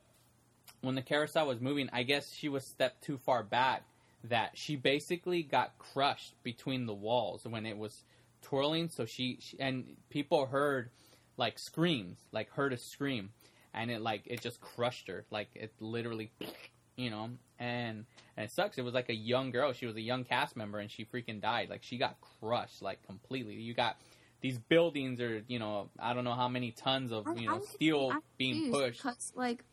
[0.81, 3.83] when the carousel was moving, I guess she was stepped too far back
[4.29, 8.03] that she basically got crushed between the walls when it was
[8.41, 8.89] twirling.
[8.89, 10.89] So she, she and people heard
[11.37, 13.31] like screams, like heard a scream,
[13.73, 16.31] and it like it just crushed her, like it literally,
[16.95, 17.29] you know,
[17.59, 18.05] and
[18.37, 18.77] and it sucks.
[18.77, 19.73] It was like a young girl.
[19.73, 21.69] She was a young cast member, and she freaking died.
[21.69, 23.55] Like she got crushed, like completely.
[23.55, 23.97] You got
[24.41, 27.65] these buildings, or you know, I don't know how many tons of you know I'm
[27.65, 29.03] steel I'm being pushed.
[29.03, 29.63] because, like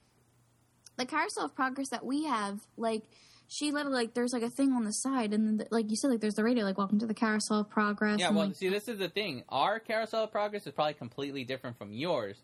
[0.97, 3.05] the carousel of progress that we have, like
[3.53, 5.97] she literally like there's like a thing on the side, and then the, like you
[5.97, 8.19] said, like there's the radio, like welcome to the carousel of progress.
[8.19, 9.45] Yeah, and, well, like, see, this is the thing.
[9.51, 12.39] Our carousel of progress is probably completely different from yours.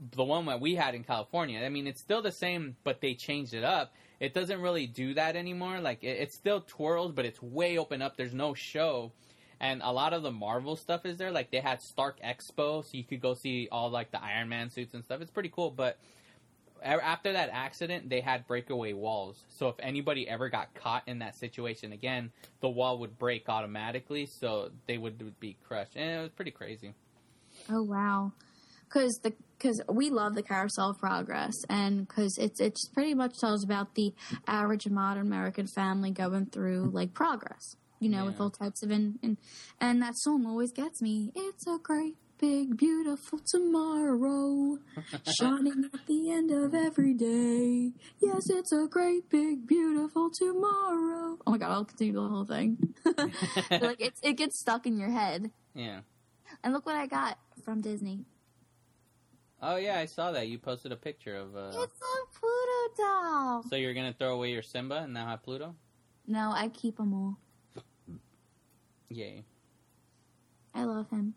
[0.00, 1.64] The one that we had in California.
[1.64, 3.92] I mean, it's still the same, but they changed it up.
[4.18, 5.80] It doesn't really do that anymore.
[5.80, 8.16] Like, it, it still twirls, but it's way open up.
[8.16, 9.12] There's no show.
[9.60, 11.30] And a lot of the Marvel stuff is there.
[11.30, 14.70] Like, they had Stark Expo, so you could go see all, like, the Iron Man
[14.70, 15.20] suits and stuff.
[15.20, 15.98] It's pretty cool, but
[16.82, 19.44] after that accident, they had breakaway walls.
[19.48, 22.30] So if anybody ever got caught in that situation again,
[22.60, 25.96] the wall would break automatically, so they would, be crushed.
[25.96, 26.94] And it was pretty crazy.
[27.70, 28.32] oh wow,
[28.84, 33.34] because the because we love the carousel of progress, and because it's it's pretty much
[33.40, 34.12] tells about the
[34.46, 39.18] average modern American family going through like progress, you know, with all types of and
[39.22, 39.36] and
[39.80, 41.32] and that song always gets me.
[41.34, 44.78] It's so great big beautiful tomorrow
[45.38, 47.92] shining at the end of every day.
[48.20, 51.38] Yes, it's a great big beautiful tomorrow.
[51.46, 52.94] Oh my god, I'll continue the whole thing.
[53.70, 55.50] like it's it gets stuck in your head.
[55.74, 56.00] Yeah.
[56.62, 58.24] And look what I got from Disney.
[59.60, 60.48] Oh yeah, I saw that.
[60.48, 61.56] You posted a picture of.
[61.56, 61.68] Uh...
[61.68, 63.64] It's a Pluto doll.
[63.68, 65.74] So you're gonna throw away your Simba and now have Pluto?
[66.26, 67.38] No, I keep them all.
[69.08, 69.44] Yay!
[70.74, 71.34] I love him.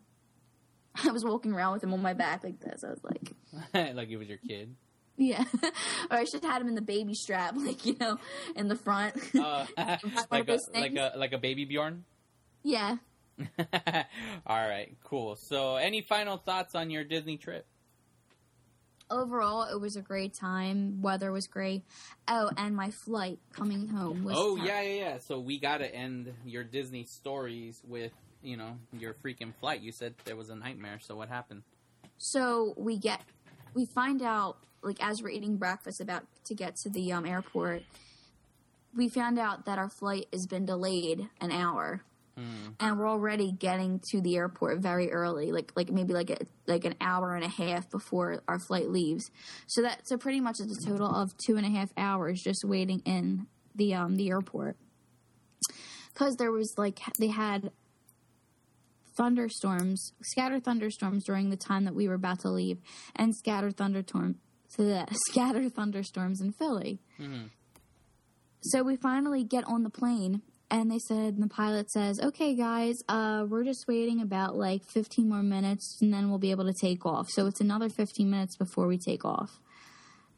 [1.08, 2.84] I was walking around with him on my back like this.
[2.84, 3.34] I was like,
[3.96, 4.76] like it was your kid.
[5.18, 5.44] yeah.
[6.12, 8.18] or I should have had him in the baby strap, like you know,
[8.56, 9.16] in the front.
[9.36, 9.66] Uh,
[10.32, 12.06] like a like a like a baby Bjorn.
[12.64, 12.98] yeah.
[14.46, 15.36] All right, cool.
[15.36, 17.66] So, any final thoughts on your Disney trip?
[19.10, 21.02] Overall, it was a great time.
[21.02, 21.84] Weather was great.
[22.28, 24.36] Oh, and my flight coming home was.
[24.38, 24.66] Oh terrible.
[24.68, 25.18] yeah, yeah, yeah.
[25.18, 29.82] So we gotta end your Disney stories with you know your freaking flight.
[29.82, 31.00] You said there was a nightmare.
[31.02, 31.64] So what happened?
[32.18, 33.22] So we get,
[33.74, 37.84] we find out like as we're eating breakfast about to get to the um, airport,
[38.96, 42.04] we found out that our flight has been delayed an hour.
[42.80, 46.86] and we're already getting to the airport very early, like like maybe like a, like
[46.86, 49.30] an hour and a half before our flight leaves.
[49.68, 52.64] So that so pretty much it's a total of two and a half hours just
[52.64, 54.78] waiting in the um the airport
[56.14, 57.72] because there was like they had
[59.18, 62.80] thunderstorms, scattered thunderstorms during the time that we were about to leave,
[63.16, 64.36] and scattered thunderstorm,
[65.30, 67.00] scattered thunderstorms in Philly.
[68.62, 72.56] So we finally get on the plane, and they said, and the pilot says, "Okay,
[72.56, 76.66] guys, uh, we're just waiting about like 15 more minutes, and then we'll be able
[76.66, 79.60] to take off." So it's another 15 minutes before we take off.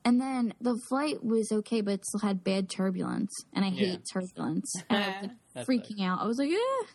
[0.05, 3.91] And then the flight was okay, but it still had bad turbulence, and I Yeah.
[3.91, 4.73] hate turbulence.
[4.89, 6.19] And I was like, That's freaking out.
[6.21, 6.87] I was like, yeah,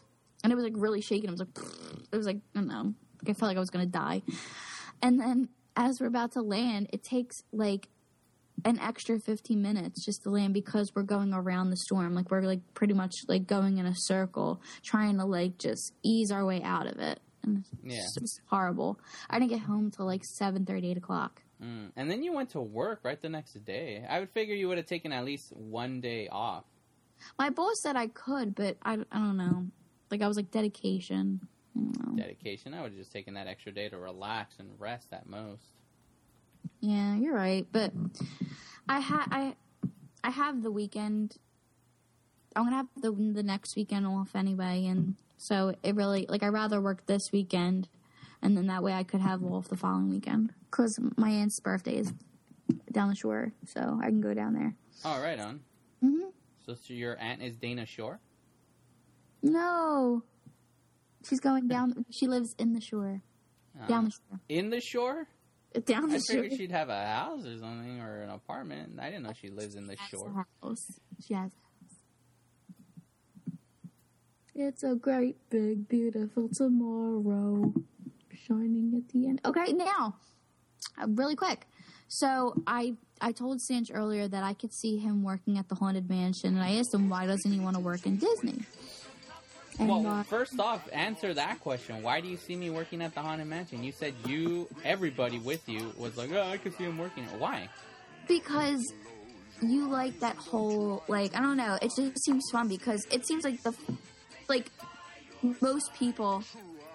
[0.42, 1.28] and it was like really shaking.
[1.28, 1.48] I was like,
[2.12, 2.94] it was like, I don't know.
[3.22, 4.22] Like, I felt like I was gonna die.
[5.02, 7.88] And then as we're about to land, it takes like
[8.64, 12.14] an extra 15 minutes just to land because we're going around the storm.
[12.14, 16.32] Like we're like pretty much like going in a circle, trying to like just ease
[16.32, 17.20] our way out of it.
[17.44, 17.96] And Yeah.
[18.00, 18.98] just- it was horrible.
[19.30, 21.42] I didn't get home till like 7 8 o'clock.
[21.62, 21.92] Mm.
[21.96, 24.04] And then you went to work right the next day.
[24.08, 26.64] I would figure you would have taken at least one day off.
[27.38, 29.66] My boss said I could, but I, I don't know.
[30.10, 31.40] Like I was like dedication.
[31.76, 32.16] I.
[32.16, 32.74] Dedication.
[32.74, 35.62] I would have just taken that extra day to relax and rest at most.
[36.80, 37.66] Yeah, you're right.
[37.70, 37.92] But
[38.88, 39.54] I ha I
[40.24, 41.36] I have the weekend.
[42.56, 46.48] I'm gonna have the the next weekend off anyway, and so it really like I
[46.48, 47.88] rather work this weekend,
[48.42, 51.96] and then that way I could have off the following weekend because my aunt's birthday
[51.96, 52.12] is
[52.90, 54.74] down the shore, so I can go down there.
[55.04, 55.60] All right, on.
[56.00, 56.30] hmm
[56.66, 58.18] So, so your aunt is Dana Shore?
[59.42, 60.22] No,
[61.28, 62.04] she's going down.
[62.10, 63.22] She lives in the shore,
[63.88, 65.26] down the shore, In the shore?
[65.84, 66.42] down the I shore.
[66.42, 68.98] figured she'd have a house or something or an apartment.
[69.00, 70.46] I didn't know she lives in the She has shore.
[70.62, 70.86] a house.
[71.26, 71.54] She has a house.
[74.54, 77.72] It's a great, big, beautiful tomorrow,
[78.46, 79.40] shining at the end.
[79.44, 80.16] Okay, now,
[81.00, 81.66] uh, really quick.
[82.08, 86.08] So I I told Sanch earlier that I could see him working at the haunted
[86.08, 88.64] mansion, and I asked him why doesn't he want to work in Disney?
[89.78, 92.02] Well, uh, first off, answer that question.
[92.02, 93.84] Why do you see me working at the Haunted Mansion?
[93.84, 97.24] You said you, everybody with you, was like, oh, I could see him working.
[97.38, 97.68] Why?
[98.28, 98.92] because
[99.60, 101.78] you like that whole like I don't know.
[101.82, 103.74] It just seems fun because it seems like the
[104.48, 104.70] like
[105.60, 106.44] most people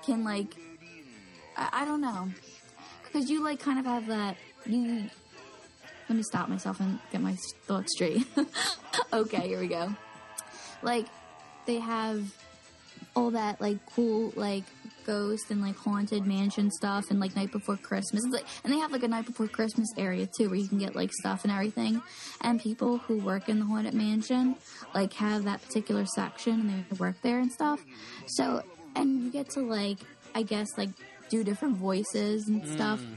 [0.05, 0.55] can like
[1.57, 2.29] I, I don't know
[3.03, 5.09] because you like kind of have that you.
[6.09, 7.35] Let me stop myself and get my
[7.65, 8.27] thoughts straight.
[9.13, 9.95] okay, here we go.
[10.81, 11.07] Like
[11.65, 12.33] they have
[13.15, 14.63] all that like cool like
[15.05, 18.23] ghost and like haunted mansion stuff and like night before christmas.
[18.23, 20.79] It's like and they have like a night before christmas area too where you can
[20.79, 22.01] get like stuff and everything.
[22.41, 24.55] And people who work in the haunted mansion
[24.93, 27.83] like have that particular section and they work there and stuff.
[28.27, 28.63] So
[28.95, 29.97] and you get to like
[30.35, 30.89] i guess like
[31.29, 33.01] do different voices and stuff.
[33.01, 33.15] Mm.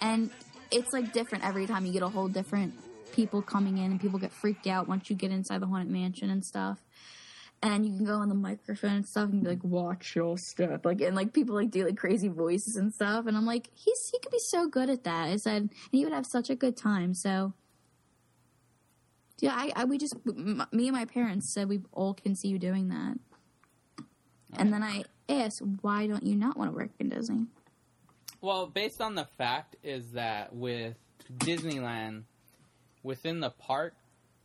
[0.00, 0.30] And
[0.70, 2.74] it's like different every time you get a whole different
[3.12, 6.30] people coming in and people get freaked out once you get inside the haunted mansion
[6.30, 6.78] and stuff
[7.62, 10.84] and you can go on the microphone and stuff and be like, "Watch your step,"
[10.84, 14.08] like and like people like do like crazy voices and stuff, and I'm like, he's
[14.12, 15.28] he could be so good at that.
[15.28, 17.14] I said, and he would have such a good time.
[17.14, 17.54] So,
[19.40, 22.48] yeah, I, I we just m- me and my parents said we all can see
[22.48, 23.18] you doing that,
[24.56, 27.46] and then I asked, why don't you not want to work in Disney?
[28.40, 30.94] Well, based on the fact is that with
[31.38, 32.22] Disneyland,
[33.02, 33.94] within the park,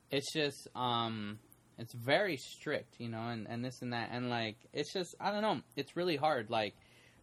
[0.10, 1.40] it's just um,
[1.78, 5.32] it's very strict, you know, and and this and that, and like it's just I
[5.32, 6.50] don't know, it's really hard.
[6.50, 6.76] Like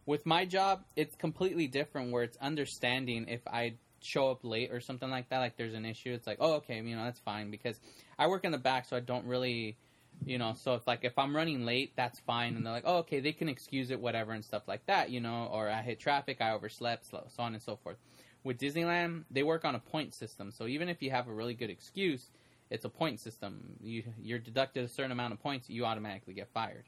[0.05, 2.11] with my job, it's completely different.
[2.11, 5.85] Where it's understanding if I show up late or something like that, like there's an
[5.85, 7.79] issue, it's like oh okay, you know that's fine because
[8.19, 9.77] I work in the back, so I don't really
[10.25, 12.97] you know so if like if i'm running late that's fine and they're like oh
[12.97, 15.99] okay they can excuse it whatever and stuff like that you know or i hit
[15.99, 17.97] traffic i overslept so so on and so forth
[18.43, 21.53] with disneyland they work on a point system so even if you have a really
[21.53, 22.29] good excuse
[22.71, 26.49] it's a point system you you're deducted a certain amount of points you automatically get
[26.49, 26.85] fired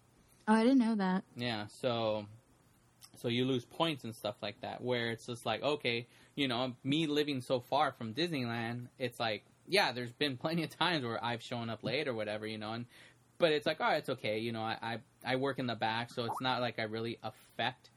[0.48, 1.24] Oh, I didn't know that.
[1.38, 2.26] yeah, so
[3.16, 4.82] so you lose points and stuff like that.
[4.82, 9.46] Where it's just like, okay, you know, me living so far from Disneyland, it's like,
[9.68, 12.74] yeah, there's been plenty of times where I've shown up late or whatever, you know,
[12.74, 12.86] and
[13.38, 15.76] but it's like, all right, it's okay, you know, I I, I work in the
[15.76, 17.92] back, so it's not like I really affect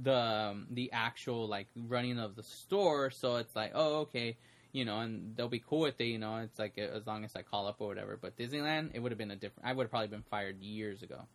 [0.00, 3.10] the um, the actual like running of the store.
[3.10, 4.38] So it's like, oh, okay.
[4.72, 6.04] You know, and they'll be cool with it.
[6.04, 8.18] You know, it's like as long as I call up or whatever.
[8.20, 9.68] But Disneyland, it would have been a different.
[9.68, 11.26] I would have probably been fired years ago.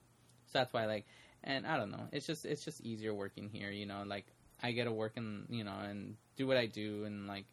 [0.47, 1.05] So that's why, like,
[1.43, 2.07] and I don't know.
[2.11, 3.71] It's just it's just easier working here.
[3.71, 4.25] You know, like
[4.63, 7.45] I get to work and you know and do what I do, and like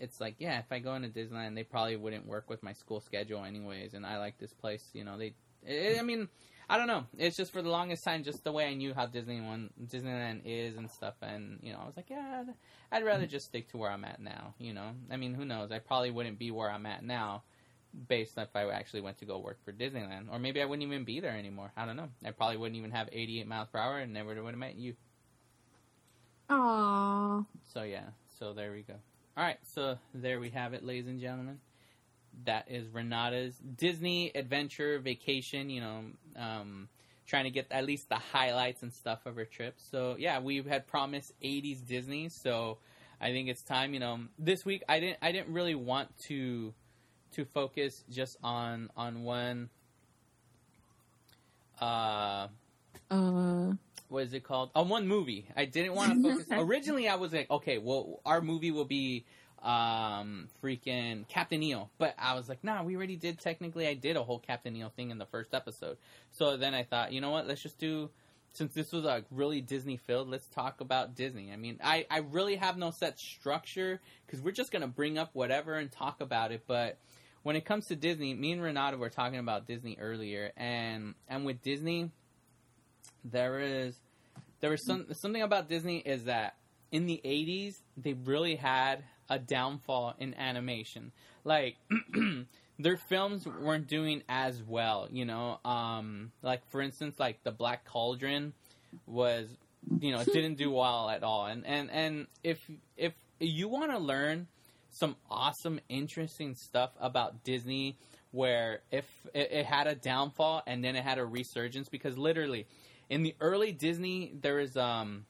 [0.00, 3.00] it's like yeah, if I go into Disneyland, they probably wouldn't work with my school
[3.00, 3.94] schedule anyways.
[3.94, 4.84] And I like this place.
[4.92, 5.34] You know, they.
[5.68, 6.28] I I mean,
[6.72, 7.04] I don't know.
[7.18, 10.78] It's just for the longest time, just the way I knew how Disneyland Disneyland is
[10.78, 12.54] and stuff, and you know, I was like, yeah, I'd,
[12.96, 14.54] I'd rather just stick to where I'm at now.
[14.58, 15.70] You know, I mean, who knows?
[15.70, 17.42] I probably wouldn't be where I'm at now,
[18.08, 21.04] based if I actually went to go work for Disneyland, or maybe I wouldn't even
[21.04, 21.72] be there anymore.
[21.76, 22.08] I don't know.
[22.24, 24.94] I probably wouldn't even have 88 miles per hour, and never would have met you.
[26.48, 27.44] Aww.
[27.74, 28.06] So yeah,
[28.38, 28.94] so there we go.
[29.36, 31.58] All right, so there we have it, ladies and gentlemen.
[32.44, 35.70] That is Renata's Disney adventure vacation.
[35.70, 36.00] You know,
[36.36, 36.88] um,
[37.26, 39.74] trying to get at least the highlights and stuff of her trip.
[39.78, 42.78] So yeah, we had promised '80s Disney, so
[43.20, 43.94] I think it's time.
[43.94, 46.74] You know, this week I didn't I didn't really want to
[47.32, 49.70] to focus just on on one.
[51.80, 52.48] Uh,
[53.10, 53.72] Uh.
[54.08, 54.70] what is it called?
[54.74, 55.48] On one movie.
[55.56, 56.46] I didn't want to focus.
[56.52, 59.24] Originally, I was like, okay, well, our movie will be
[59.62, 63.38] um freaking Captain EO, but I was like, nah, we already did.
[63.38, 65.98] Technically, I did a whole Captain EO thing in the first episode.
[66.32, 67.46] So then I thought, you know what?
[67.46, 68.10] Let's just do.
[68.54, 71.52] Since this was like really Disney filled, let's talk about Disney.
[71.52, 75.30] I mean, I, I really have no set structure because we're just gonna bring up
[75.32, 76.64] whatever and talk about it.
[76.66, 76.98] But
[77.44, 81.46] when it comes to Disney, me and Renata were talking about Disney earlier, and and
[81.46, 82.10] with Disney,
[83.24, 83.98] there is
[84.60, 86.56] there was some something about Disney is that
[86.90, 89.02] in the 80s they really had
[89.32, 91.12] a downfall in animation.
[91.44, 91.76] Like
[92.78, 95.58] their films weren't doing as well, you know.
[95.64, 98.52] Um like for instance like The Black Cauldron
[99.06, 99.48] was
[99.98, 101.46] you know, didn't do well at all.
[101.46, 104.46] And and and if if you want to learn
[104.90, 107.96] some awesome interesting stuff about Disney
[108.30, 112.66] where if it, it had a downfall and then it had a resurgence because literally
[113.08, 115.26] in the early Disney, there is um,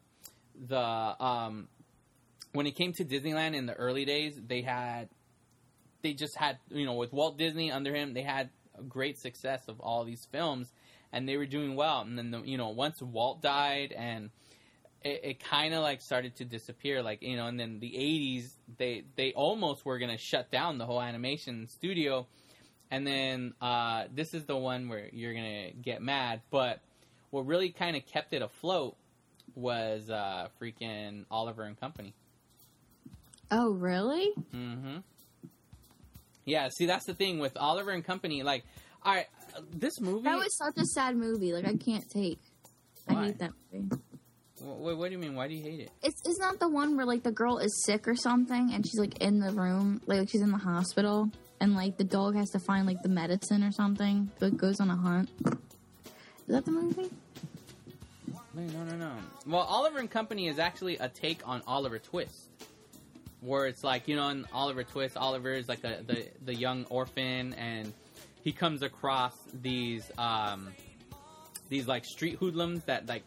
[0.69, 1.69] the um,
[2.53, 5.09] when it came to Disneyland in the early days, they had
[6.03, 9.69] they just had you know with Walt Disney under him, they had a great success
[9.69, 10.73] of all these films,
[11.13, 12.01] and they were doing well.
[12.01, 14.31] And then the, you know once Walt died and
[15.03, 18.53] it, it kind of like started to disappear like you know and then the 80s
[18.79, 22.27] they they almost were to shut down the whole animation studio
[22.91, 25.35] and then uh, this is the one where you're
[25.71, 26.81] to get mad but
[27.31, 28.97] what really kind of kept it afloat
[29.55, 32.15] was uh, freaking Oliver and Company.
[33.53, 34.33] Oh, really?
[34.55, 34.99] Mm-hmm.
[36.47, 38.43] Yeah, see, that's the thing with Oliver and Company.
[38.43, 38.65] Like,
[39.05, 39.27] all right,
[39.71, 40.25] this movie.
[40.25, 41.53] That was such a sad movie.
[41.53, 42.39] Like I can't take.
[43.09, 43.27] I Why?
[43.27, 44.03] hate that movie.
[44.61, 45.35] What, what do you mean?
[45.35, 45.91] Why do you hate it?
[46.03, 48.99] It's it's not the one where like the girl is sick or something and she's
[48.99, 51.31] like in the room, like she's in the hospital,
[51.61, 54.31] and like the dog has to find like the medicine or something.
[54.41, 55.29] So it goes on a hunt.
[55.45, 57.11] Is that the movie?
[58.55, 59.13] No, no, no, no.
[59.47, 62.51] Well, Oliver and Company is actually a take on Oliver Twist,
[63.43, 66.87] where it's like you know, in Oliver Twist, Oliver is like a, the the young
[66.89, 67.93] orphan, and
[68.43, 70.69] he comes across these um
[71.69, 73.25] these like street hoodlums that like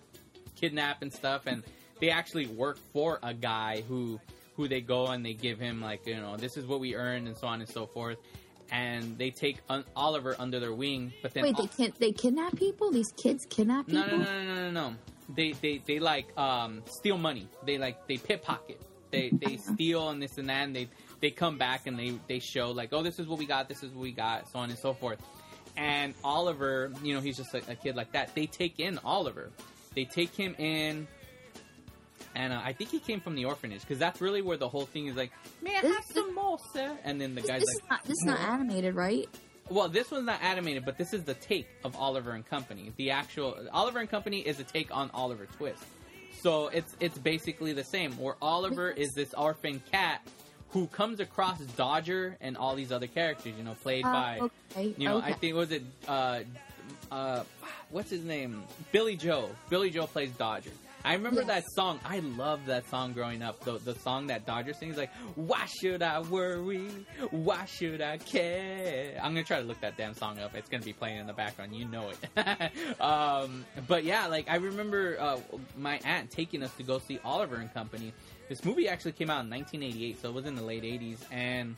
[0.55, 1.63] kidnap and stuff, and
[1.99, 4.19] they actually work for a guy who
[4.55, 7.27] who they go and they give him like you know this is what we earned
[7.27, 8.17] and so on and so forth.
[8.71, 12.55] And they take un- Oliver under their wing, but then Wait, they kid they kidnap
[12.55, 12.89] people?
[12.89, 14.17] These kids kidnap people?
[14.17, 14.95] no, no, no, no, no, no.
[15.35, 17.47] They, they, they like um, steal money.
[17.65, 18.81] They like they pickpocket.
[19.15, 20.63] They, they steal and this and that.
[20.65, 20.89] And they,
[21.21, 23.69] they come back and they, they show like, oh, this is what we got.
[23.69, 24.49] This is what we got.
[24.51, 25.19] So on and so forth.
[25.77, 28.33] And Oliver, you know, he's just like a kid like that.
[28.35, 29.51] They take in Oliver.
[29.93, 31.07] They take him in.
[32.35, 34.85] And uh, I think he came from the orphanage because that's really where the whole
[34.85, 35.31] thing is like,
[35.61, 36.97] may I This- have some more, sir?
[37.03, 39.29] And then the This, guy's this like, is not this is not animated, right?
[39.69, 42.91] well, this one's not animated, but this is the take of Oliver and Company.
[42.97, 45.83] The actual Oliver and Company is a take on Oliver Twist.
[46.41, 48.13] So it's it's basically the same.
[48.17, 50.21] Where Oliver is this orphan cat
[50.69, 53.53] who comes across Dodger and all these other characters.
[53.57, 54.39] You know, played Uh, by
[54.71, 55.33] okay, you know I okay.
[55.33, 56.41] think was it uh
[57.11, 57.43] uh
[57.89, 59.49] what's his name Billy Joel.
[59.69, 60.71] Billy Joel plays Dodger.
[61.05, 61.47] I remember Yes.
[61.47, 61.99] that song.
[62.03, 63.59] I loved that song growing up.
[63.63, 66.89] The the song that Dodger sings like, "Why should I worry?
[67.31, 70.55] Why should I care?" I'm gonna try to look that damn song up.
[70.55, 71.75] It's gonna be playing in the background.
[71.75, 72.99] You know it.
[73.01, 75.37] um, but yeah, like I remember uh,
[75.77, 78.11] my aunt taking us to go see Oliver and Company.
[78.49, 81.75] This movie actually came out in 1988, so it was in the late 80s, and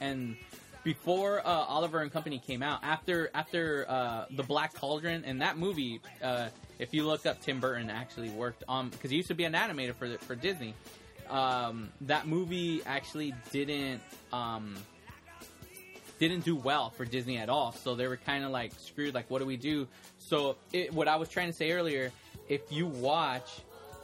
[0.00, 0.36] and
[0.82, 5.58] before uh, Oliver and Company came out, after after uh, the Black Cauldron and that
[5.58, 6.48] movie, uh,
[6.78, 9.52] if you look up, Tim Burton actually worked on because he used to be an
[9.52, 10.74] animator for for Disney.
[11.28, 14.00] Um, that movie actually didn't
[14.32, 14.74] um,
[16.18, 17.72] didn't do well for Disney at all.
[17.72, 19.14] So they were kind of like screwed.
[19.14, 19.88] Like, what do we do?
[20.18, 22.12] So it, what I was trying to say earlier,
[22.48, 23.48] if you watch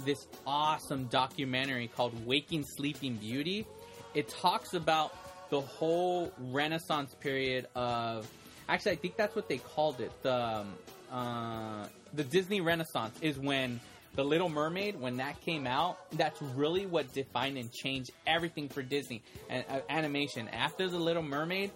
[0.05, 3.67] this awesome documentary called Waking Sleeping Beauty,
[4.15, 5.15] it talks about
[5.51, 8.31] the whole Renaissance period of.
[8.69, 10.11] Actually, I think that's what they called it.
[10.23, 10.75] The um,
[11.13, 13.81] uh, the Disney Renaissance is when
[14.17, 18.83] the Little Mermaid, when that came out, that's really what defined and changed everything for
[18.83, 20.49] Disney and uh, animation.
[20.49, 21.71] After the Little Mermaid,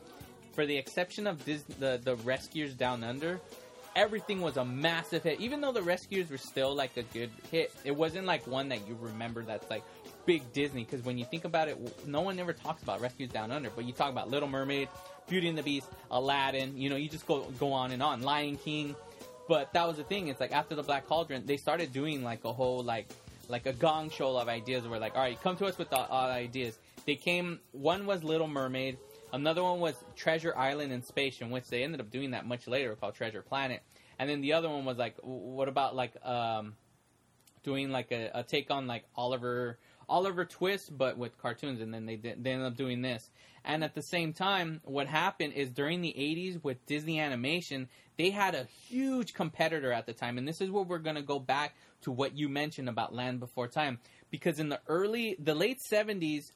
[0.52, 3.40] for the exception of Disney, the the Rescuers Down Under,
[3.94, 5.40] everything was a massive hit.
[5.40, 8.86] Even though the Rescuers were still like a good hit, it wasn't like one that
[8.88, 9.84] you remember that's like
[10.26, 10.84] big Disney.
[10.84, 13.84] Because when you think about it, no one ever talks about Rescues Down Under, but
[13.84, 14.88] you talk about Little Mermaid,
[15.28, 16.76] Beauty and the Beast, Aladdin.
[16.76, 18.22] You know, you just go go on and on.
[18.22, 18.94] Lion King.
[19.48, 20.28] But that was the thing.
[20.28, 23.08] It's like after the Black Cauldron, they started doing like a whole like
[23.48, 24.86] like a gong show of ideas.
[24.86, 26.78] Where like, all right, come to us with the uh, ideas.
[27.06, 27.60] They came.
[27.72, 28.98] One was Little Mermaid.
[29.32, 32.66] Another one was Treasure Island in Space, in which they ended up doing that much
[32.66, 33.82] later, called Treasure Planet.
[34.18, 36.74] And then the other one was like, what about like um,
[37.62, 39.78] doing like a, a take on like Oliver
[40.10, 43.30] Oliver Twist, but with cartoons, and then they did, they ended up doing this.
[43.64, 48.30] And at the same time, what happened is during the '80s with Disney Animation, they
[48.30, 51.74] had a huge competitor at the time, and this is where we're gonna go back
[52.02, 53.98] to what you mentioned about Land Before Time,
[54.30, 56.50] because in the early, the late '70s,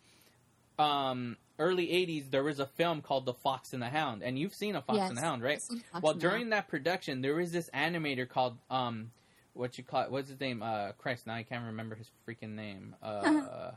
[0.78, 4.54] um, early '80s, there was a film called The Fox and the Hound, and you've
[4.54, 5.56] seen a Fox Yes, and the Hound, right?
[5.56, 9.12] I've seen Fox Well, during that production, there was this animator called um,
[9.54, 10.10] what you call it?
[10.10, 10.62] What's his name?
[10.62, 12.94] Uh, Christ, now I can't remember his freaking name.
[13.02, 13.70] Uh,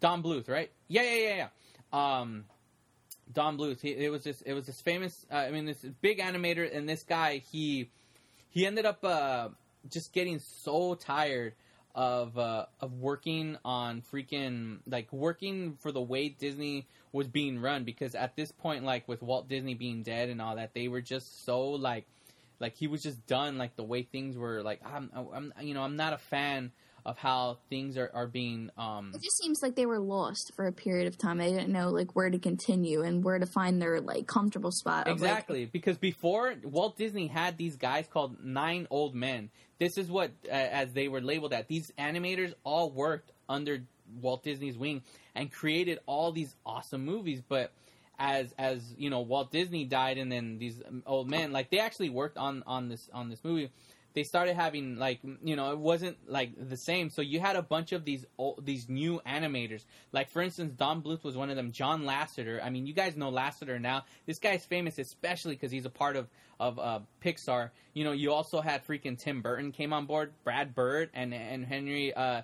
[0.00, 0.70] Don Bluth, right?
[0.88, 1.48] Yeah, yeah, yeah,
[1.92, 2.18] yeah.
[2.20, 2.44] Um,
[3.32, 3.80] Don Bluth.
[3.80, 4.42] He, it was this.
[4.42, 5.24] It was this famous.
[5.32, 7.38] Uh, I mean, this big animator, and this guy.
[7.50, 7.90] He
[8.50, 9.48] he ended up uh,
[9.88, 11.54] just getting so tired
[11.94, 17.84] of uh, of working on freaking like working for the way Disney was being run
[17.84, 21.00] because at this point, like with Walt Disney being dead and all that, they were
[21.00, 22.06] just so like
[22.60, 25.82] like he was just done like the way things were like I'm I'm you know
[25.82, 26.72] I'm not a fan
[27.06, 30.66] of how things are, are being um It just seems like they were lost for
[30.66, 31.38] a period of time.
[31.38, 35.06] They didn't know like where to continue and where to find their like comfortable spot.
[35.06, 39.50] of, like, Exactly, because before Walt Disney had these guys called nine old men.
[39.78, 43.82] This is what, uh, as they were labeled at, these animators all worked under
[44.20, 45.02] Walt Disney's wing
[45.34, 47.42] and created all these awesome movies.
[47.46, 47.72] But
[48.18, 52.10] as as you know, Walt Disney died, and then these old men, like they actually
[52.10, 53.70] worked on on this on this movie.
[54.14, 57.10] They started having like you know it wasn't like the same.
[57.10, 59.84] So you had a bunch of these old, these new animators.
[60.12, 61.72] Like for instance, Don Bluth was one of them.
[61.72, 62.64] John Lasseter.
[62.64, 64.04] I mean, you guys know Lasseter now.
[64.26, 66.28] This guy's famous, especially because he's a part of
[66.60, 67.70] of uh, Pixar.
[67.92, 71.64] You know, you also had freaking Tim Burton came on board, Brad Bird, and and
[71.64, 72.42] Henry uh,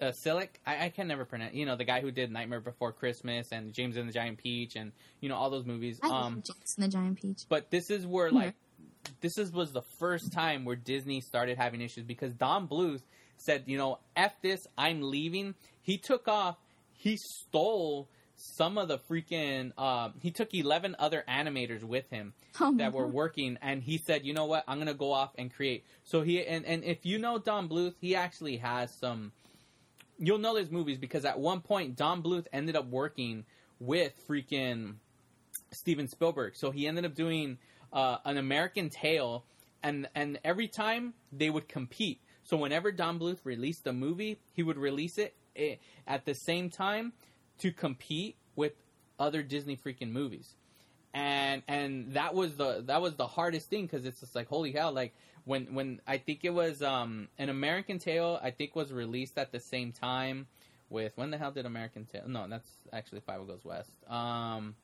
[0.00, 0.48] uh, Selick.
[0.66, 1.54] I, I can never pronounce.
[1.54, 4.76] You know, the guy who did Nightmare Before Christmas and James and the Giant Peach,
[4.76, 5.98] and you know all those movies.
[6.02, 7.42] I Um, James and the Giant Peach.
[7.48, 8.34] but this is where Mhm.
[8.34, 8.54] like
[9.20, 13.02] this is was the first time where Disney started having issues because Don Bluth
[13.36, 15.54] said, you know, F this, I'm leaving.
[15.82, 16.56] He took off,
[16.94, 22.74] he stole some of the freaking uh, he took 11 other animators with him Oh,
[22.78, 25.84] that were working and he said you know what i'm gonna go off and create
[26.02, 29.30] so he and, and if you know don bluth he actually has some
[30.18, 33.44] you'll know his movies because at one point don bluth ended up working
[33.78, 34.94] with freaking
[35.72, 36.56] steven spielberg.
[36.56, 37.58] So he ended up doing
[37.92, 39.44] uh, an american tail
[39.82, 42.20] and and every time they would compete.
[42.44, 45.76] So whenever don bluth released a movie he would release it eh,
[46.06, 47.12] at the same time
[47.58, 48.72] to compete with
[49.18, 50.56] other disney freaking movies
[51.14, 54.72] and and that was the that was the hardest thing because it's just like holy
[54.72, 55.14] hell like
[55.44, 59.52] when when I think it was um an American Tail I think was released at
[59.52, 60.46] the same time
[60.90, 64.74] with when the hell did American Tail no that's actually Fievel Goes West um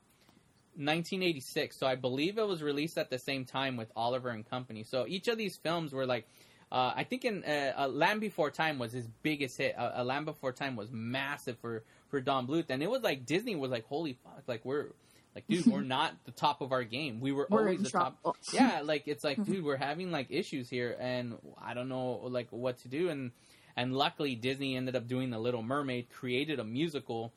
[0.75, 4.83] 1986 so I believe it was released at the same time with Oliver and Company
[4.83, 6.25] so each of these films were like
[6.71, 9.77] uh, I think in uh, Land Before Time was his biggest hit.
[9.77, 13.25] Uh, uh, Land Before Time was massive for for Don Bluth, and it was like
[13.25, 14.91] Disney was like, "Holy fuck!" Like we're
[15.35, 17.21] like, dude, we're not the top of our game.
[17.21, 18.17] We were We're always the top.
[18.53, 22.47] Yeah, like it's like, dude, we're having like issues here, and I don't know like
[22.51, 23.09] what to do.
[23.09, 23.31] And
[23.75, 27.31] and luckily, Disney ended up doing the Little Mermaid, created a musical,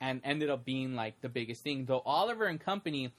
[0.00, 1.84] and ended up being like the biggest thing.
[1.84, 3.12] Though Oliver and Company,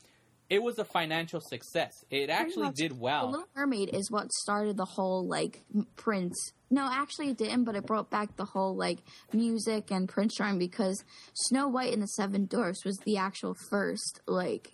[0.49, 2.03] it was a financial success.
[2.09, 2.75] It actually much.
[2.75, 3.31] did The well.
[3.31, 5.61] Little Mermaid is what started the whole like
[5.95, 6.53] Prince.
[6.69, 8.99] No, actually it didn't, but it brought back the whole like
[9.31, 11.03] music and Prince charm because
[11.33, 14.71] Snow White and the Seven Dwarfs was the actual first like.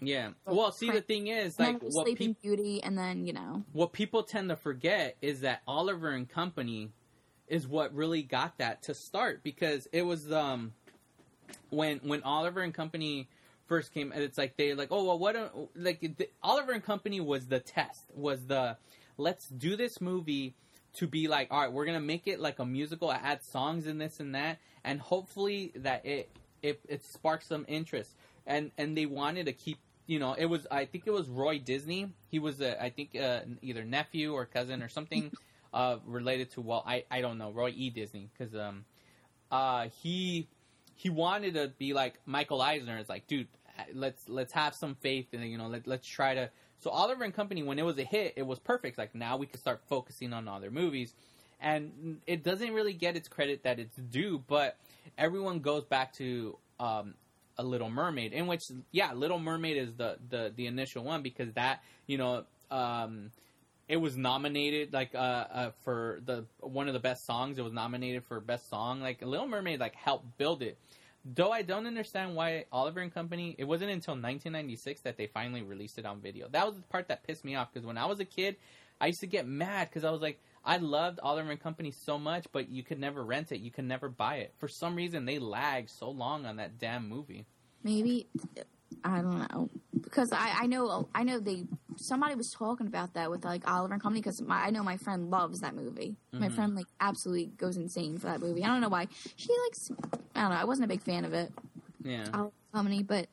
[0.00, 0.30] Yeah.
[0.46, 3.62] Well, see, the thing is, like, what Sleeping people Beauty, and then you know.
[3.72, 6.90] what people tend to forget is that Oliver and Company
[7.46, 10.72] is what really got that to start because it was um
[11.70, 13.28] when when Oliver and Company
[13.72, 16.84] first came and it's like they like oh well what a, like the, Oliver and
[16.84, 18.76] Company was the test was the
[19.16, 20.54] let's do this movie
[20.92, 23.98] to be like all right we're gonna make it like a musical add songs and
[23.98, 26.28] this and that and hopefully that it
[26.60, 28.10] it, it sparks some interest
[28.46, 31.58] and and they wanted to keep you know, it was I think it was Roy
[31.58, 32.12] Disney.
[32.28, 35.30] He was a, I think uh, either nephew or cousin or something
[35.72, 38.84] uh, related to well, I I don't know Roy E Disney because um
[39.50, 40.48] uh he
[41.02, 42.98] he wanted to be like Michael Eisner.
[42.98, 43.48] It's like, dude,
[43.94, 46.50] let's let's have some faith and you know let let's try to.
[46.80, 48.98] So Oliver and Company, when it was a hit, it was perfect.
[48.98, 51.14] Like now we can start focusing on other movies,
[51.60, 54.42] and it doesn't really get its credit that it's due.
[54.46, 54.76] But
[55.16, 57.14] everyone goes back to um,
[57.56, 61.52] a Little Mermaid, in which yeah, Little Mermaid is the the the initial one because
[61.54, 62.44] that you know.
[62.70, 63.30] Um,
[63.88, 67.58] it was nominated like uh, uh, for the one of the best songs.
[67.58, 69.02] It was nominated for best song.
[69.02, 70.78] Like Little Mermaid, like helped build it.
[71.24, 73.54] Though I don't understand why Oliver and Company.
[73.58, 76.48] It wasn't until 1996 that they finally released it on video.
[76.48, 78.56] That was the part that pissed me off because when I was a kid,
[79.00, 82.18] I used to get mad because I was like, I loved Oliver and Company so
[82.18, 83.60] much, but you could never rent it.
[83.60, 84.54] You could never buy it.
[84.58, 87.46] For some reason, they lagged so long on that damn movie.
[87.82, 88.28] Maybe
[89.04, 89.70] I don't know
[90.02, 91.64] because I, I know I know they
[91.96, 95.30] somebody was talking about that with like Oliver and Company because I know my friend
[95.30, 96.16] loves that movie.
[96.32, 96.52] My Mhm.
[96.52, 98.64] friend like absolutely goes insane for that movie.
[98.64, 99.90] I don't know why she likes.
[100.34, 100.56] I don't know.
[100.56, 101.52] I wasn't a big fan of it.
[102.04, 102.28] Yeah.
[102.34, 103.28] Oliver Company, but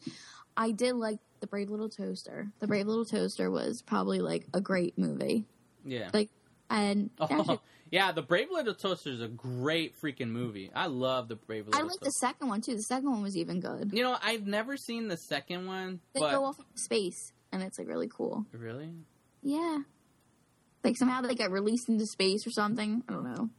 [0.57, 2.48] I did like the Brave Little Toaster.
[2.60, 5.45] The Brave Little Toaster was probably like a great movie.
[5.86, 6.10] Yeah.
[6.14, 6.30] Like
[6.69, 7.60] and actually, Oh,
[7.91, 10.72] yeah, The Brave Little Toaster is a great freaking movie.
[10.76, 12.76] I love The Brave Little I like the second one too.
[12.76, 13.91] The second one was even good.
[13.94, 17.64] You know, I've never seen the second one, They but go off into space and
[17.64, 18.45] it's like really cool.
[18.52, 18.91] really,
[19.41, 19.80] Yeah.
[20.84, 23.03] Like somehow they get released into space or something.
[23.10, 23.49] I don't know.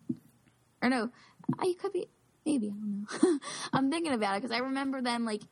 [0.82, 1.10] Or no,
[1.58, 2.06] I could be.
[2.46, 3.38] Maybe I don't know.
[3.74, 5.42] I'm thinking about it because I remember them like.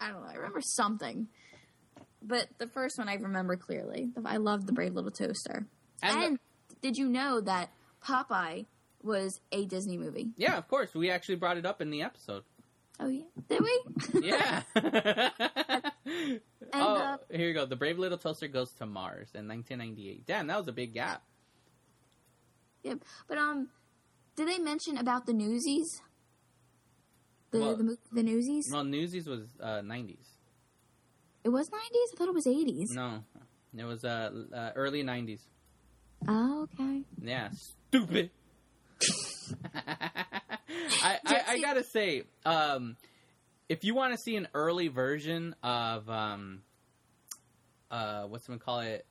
[0.00, 0.28] I don't know.
[0.30, 1.28] I remember something,
[2.22, 4.10] but the first one I remember clearly.
[4.26, 5.66] I love the Brave Little Toaster.
[6.02, 6.40] And And, the-
[6.84, 7.70] did you know that
[8.04, 8.66] Popeye
[9.02, 10.32] was a Disney movie?
[10.36, 12.42] yeah, of course, we actually brought it up in the episode.
[13.00, 13.80] Oh yeah, did we?
[14.28, 14.62] Yeah.
[16.72, 17.64] And, oh, uh, here you go.
[17.64, 20.26] The Brave Little Toaster goes to Mars in 1998.
[20.26, 21.22] Damn, that was a big gap.
[22.82, 22.98] Yep.
[23.28, 23.68] But um,
[24.36, 26.02] did they mention about the Newsies?
[27.50, 28.68] The Well- the, the Newsies?
[28.70, 30.26] Well, Newsies was uh, 90s.
[31.44, 32.10] It was nineties.
[32.12, 32.90] I thought it was eighties.
[32.90, 33.22] No,
[33.76, 35.40] it was uh, uh, early 90s.
[36.26, 37.02] Oh, okay.
[37.22, 38.30] Yeah, stupid.
[39.74, 42.96] I, I, I gotta say, um,
[43.68, 46.62] if you want to see an early version of um,
[47.90, 49.06] uh, what's gonna call it,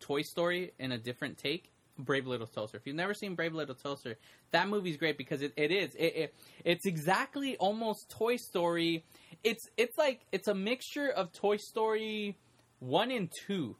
[0.00, 2.76] Toy Story in a different take, Brave Little Toaster.
[2.76, 4.16] If you've never seen Brave Little Toaster,
[4.50, 6.34] that movie's great because it, it is it, it
[6.64, 9.04] it's exactly almost Toy Story.
[9.44, 12.36] It's it's like it's a mixture of Toy Story
[12.80, 13.76] one and two.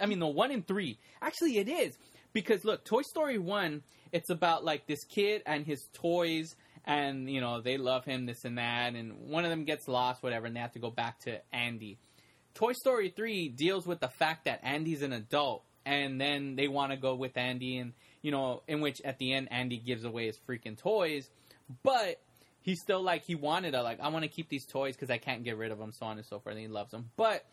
[0.00, 0.98] I mean, the one in three.
[1.20, 1.96] Actually, it is
[2.32, 3.82] because look, Toy Story one.
[4.10, 8.44] It's about like this kid and his toys, and you know they love him, this
[8.44, 11.20] and that, and one of them gets lost, whatever, and they have to go back
[11.20, 11.98] to Andy.
[12.54, 16.92] Toy Story 3 deals with the fact that Andy's an adult and then they want
[16.92, 20.26] to go with Andy and you know in which at the end Andy gives away
[20.26, 21.30] his freaking toys
[21.82, 22.20] but
[22.60, 25.18] he's still like he wanted to like I want to keep these toys cuz I
[25.18, 27.46] can't get rid of them so on and so forth and he loves them but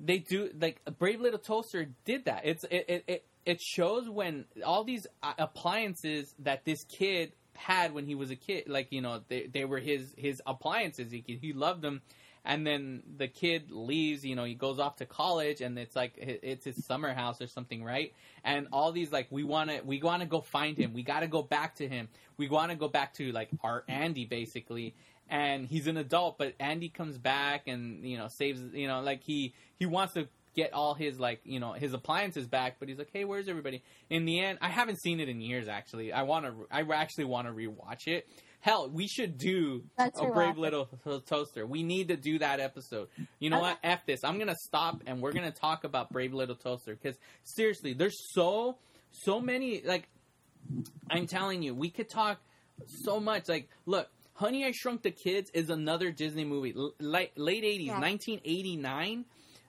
[0.00, 2.42] they do like Brave Little Toaster did that.
[2.44, 8.04] It's it it it, shows when all these uh, appliances that this kid had when
[8.04, 11.10] he was a kid like you know they they were his his appliances.
[11.10, 12.02] He he loved them.
[12.48, 16.14] And then the kid leaves you know he goes off to college and it's like
[16.16, 18.12] it's his summer house or something right?
[18.44, 20.92] And all these like we want to we want to go find him.
[20.92, 22.08] We got to go back to him.
[22.36, 24.94] We want to go back to like our andy basically
[25.28, 29.22] and he's an adult but andy comes back and you know saves you know like
[29.22, 32.98] he he wants to get all his like you know his appliances back but he's
[32.98, 33.82] like hey where's everybody?
[34.08, 36.12] In the end i haven't seen it in years actually.
[36.12, 38.26] I want to i actually want to rewatch it.
[38.60, 40.88] Hell we should do Let's a brave little
[41.26, 41.66] toaster.
[41.66, 43.08] We need to do that episode.
[43.38, 43.78] You know what?
[43.84, 44.24] F this.
[44.24, 48.78] I'm gonna stop and we're gonna talk about brave little toaster because seriously there's so
[49.10, 50.08] so many like
[51.10, 52.40] i'm telling you we could talk
[52.86, 53.48] so much.
[53.48, 57.86] Like look honey i shrunk the kids is another disney movie L- late, late 80s
[57.86, 58.00] Yeah.
[58.00, 59.24] 1989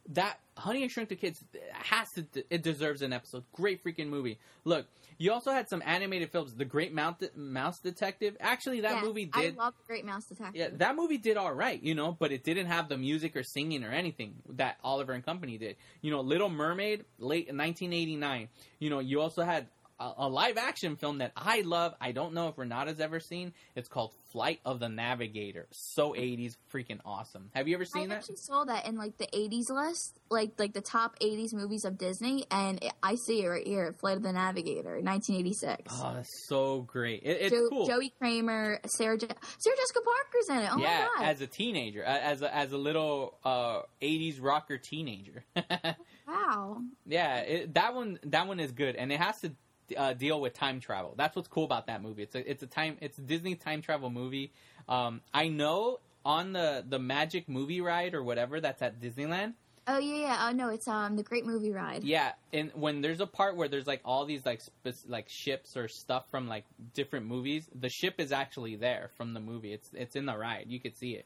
[0.09, 4.37] that honey i shrunk the kids has to it deserves an episode great freaking movie
[4.65, 4.85] look
[5.17, 9.25] you also had some animated films the great Mount, mouse detective actually that Yeah, movie
[9.25, 10.55] did I love Great Mouse Detective.
[10.55, 13.41] yeah, that movie did all right, you know, but it didn't have the music or
[13.43, 15.75] singing or anything that Oliver and Company did.
[16.01, 18.49] You know, Little Mermaid, late 1989.
[18.79, 19.67] You know, you also had
[19.99, 21.93] a, a live action film that I love.
[21.99, 23.53] I don't know if Renata's ever seen.
[23.75, 25.67] It's called Flight of the Navigator.
[25.71, 27.49] So 80s, freaking awesome.
[27.55, 28.15] Have you ever I seen that?
[28.15, 31.85] I actually saw that in like the '80s list, like like the top '80s movies
[31.85, 35.91] of Disney, and it, I see it right here, Flight of the Navigator, 1986.
[35.91, 37.23] Oh, that's so great.
[37.23, 37.87] It, it's Jo- cool.
[37.87, 40.69] Joey Cramer, Sarah, Je- Sarah Jessica Parker's in it.
[40.73, 41.29] Oh yeah, my god!
[41.31, 45.43] as a teenager, as a, as a little uh, 80s rocker teenager.
[46.27, 46.81] wow.
[47.05, 49.51] Yeah, it, that one that one is good, and it has to
[49.95, 51.13] uh, deal with time travel.
[51.17, 52.23] That's what's cool about that movie.
[52.23, 54.51] It's a it's a time it's a Disney time travel movie.
[54.89, 59.53] Um, I know on the the Magic movie ride or whatever that's at Disneyland.
[59.89, 60.47] Oh yeah, yeah.
[60.47, 62.03] Oh no, it's um the Great Movie Ride.
[62.03, 64.61] Yeah, and when there's a part where there's like all these like
[65.07, 69.39] like ships or stuff from like different movies, the ship is actually there from the
[69.39, 69.71] movie.
[69.71, 70.65] It's it's in the ride.
[70.67, 71.25] You could see it.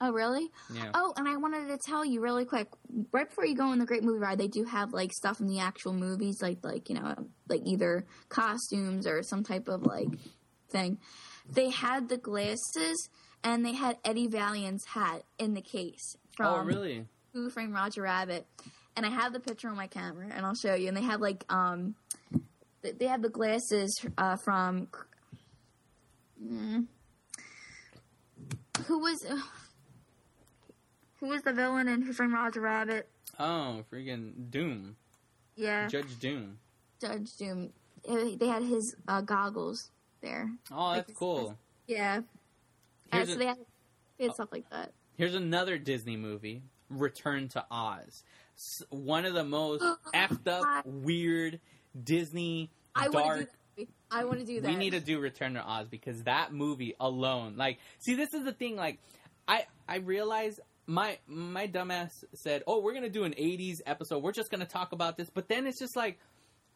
[0.00, 0.50] Oh really?
[0.72, 0.90] Yeah.
[0.94, 2.68] Oh, and I wanted to tell you really quick,
[3.12, 5.46] right before you go on the Great Movie Ride, they do have like stuff in
[5.46, 7.14] the actual movies, like like you know,
[7.48, 10.08] like either costumes or some type of like
[10.70, 10.98] thing.
[11.48, 13.08] They had the glasses,
[13.42, 17.06] and they had Eddie Valiant's hat in the case from oh really?
[17.32, 18.46] Who Framed Roger Rabbit,
[18.96, 20.88] and I have the picture on my camera, and I'll show you.
[20.88, 21.94] And they have like um,
[22.82, 24.88] they have the glasses uh, from.
[26.42, 26.86] Mm,
[28.86, 29.24] who was
[31.24, 33.08] who was the villain in Who Framed Roger Rabbit?
[33.38, 34.96] Oh, freaking Doom,
[35.56, 36.58] Yeah, Judge Doom.
[37.00, 37.70] Judge Doom.
[38.06, 39.90] They had his uh, goggles
[40.20, 40.50] there.
[40.70, 41.56] Oh, that's cool.
[41.86, 42.20] Yeah,
[43.10, 43.56] uh, Here's so they had,
[44.18, 44.92] they had stuff like that.
[45.16, 48.22] Here's another Disney movie, Return to Oz.
[48.90, 49.82] One of the most
[50.14, 51.58] effed up, weird
[52.02, 53.46] Disney I want to
[53.78, 53.88] dark.
[54.10, 54.68] I want to do that.
[54.68, 58.44] We need to do Return to Oz because that movie alone, like, see, this is
[58.44, 58.76] the thing.
[58.76, 58.98] Like,
[59.48, 64.22] I I realize my my dumbass said, "Oh, we're gonna do an '80s episode.
[64.22, 66.18] We're just gonna talk about this," but then it's just like.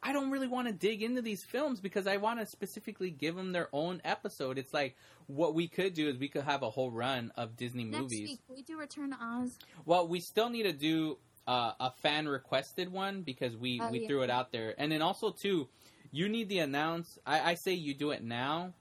[0.00, 3.34] I don't really want to dig into these films because I want to specifically give
[3.34, 4.56] them their own episode.
[4.56, 4.94] It's like
[5.26, 8.28] what we could do is we could have a whole run of Disney Next movies.
[8.28, 9.58] week, we do Return to Oz?
[9.86, 11.18] Well, we still need to do
[11.48, 14.06] uh, a fan requested one because we, Oh, we yeah.
[14.06, 15.66] threw it out there, and then also too,
[16.12, 17.18] you need the announce.
[17.26, 18.74] I, I say you do it now,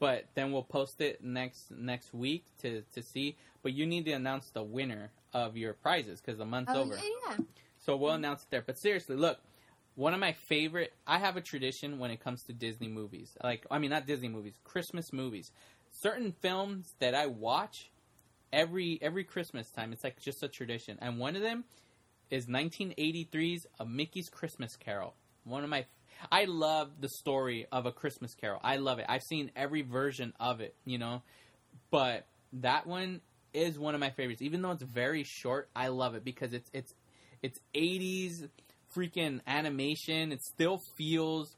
[0.00, 3.36] but then we'll post it next next week to to see.
[3.62, 6.94] But you need to announce the winner of your prizes because the month's Oh over.
[6.94, 7.36] yeah, yeah.
[7.84, 8.62] So we'll announce it there.
[8.62, 9.38] But seriously, look,
[9.94, 10.92] one of my favorite.
[11.06, 13.36] I have a tradition when it comes to Disney movies.
[13.42, 15.50] Like, I mean, not Disney movies, Christmas movies.
[15.90, 17.90] Certain films that I watch
[18.52, 19.92] every every Christmas time.
[19.92, 20.98] It's like just a tradition.
[21.00, 21.64] And one of them
[22.30, 25.14] is 1983's A Mickey's Christmas Carol.
[25.44, 25.86] One of my.
[26.32, 28.60] I love the story of A Christmas Carol.
[28.62, 29.06] I love it.
[29.08, 30.74] I've seen every version of it.
[30.84, 31.22] You know,
[31.90, 33.20] but that one
[33.52, 34.42] is one of my favorites.
[34.42, 36.94] Even though it's very short, I love it because it's it's
[37.42, 38.48] it's 80s
[38.94, 40.32] freaking animation.
[40.32, 41.56] It still feels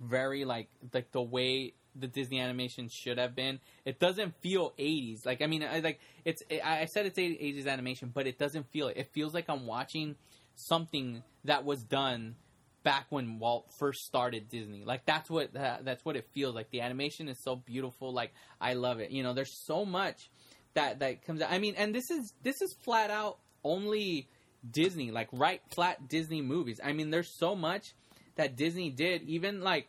[0.00, 3.60] very like like the way the Disney animation should have been.
[3.84, 5.24] It doesn't feel 80s.
[5.24, 8.88] Like I mean, I, like it's I said it's 80s animation, but it doesn't feel
[8.88, 8.96] it.
[8.96, 10.16] It feels like I'm watching
[10.56, 12.36] something that was done
[12.82, 14.84] back when Walt first started Disney.
[14.84, 16.70] Like that's what that, that's what it feels like.
[16.70, 18.12] The animation is so beautiful.
[18.12, 19.10] Like I love it.
[19.10, 20.30] You know, there's so much
[20.74, 21.50] that that comes out.
[21.50, 24.28] I mean, and this is this is flat out only
[24.70, 26.80] Disney, like right flat Disney movies.
[26.82, 27.94] I mean, there's so much
[28.36, 29.22] that Disney did.
[29.22, 29.88] Even like,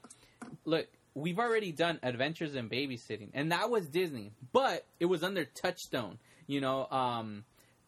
[0.66, 5.46] look, we've already done Adventures in Babysitting, and that was Disney, but it was under
[5.46, 6.18] Touchstone.
[6.48, 7.44] You know, um,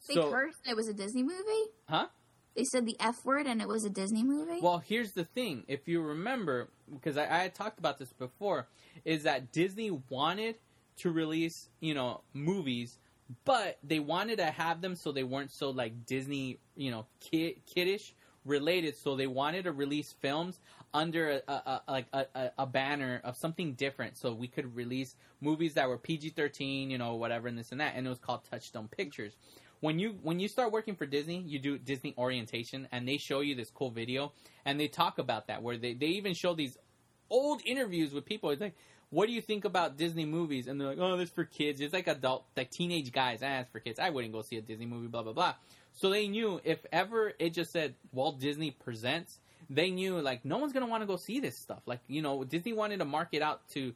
[0.07, 1.72] They so cursed it was a Disney movie.
[1.88, 2.07] huh?
[2.56, 4.60] They said the F word and it was a Disney movie.
[4.64, 5.64] Well, here's the thing.
[5.68, 8.68] If you remember, because I, I had talked about this before,
[9.06, 10.56] is that Disney wanted
[10.98, 12.98] to release, you know, movies,
[13.45, 17.56] but they wanted to have them so they weren't so like Disney, you know, kid,
[17.65, 18.14] kiddish
[18.45, 18.98] related.
[18.98, 20.60] So they wanted to release films
[20.94, 25.15] under a, a, like a, a, a banner of something different, so we could release
[25.41, 27.94] movies that were PG thirteen, you know, whatever, and this and that.
[27.95, 29.36] And it was called Touchstone Pictures
[29.80, 33.41] when you when you start working for Disney, you do Disney orientation, and they show
[33.41, 34.32] you this cool video,
[34.65, 36.78] and they talk about that where they they even show these
[37.30, 38.49] old interviews with people.
[38.49, 38.76] It's like,
[39.09, 40.67] what do you think about Disney movies?
[40.67, 41.79] And they're like, oh, this for kids.
[41.79, 43.39] It's like adult, like teenage guys.
[43.41, 43.99] Ah, it's for kids.
[43.99, 45.07] I wouldn't go see a Disney movie.
[45.07, 45.53] Blah blah blah.
[45.93, 49.39] So they knew if ever it just said Walt Disney presents,
[49.69, 51.81] they knew like no one's gonna want to go see this stuff.
[51.85, 53.93] Like you know, Disney wanted to market out to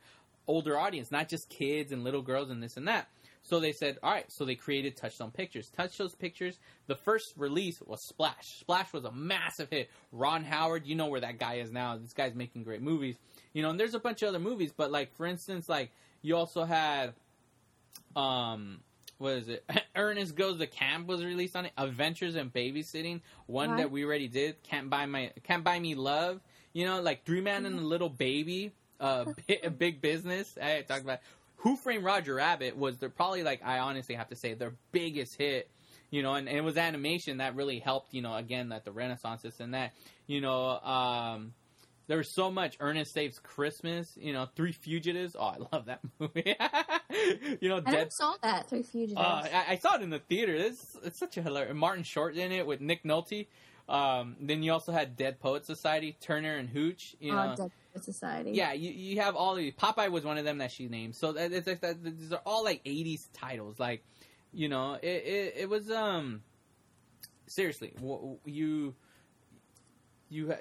[0.47, 3.07] older audience, not just kids and little girls and this and that.
[3.43, 4.31] So they said, all right.
[4.31, 5.69] So they created Touchstone Pictures.
[5.75, 6.59] Touchstone Pictures.
[6.87, 8.59] The first release was Splash.
[8.59, 9.89] Splash was a massive hit.
[10.11, 11.97] Ron Howard, you know where that guy is now.
[11.97, 13.17] This guy's making great movies.
[13.53, 15.91] You know, and there's a bunch of other movies, but like for instance, like
[16.21, 17.13] you also had,
[18.15, 18.79] um,
[19.17, 19.63] what is it?
[19.95, 21.71] Ernest Goes to Camp was released on it.
[21.77, 23.77] Adventures in Babysitting, one What?
[23.77, 24.61] that we already did.
[24.63, 26.41] Can't buy my, can't buy me love.
[26.73, 30.57] You know, like Three Man and a Little Baby, uh, Bi- Big Business.
[30.61, 31.19] I talked about
[31.57, 35.35] Who Framed Roger Rabbit was the probably like I honestly have to say their biggest
[35.35, 35.69] hit.
[36.09, 38.13] You know, and, and it was animation that really helped.
[38.13, 39.93] You know, again that the Renaissance and that.
[40.27, 41.53] You know, um,
[42.07, 44.17] there was so much Ernest Saves Christmas.
[44.19, 45.35] You know, Three Fugitives.
[45.39, 46.55] Oh, I love that movie.
[47.61, 49.19] you know, I Dead never saw that Three Fugitives.
[49.19, 50.53] uh, I, I saw it in the theater.
[50.53, 51.73] It's, it's such a hilarious.
[51.75, 53.47] Martin Short in it with Nick Nolte.
[53.89, 57.15] Um, then you also had Dead Poet Society, Turner and Hooch.
[57.19, 58.51] You know, Oh, Dead Poet Society.
[58.51, 59.73] yeah, you, you have all these.
[59.73, 61.15] Popeye was one of them that she named.
[61.15, 63.79] So that, it's like that, these are all like '80s titles.
[63.79, 64.03] Like,
[64.53, 66.41] you know, it it, it was um
[67.47, 68.95] seriously w- you
[70.29, 70.55] you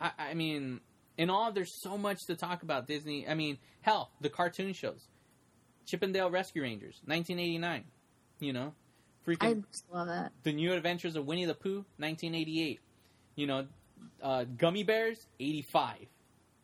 [0.00, 0.80] I, I mean
[1.18, 3.28] in all there's so much to talk about Disney.
[3.28, 5.08] I mean, hell, the cartoon shows,
[5.86, 7.84] Chip 'n Dale Rescue Rangers, 1989.
[8.38, 8.74] You know,
[9.26, 10.32] freaking I just love that.
[10.44, 12.80] the New Adventures of Winnie the Pooh, 1988.
[13.36, 13.66] You know,
[14.22, 16.06] uh, Gummi Bears, 85.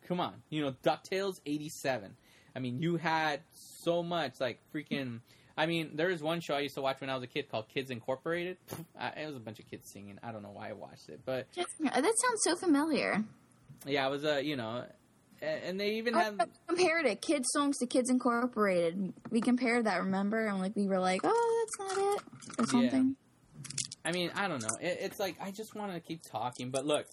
[0.09, 0.35] Come on.
[0.51, 2.17] You know, DuckTales, 87.
[2.55, 5.21] I mean, you had so much, like, freaking.
[5.57, 7.49] I mean, there was one show I used to watch when I was a kid
[7.51, 8.59] called Kids Incorporated.
[8.99, 10.19] I- It was a bunch of kids singing.
[10.23, 11.21] I don't know why I watched it.
[11.25, 13.25] But, Just- that sounds so familiar.
[13.87, 14.85] yeah, it was, uh, you know.
[15.43, 16.49] a- And they even I had.
[16.67, 19.13] compared it, kids songs to Kids Incorporated.
[19.31, 20.47] We compared that, remember?
[20.47, 22.23] And like we were like, oh, that's not it,
[22.59, 23.17] or something.
[24.05, 24.77] I mean, I don't know.
[24.81, 27.07] It, it's like I just want to keep talking, but look,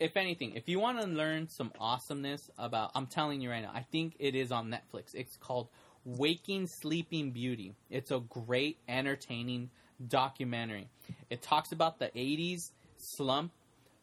[0.00, 3.70] if anything, if you want to learn some awesomeness about, I'm telling you right now,
[3.72, 5.14] I think it is on Netflix.
[5.14, 5.68] It's called
[6.06, 7.74] Waking Sleeping Beauty.
[7.90, 9.70] It's a great, entertaining
[10.06, 10.88] documentary.
[11.30, 13.50] It talks about the 80s slump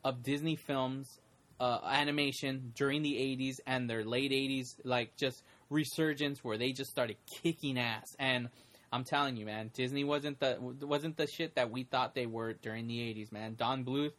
[0.03, 1.21] of Disney films,
[1.61, 6.91] uh, animation during the 80s and their late 80s, like just resurgence where they just
[6.91, 8.17] started kicking ass.
[8.19, 8.49] And
[8.91, 12.53] I'm telling you, man, Disney wasn't the wasn't the shit that we thought they were
[12.53, 13.55] during the '80s, man.
[13.55, 14.11] Don Bluth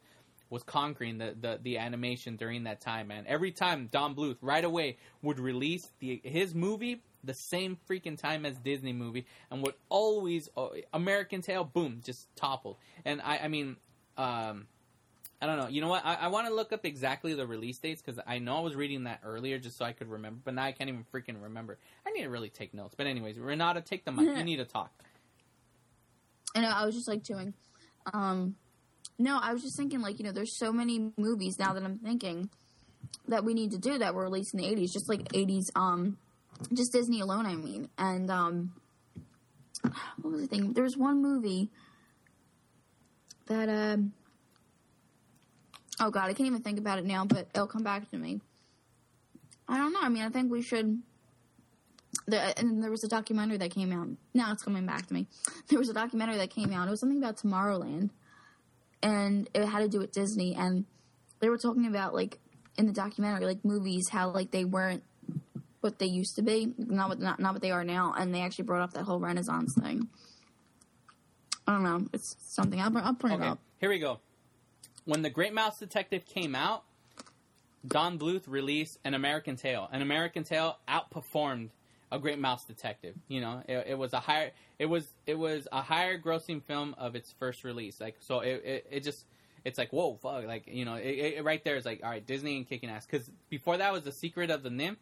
[0.50, 3.24] was conquering the, the, the animation during that time, man.
[3.28, 8.44] Every time Don Bluth right away would release the his movie the same freaking time
[8.46, 12.76] as Disney movie, and would always uh, American Tail, boom, just toppled.
[13.04, 13.76] And I, I mean,
[14.16, 14.66] um,
[15.44, 15.68] I don't know.
[15.68, 16.04] You know what?
[16.06, 18.74] I, I want to look up exactly the release dates because I know I was
[18.74, 21.78] reading that earlier just so I could remember, but now I can't even freaking remember.
[22.06, 22.94] I need to really take notes.
[22.96, 24.36] But anyways, Renata, take the mic.
[24.36, 24.90] you need to talk.
[26.54, 26.70] I know.
[26.70, 27.52] I was just like doing.
[28.12, 28.56] Um,
[29.18, 31.98] no, I was just thinking like you know, there's so many movies now that I'm
[31.98, 32.48] thinking
[33.28, 35.70] that we need to do that were released in the '80s, just like '80s.
[35.76, 36.16] Um,
[36.72, 37.88] just Disney alone, I mean.
[37.98, 38.72] And um,
[40.20, 40.72] what was the thing?
[40.72, 41.70] There was one movie
[43.46, 44.12] that um.
[46.00, 48.40] Oh God, I can't even think about it now, but it'll come back to me.
[49.68, 50.00] I don't know.
[50.02, 51.00] I mean, I think we should.
[52.26, 54.08] The, and there was a documentary that came out.
[54.32, 55.26] Now it's coming back to me.
[55.68, 56.88] There was a documentary that came out.
[56.88, 58.10] It was something about Tomorrowland,
[59.02, 60.54] and it had to do with Disney.
[60.54, 60.84] And
[61.40, 62.38] they were talking about like
[62.76, 65.02] in the documentary, like movies, how like they weren't
[65.84, 68.14] what they used to be, not what not, not what they are now.
[68.18, 70.08] And they actually brought up that whole Renaissance thing.
[71.68, 72.06] I don't know.
[72.12, 72.80] It's something.
[72.80, 73.58] I'll, bring- I'll bring it Okay, up.
[73.78, 74.18] here we go.
[75.04, 76.82] When the Great Mouse Detective came out,
[77.86, 79.88] Don Bluth released An American Tail.
[79.92, 81.68] An American Tail outperformed
[82.10, 83.14] A Great Mouse Detective.
[83.28, 86.94] You know, it, it was a higher it was it was a higher grossing film
[86.98, 88.00] of its first release.
[88.00, 89.24] Like so, it it, it just
[89.64, 92.26] it's like whoa fuck like you know it, it, right there is like all right
[92.26, 94.96] Disney and kicking ass because before that was The Secret of the NIMH.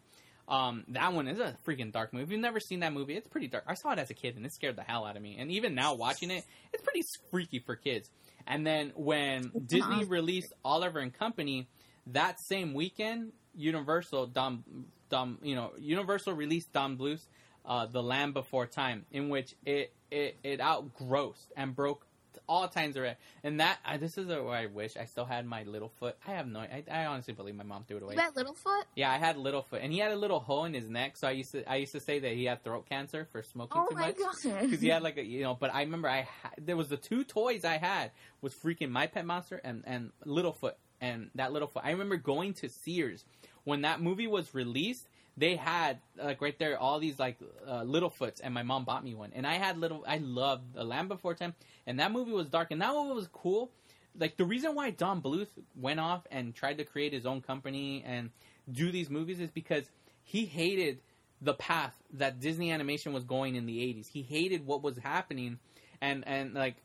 [0.49, 2.25] Um, that one is a freaking dark movie.
[2.25, 3.65] If you've never seen that movie, it's pretty dark.
[3.67, 5.37] I saw it as a kid and it scared the hell out of me.
[5.39, 8.11] And even now watching it, it's pretty freaky for kids.
[8.47, 11.69] And then when Disney released Oliver and Company,
[12.09, 14.65] that same weekend, Universal Dom
[15.09, 17.29] Dom you know Universal released Don Bluth's
[17.65, 22.07] uh, The Land Before Time, in which it it it outgrossed and broke
[22.49, 23.05] all times of
[23.43, 26.15] And that uh, this is where I wish I still had my Littlefoot.
[26.27, 26.61] I have no.
[26.61, 28.17] I, I honestly believe my mom threw it away.
[28.17, 28.85] That Littlefoot.
[28.97, 31.17] Yeah, I had Littlefoot, and he had a little hole in his neck.
[31.17, 33.81] So I used to I used to say that he had throat cancer for smoking
[33.81, 35.57] Oh too much because he had like a you know.
[35.59, 38.11] But I remember I ha- there was the two toys I had
[38.41, 41.83] was freaking my pet monster and and Littlefoot and that Littlefoot.
[41.85, 43.25] I remember going to Sears
[43.65, 45.09] when that movie was released.
[45.37, 49.15] They had like right there all these like uh, Littlefoots, and my mom bought me
[49.15, 50.05] one, and I had little.
[50.07, 51.55] I loved The Land Before Time,
[51.87, 53.71] and that movie was dark, and that was cool.
[54.19, 58.05] Like the reason why Don Bluth went off and tried to create his own company
[58.07, 58.31] and
[58.71, 59.85] do these movies is because
[60.23, 61.01] he hated
[61.41, 64.07] the path that Disney animation was going in the 80s.
[64.07, 65.59] He hated what was happening
[66.01, 66.77] and and like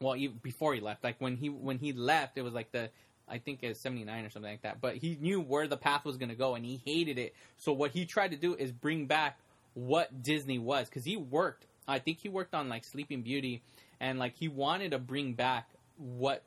[0.00, 2.90] well, before he left, like when he when he left, it was like the
[3.28, 4.80] I think it's 79 or something like that.
[4.80, 7.34] But he knew where the path was going to go and he hated it.
[7.56, 9.38] So what he tried to do is bring back
[9.74, 13.62] what Disney was cuz he worked I think he worked on like Sleeping Beauty
[14.00, 16.42] and like he wanted to bring back what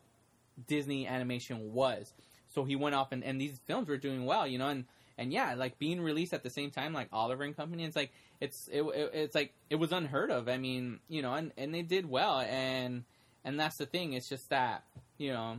[0.67, 2.13] Disney animation was.
[2.47, 4.85] so he went off and, and these films were doing well, you know, and
[5.17, 8.11] and yeah, like being released at the same time, like Oliver and Company, it's like
[8.39, 10.47] it's it, it, it's like it was unheard of.
[10.47, 13.03] I mean, you know, and and they did well, and
[13.43, 14.13] and that's the thing.
[14.13, 14.83] It's just that
[15.17, 15.57] you know,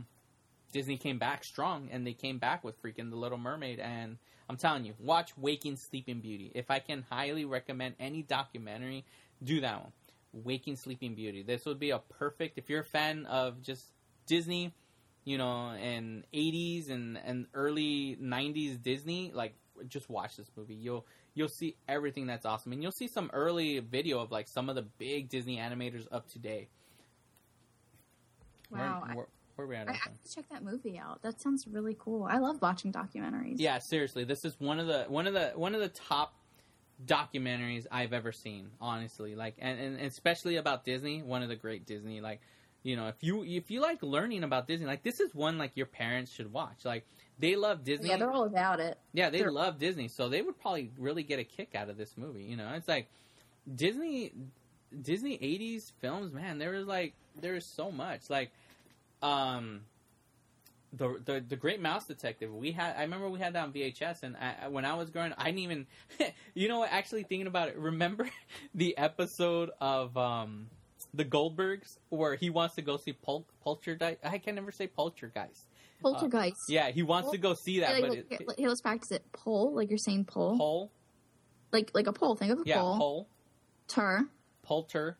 [0.71, 4.17] Disney came back strong, and they came back with freaking The Little Mermaid, and
[4.49, 6.51] I'm telling you, watch Waking Sleeping Beauty.
[6.53, 9.05] If I can highly recommend any documentary,
[9.43, 9.91] do that one.
[10.33, 11.43] Waking Sleeping Beauty.
[11.43, 13.85] This would be a perfect if you're a fan of just
[14.27, 14.73] Disney,
[15.25, 19.55] you know, and 80s and and early 90s Disney, like
[19.87, 20.75] just watch this movie.
[20.75, 24.69] You'll you'll see everything that's awesome, and you'll see some early video of like some
[24.69, 26.69] of the big Disney animators up to date.
[28.69, 29.03] Wow.
[29.05, 29.27] Where, where,
[29.65, 29.91] where we?
[29.91, 31.21] I have to check that movie out.
[31.21, 32.23] That sounds really cool.
[32.29, 33.55] I love watching documentaries.
[33.57, 36.33] Yeah, seriously, this is one of the one of the one of the top
[37.05, 38.69] documentaries I've ever seen.
[38.79, 42.21] Honestly, like, and, and especially about Disney, one of the great Disney.
[42.21, 42.41] Like,
[42.83, 45.75] you know, if you if you like learning about Disney, like this is one like
[45.77, 46.85] your parents should watch.
[46.85, 47.05] Like,
[47.39, 48.09] they love Disney.
[48.09, 48.97] Yeah, they're all about it.
[49.13, 51.97] Yeah, they They're- love Disney, so they would probably really get a kick out of
[51.97, 52.43] this movie.
[52.43, 53.07] You know, it's like
[53.73, 54.31] Disney,
[55.01, 56.33] Disney '80s films.
[56.33, 58.29] Man, there was like there is so much.
[58.29, 58.51] Like,
[59.21, 59.81] um,
[60.93, 62.53] the the the Great Mouse Detective.
[62.53, 62.95] We had.
[62.97, 65.59] I remember we had that on VHS, and I, when I was growing, I didn't
[65.59, 65.87] even.
[66.53, 68.29] you know, what, actually thinking about it, remember
[68.75, 70.67] the episode of um
[71.13, 74.19] the Goldbergs where he wants to go see Pol- Poltergeist.
[74.23, 75.67] I can never say Poltergeist.
[76.01, 76.69] Poltergeist.
[76.69, 79.23] Yeah, he wants to go see that, Yeah, but like, it, hey, let's practice it.
[79.31, 80.57] Pole, like you're saying pole.
[80.57, 80.91] Pole.
[81.71, 82.35] Like like a pole.
[82.35, 82.97] Think of a Yeah, pole.
[82.97, 83.27] pole.
[83.87, 84.27] Tur.
[84.63, 85.17] Polter.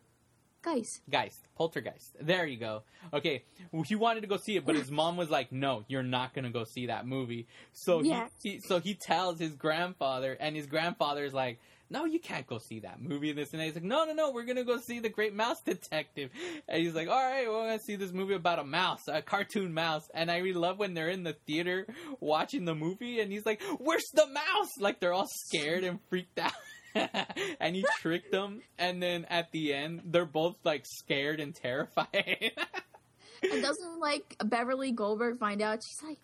[0.62, 1.00] Guys.
[1.10, 1.40] Geist.
[1.56, 2.16] Poltergeist.
[2.20, 2.82] There you go.
[3.12, 3.44] Okay.
[3.72, 6.34] Well, he wanted to go see it, but his mom was like, no, you're not
[6.34, 7.46] going to go see that movie.
[7.72, 8.28] So Yeah.
[8.42, 11.58] he, he, so he tells his grandfather, and his grandfather is like,
[11.90, 13.66] no, you can't go see that movie and this and that.
[13.66, 16.30] He's like, no, no, no, we're going to go see The Great Mouse Detective.
[16.66, 19.20] And he's like, all right, we're going to see this movie about a mouse, a
[19.20, 20.08] cartoon mouse.
[20.14, 21.86] And I really love when they're in the theater
[22.20, 24.70] watching the movie, and he's like, where's the mouse?
[24.80, 26.52] Like, they're all scared and freaked out.
[27.60, 32.52] and he tricked them, and then at the end, they're both like scared and terrified.
[33.50, 35.82] And doesn't like Beverly Goldberg find out?
[35.82, 36.18] She's like,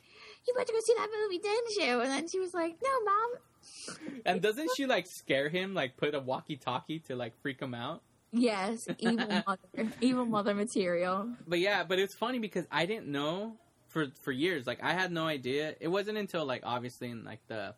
[0.46, 2.90] "You went to go see that movie, didn't you?" And then she was like, "No,
[3.04, 7.74] mom." and doesn't she like scare him, like put a walkie-talkie to like freak him
[7.74, 8.02] out?
[8.32, 11.28] Yes, evil mother, evil mother material.
[11.46, 13.56] But yeah, but it's funny because I didn't know
[13.88, 14.66] for for years.
[14.66, 15.74] Like I had no idea.
[15.80, 17.74] It wasn't until like obviously in like the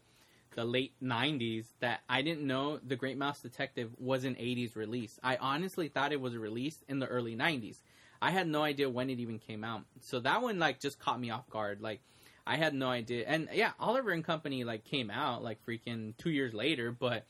[0.55, 5.19] the late '90s that I didn't know the Great Mouse Detective was an '80s release.
[5.23, 7.77] I honestly thought it was released in the early '90s.
[8.23, 9.83] I had no idea when it even came out.
[10.01, 11.81] So that one like just caught me off guard.
[11.81, 12.01] Like
[12.47, 13.25] I had no idea.
[13.27, 17.25] And yeah, Oliver and Company like came out like freaking two years later, but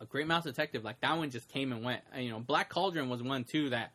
[0.00, 2.02] a Great Mouse Detective like that one just came and went.
[2.14, 3.92] Uh, you know, Black Cauldron was one too that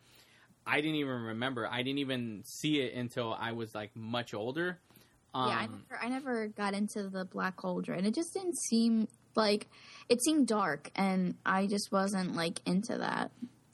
[0.66, 1.68] I didn't even remember.
[1.68, 4.80] I didn't even see it until I was like much older.
[5.34, 8.06] Um, yeah, I never, I never got into the Black Cauldron.
[8.06, 9.68] It just didn't seem like
[10.10, 13.32] it seemed dark, and I just wasn't like into that.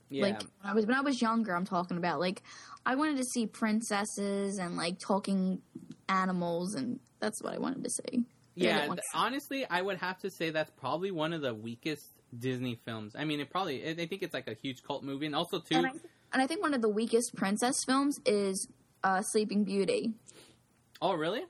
[0.10, 0.23] yeah.
[0.23, 2.44] Like when I was when I was younger, I'm talking about like
[2.86, 5.61] I wanted to see princesses and like talking
[6.10, 8.23] animals, and that's what I wanted to see.
[8.56, 12.06] Yeah, th- want- honestly, I would have to say that's probably one of the weakest
[12.38, 13.15] Disney films.
[13.18, 15.60] I mean, it probably I I think it's like a huge cult movie, and also
[15.60, 15.76] too.
[15.76, 15.91] and I,
[16.34, 18.68] and I think one of the weakest princess films is
[19.03, 20.14] uh, Sleeping Beauty.
[21.02, 21.44] Oh, really?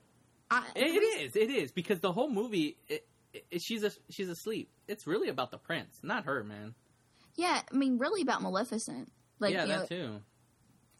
[0.52, 1.36] I, It, it is.
[1.36, 4.70] It is because the whole movie, it, it, she's a, she's asleep.
[4.88, 6.76] It's really about the prince, not her, man.
[7.36, 9.12] Yeah, I mean, really about Maleficent.
[9.40, 10.22] Like, yeah, you know, that too.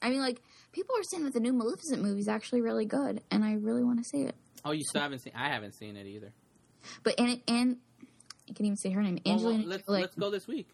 [0.02, 0.42] I mean, like
[0.72, 3.84] people are saying that the new Maleficent movie is actually really good, and I really
[3.84, 4.36] want to see it.
[4.66, 5.34] Oh, you still haven't seen?
[5.36, 6.32] I haven't seen it either.
[7.04, 7.78] But and and
[8.50, 9.68] I can't even say her name, Well, well, Angelina.
[9.70, 10.68] let's let's go this week.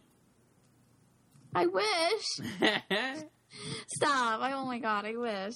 [1.54, 2.26] I wish.
[3.96, 4.42] Stop!
[4.42, 5.56] I, oh my god, I wish.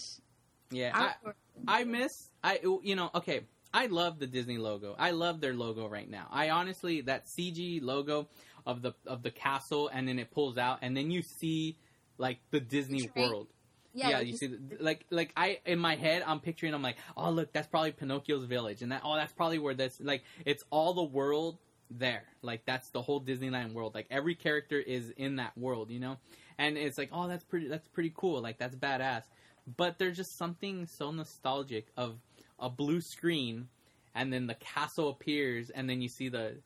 [0.70, 1.32] yeah, I- I,
[1.68, 3.42] I miss I you know okay.
[3.74, 4.96] I love the Disney logo.
[4.98, 6.28] I love their logo right now.
[6.32, 8.30] I honestly that CG logo
[8.66, 11.78] of the of the castle, and then it pulls out, and then you see
[12.18, 13.10] like the Disney?
[13.16, 13.48] World.
[13.94, 16.74] Yeah, Yeah, like you you see, the, like, like I in my head, I'm picturing.
[16.74, 20.00] I'm like, oh look, that's probably Pinocchio's village, and that oh, that's probably where this
[20.02, 21.58] like it's all the world
[21.90, 22.24] there.
[22.42, 23.96] Like that's the whole Disneyland world.
[23.96, 26.18] Like every character is in that world, you know.
[26.58, 28.42] And it's like, oh, that's pretty, that's pretty cool.
[28.42, 29.24] Like that's badass.
[29.68, 32.18] But there's just something so nostalgic of
[32.60, 33.68] a blue screen,
[34.14, 36.58] and then the castle appears, and then you see the,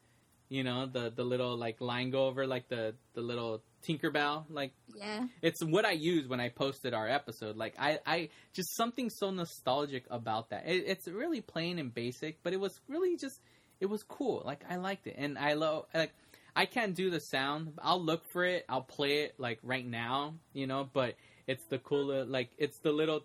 [0.49, 4.73] you know, the the little like line go over like the the little Tinkerbell like
[4.93, 5.25] Yeah.
[5.41, 7.55] it's what I use when I posted our episode.
[7.55, 10.67] Like I, I just something so nostalgic about that.
[10.67, 13.39] It, it's really plain and basic, but it was really just
[13.79, 14.43] it was cool.
[14.45, 16.13] Like I liked it, and I love like
[16.55, 17.73] I can't do the sound.
[17.81, 18.65] I'll look for it.
[18.67, 20.89] I'll play it like right now, you know.
[20.91, 21.15] But
[21.51, 23.21] it's the cool like it's the little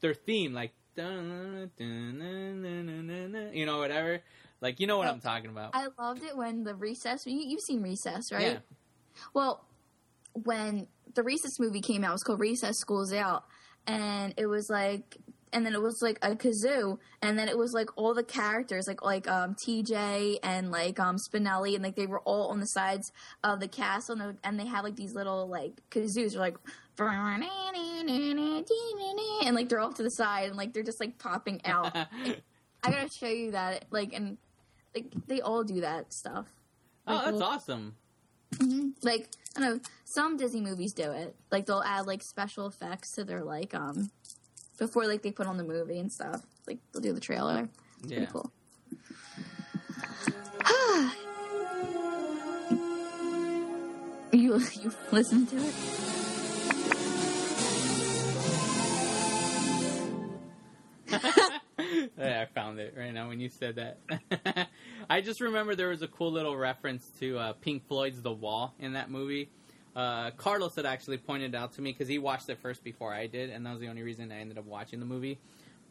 [0.00, 0.72] their theme like
[3.52, 4.20] you know, whatever.
[4.60, 5.70] Like, you know what I'm talking about.
[5.74, 7.26] I loved it when the Recess.
[7.26, 8.42] You, you've seen Recess, right?
[8.46, 8.58] Yeah.
[9.34, 9.64] Well,
[10.32, 13.44] when the Recess movie came out, it was called Recess School's Out,
[13.86, 15.16] and it was like,
[15.52, 18.86] and then it was like a kazoo, and then it was like all the characters,
[18.88, 22.66] like like um TJ and like um Spinelli, and like they were all on the
[22.66, 26.40] sides of the castle, and, they- and they had like these little like kazoos, they're
[26.40, 26.56] like.
[29.44, 31.94] And like they're off to the side, and like they're just like popping out.
[32.84, 34.38] I gotta show you that, like, and
[34.94, 36.46] like they all do that stuff.
[37.06, 37.94] oh, Like, that's little- awesome.
[38.56, 38.92] Mhm.
[39.02, 41.34] Like I don't know, some Disney movies do it.
[41.50, 44.10] Like they'll add like special effects to their like um
[44.78, 46.42] before like they put on the movie and stuff.
[46.66, 47.68] Like they'll do the trailer.
[48.02, 48.18] It's Yeah.
[48.26, 48.52] pretty cool.
[54.32, 55.74] you you listen to it?
[62.18, 64.68] Yeah, I found it right now when you said that.
[65.10, 68.74] I just remember there was a cool little reference to uh, Pink Floyd's The Wall
[68.78, 69.50] in that movie.
[69.94, 73.26] Uh, Carlos had actually pointed out to me because he watched it first before I
[73.26, 75.38] did, and that was the only reason I ended up watching the movie.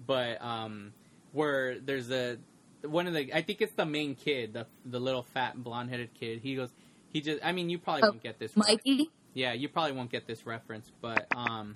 [0.05, 0.93] But um,
[1.31, 2.37] where there's a
[2.81, 6.13] one of the I think it's the main kid, the the little fat blonde headed
[6.13, 6.39] kid.
[6.41, 6.69] He goes,
[7.13, 8.57] he just I mean you probably Oh, won't get this.
[8.57, 9.09] Mikey?
[9.33, 11.73] Yeah, you probably won't get this reference, but um,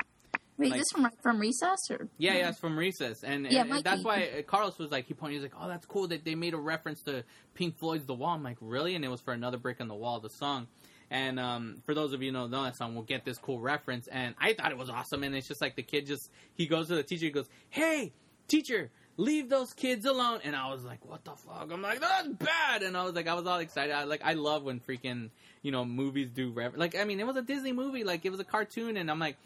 [0.58, 2.08] Wait, Like- is this from from Recess or?
[2.18, 5.34] yeah, yeah, it's from Recess, and, Yeah, and that's why Carlos was like, he pointed,
[5.38, 7.24] he was like, "Oh, that's cool that they made a reference to
[7.54, 9.96] Pink Floyd's The Wall." I'm like, "Really?" And it was for another brick in the
[9.96, 10.68] wall, the song.
[11.10, 14.08] And um, for those of you who know that song, we'll get this cool reference,
[14.08, 15.24] and I thought it was awesome.
[15.24, 18.14] And it's just like the kid just he goes to the teacher, he goes, "Hey,
[18.48, 18.90] teacher."
[19.20, 22.84] Leave those kids alone, and I was like, "What the fuck?" I'm like, "That's bad,"
[22.84, 23.92] and I was like, I was all excited.
[23.92, 25.32] I like, I love when freaking,
[25.64, 26.96] you know, movies do refer- like.
[26.96, 29.38] I mean, it was a Disney movie, like it was a cartoon, and I'm like,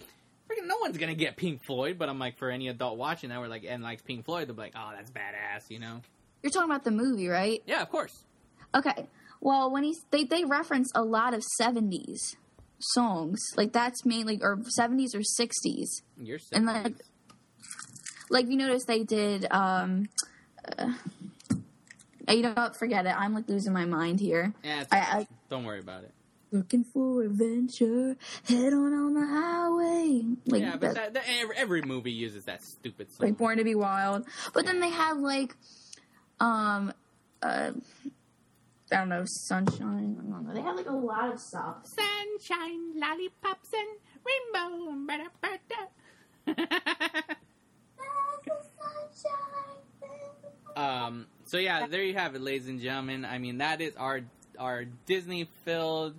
[0.51, 3.39] freaking no one's gonna get Pink Floyd, but I'm like for any adult watching that,
[3.39, 6.01] we're like and likes Pink Floyd, they'll be like, oh, that's badass, you know?
[6.43, 7.61] You're talking about the movie, right?
[7.65, 8.23] Yeah, of course.
[8.75, 9.07] Okay.
[9.39, 12.35] Well, when he's they they reference a lot of '70s
[12.79, 15.87] songs, like that's mainly or '70s or '60s,
[16.17, 16.93] You're and like
[18.29, 19.45] like you notice they did.
[19.51, 20.09] um
[20.77, 20.93] uh,
[22.29, 22.77] You know what?
[22.77, 23.15] Forget it.
[23.17, 24.53] I'm like losing my mind here.
[24.63, 26.11] Yeah, it's, I, I don't worry about it.
[26.51, 28.15] Looking for adventure,
[28.47, 30.23] head on on the highway.
[30.45, 31.23] Like yeah, but that- that,
[31.55, 33.27] every, movie uses that stupid song.
[33.27, 34.25] like Born to Be Wild.
[34.53, 35.55] But then they have like,
[36.39, 36.93] um,
[37.41, 37.71] uh,
[38.91, 40.17] I don't know, Sunshine.
[40.19, 40.53] I don't know.
[40.53, 41.85] They have like a lot of stuff.
[41.85, 43.87] Sunshine, lollipops, and
[44.25, 45.05] rainbow.
[45.07, 45.87] Ba-da-ba-da.
[50.75, 53.25] Um, so yeah, there you have it, ladies and gentlemen.
[53.25, 54.21] I mean, that is our
[54.57, 56.15] our Disney filled,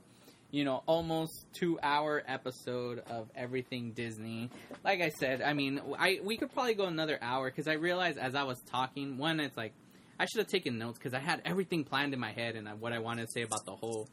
[0.52, 4.50] you know, almost two hour episode of everything Disney.
[4.84, 8.18] Like I said, I mean, I we could probably go another hour because I realized
[8.18, 9.72] as I was talking, one, it's like
[10.20, 12.72] I should have taken notes because I had everything planned in my head and uh,
[12.72, 14.08] what I wanted to say about the whole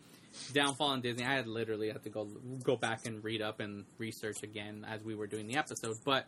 [0.54, 1.26] downfall in Disney.
[1.26, 2.26] I had literally had to go
[2.64, 6.26] go back and read up and research again as we were doing the episode, but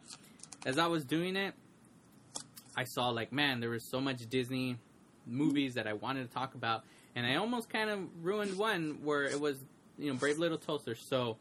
[0.65, 1.55] as I was doing it.
[2.75, 4.77] I saw like, man, there was so much Disney
[5.25, 6.83] movies that I wanted to talk about,
[7.15, 9.57] and I almost kind of ruined one where it was,
[10.01, 10.95] you know, Brave Little Toaster.
[10.95, 11.37] So,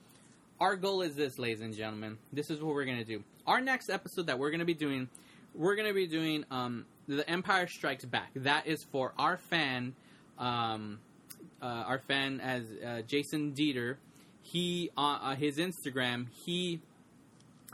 [0.61, 2.19] our goal is this, ladies and gentlemen.
[2.33, 3.25] This is what we're gonna do.
[3.47, 5.09] Our next episode that we're gonna be doing,
[5.55, 8.31] we're gonna be doing um, the Empire Strikes Back.
[8.37, 9.95] That is for our fan,
[10.39, 11.01] um,
[11.63, 13.97] uh, our fan as uh, Jason Dieter.
[14.43, 16.81] He on uh, his Instagram, he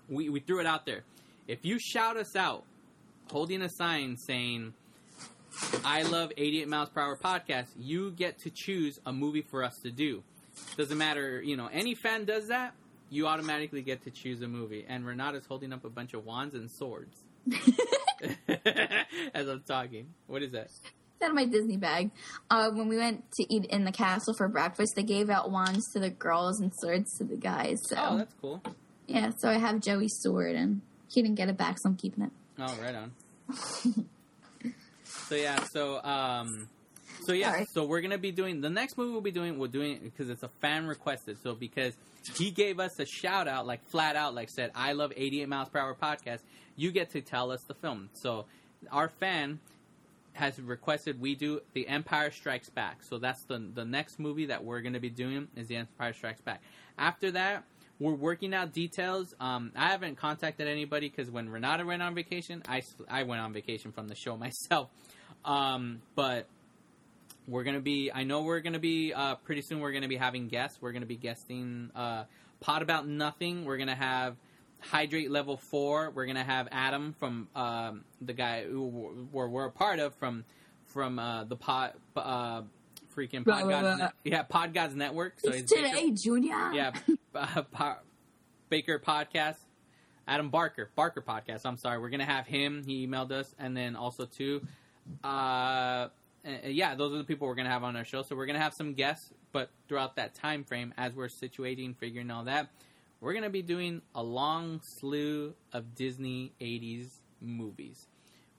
[0.08, 1.02] we, we threw it out there.
[1.48, 2.64] If you shout us out
[3.30, 4.74] holding a sign saying
[5.84, 9.78] I love 88 miles per hour podcast, you get to choose a movie for us
[9.82, 10.22] to do.
[10.76, 12.74] Doesn't matter, you know, any fan does that,
[13.10, 14.84] you automatically get to choose a movie.
[14.88, 17.16] And Renata's holding up a bunch of wands and swords.
[19.34, 20.08] As I'm talking.
[20.26, 20.64] What is that?
[20.66, 22.10] It's out of my Disney bag.
[22.50, 25.90] Uh, when we went to eat in the castle for breakfast, they gave out wands
[25.92, 27.78] to the girls and swords to the guys.
[27.88, 28.62] So Oh, that's cool.
[29.06, 32.24] yeah, so I have Joey's sword, and he didn't get it back, so I'm keeping
[32.24, 32.30] it.
[32.58, 33.12] Oh, right on.
[35.04, 36.68] so yeah, so um,
[37.26, 37.68] so yeah, Alright.
[37.72, 39.58] so we're gonna be doing the next movie we'll be doing.
[39.58, 41.38] We're doing because it's a fan requested.
[41.42, 41.94] So because
[42.36, 45.68] he gave us a shout out, like flat out, like said, "I love 88 miles
[45.68, 46.40] per hour podcast."
[46.76, 48.10] You get to tell us the film.
[48.14, 48.46] So
[48.92, 49.60] our fan
[50.34, 53.02] has requested we do The Empire Strikes Back.
[53.02, 56.40] So that's the the next movie that we're gonna be doing is The Empire Strikes
[56.40, 56.62] Back.
[56.98, 57.64] After that.
[57.98, 59.34] We're working out details.
[59.40, 63.54] Um, I haven't contacted anybody because when Renata went on vacation, I I went on
[63.54, 64.90] vacation from the show myself.
[65.46, 66.46] Um, but
[67.48, 68.10] we're gonna be.
[68.12, 69.80] I know we're gonna be uh, pretty soon.
[69.80, 70.78] We're gonna be having guests.
[70.80, 72.24] We're gonna be guesting uh,
[72.60, 73.64] Pod About Nothing.
[73.64, 74.36] We're gonna have
[74.80, 76.10] Hydrate Level Four.
[76.10, 78.82] We're gonna have Adam from um, the guy who
[79.32, 80.44] we're, we're a part of from
[80.86, 82.62] from uh, the pod uh,
[83.16, 84.08] freaking Pod blah, Gods blah.
[84.24, 85.40] Yeah Pod Gods Network.
[85.40, 86.72] So It's it's Baker- today, Junior.
[86.72, 86.92] yeah,
[87.34, 87.96] uh, po-
[88.68, 89.56] Baker podcast.
[90.28, 91.60] Adam Barker, Barker podcast.
[91.64, 92.82] I'm sorry, we're gonna have him.
[92.84, 94.60] He emailed us, and then also too,
[95.22, 96.08] uh,
[96.46, 98.22] uh, yeah, those are the people we're gonna have on our show.
[98.22, 102.30] So we're gonna have some guests, but throughout that time frame, as we're situating, figuring
[102.30, 102.70] all that,
[103.20, 108.06] we're gonna be doing a long slew of Disney '80s movies.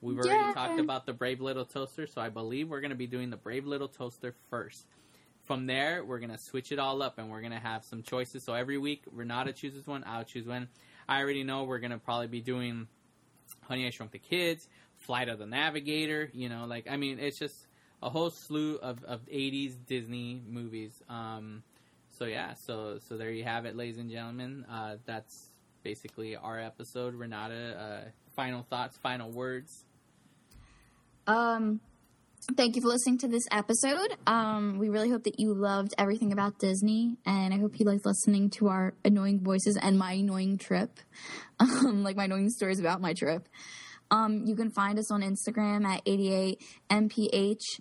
[0.00, 0.52] We've already Yeah.
[0.54, 3.66] talked about the Brave Little Toaster, so I believe we're gonna be doing the Brave
[3.66, 4.86] Little Toaster first
[5.48, 8.44] from there, we're gonna switch it all up, and we're gonna have some choices.
[8.44, 10.68] So every week, Renata chooses one, I'll choose one.
[11.08, 12.86] I already know we're gonna probably be doing
[13.62, 16.30] Honey I Shrunk the Kids, Flight of the Navigator.
[16.34, 17.66] You know, like I mean, it's just
[18.02, 21.02] a whole slew of, of '80s Disney movies.
[21.08, 21.62] Um,
[22.10, 24.64] so yeah, so so there you have it, ladies and gentlemen.
[24.70, 25.50] Uh, that's
[25.82, 27.14] basically our episode.
[27.14, 29.84] Renata, uh, final thoughts, final words.
[31.26, 31.80] Um,
[32.56, 34.16] thank you for listening to this episode.
[34.26, 38.06] Um, we really hope that you loved everything about Disney, and I hope you liked
[38.06, 40.98] listening to our annoying voices and my annoying trip,
[41.60, 43.48] um, like my annoying stories about my trip.
[44.10, 47.80] Um, you can find us on Instagram at 88mph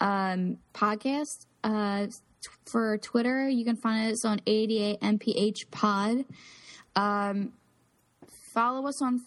[0.00, 1.46] um, podcast.
[1.64, 2.12] Uh, t-
[2.64, 6.24] for Twitter, you can find us on 88mph pod.
[6.94, 7.52] Um,
[8.54, 9.20] follow us on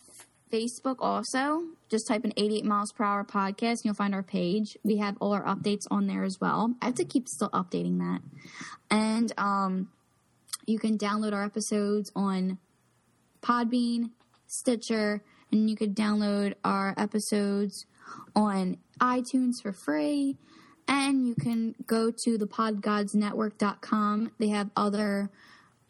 [0.52, 1.64] Facebook also.
[1.90, 4.78] Just type in 88 miles per hour podcast and you'll find our page.
[4.84, 6.76] We have all our updates on there as well.
[6.82, 8.22] I have to keep still updating that.
[8.90, 9.90] And um,
[10.66, 12.58] you can download our episodes on
[13.42, 14.12] Podbean,
[14.48, 17.86] Stitcher, and you could download our episodes
[18.36, 20.38] on iTunes for free.
[20.88, 24.32] And you can go to the podgodsnetwork.com.
[24.40, 25.30] They have other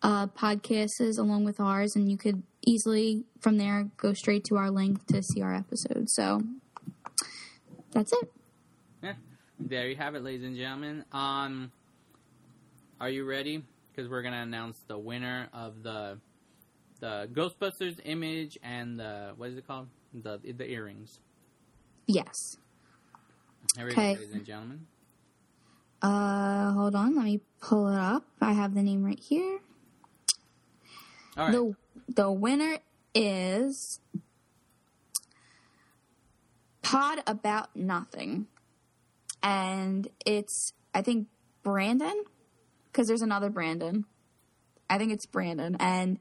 [0.01, 4.69] uh, podcasts along with ours, and you could easily from there go straight to our
[4.69, 6.09] link to see our episode.
[6.09, 6.41] So
[7.91, 8.31] that's it.
[9.01, 9.13] Yeah,
[9.59, 11.05] there you have it, ladies and gentlemen.
[11.11, 11.71] Um,
[12.99, 13.63] are you ready?
[13.91, 16.19] Because we're gonna announce the winner of the
[16.99, 19.87] the Ghostbusters image and the what is it called?
[20.13, 21.19] The the earrings.
[22.07, 22.57] Yes.
[23.77, 24.15] Okay.
[24.15, 24.87] ladies and gentlemen.
[26.01, 27.15] Uh, hold on.
[27.15, 28.25] Let me pull it up.
[28.41, 29.59] I have the name right here.
[31.37, 31.51] All right.
[31.51, 31.75] The
[32.07, 32.77] the winner
[33.13, 33.99] is
[36.81, 38.47] Pod About Nothing,
[39.43, 41.27] and it's I think
[41.63, 42.23] Brandon
[42.91, 44.05] because there's another Brandon.
[44.89, 46.17] I think it's Brandon, and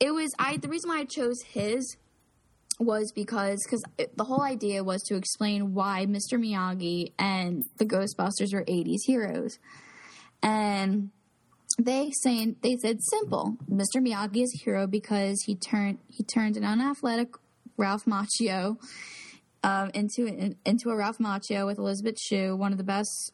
[0.00, 0.56] it was I.
[0.56, 1.96] The reason why I chose his
[2.78, 3.84] was because because
[4.16, 6.38] the whole idea was to explain why Mr.
[6.38, 9.58] Miyagi and the Ghostbusters were 80s heroes,
[10.42, 11.10] and
[11.78, 13.56] they saying they said simple.
[13.70, 13.96] Mr.
[13.96, 17.34] Miyagi is a hero because he turned he turned an unathletic
[17.76, 18.76] Ralph Macchio
[19.62, 20.26] um, into
[20.64, 23.32] into a Ralph Macchio with Elizabeth Shue, one of the best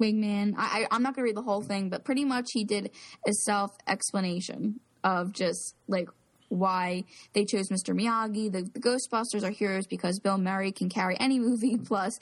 [0.00, 0.54] wingman.
[0.56, 2.90] I, I I'm not gonna read the whole thing, but pretty much he did
[3.26, 6.08] a self explanation of just like
[6.50, 7.94] why they chose Mr.
[7.94, 8.52] Miyagi.
[8.52, 11.78] The, the Ghostbusters are heroes because Bill Murray can carry any movie.
[11.84, 12.18] Plus,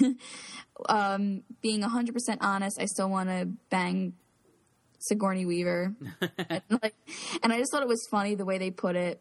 [0.88, 4.14] um, being 100% honest, I still want to bang
[4.98, 5.94] Sigourney Weaver.
[6.48, 6.94] and, like,
[7.42, 9.20] and I just thought it was funny the way they put it.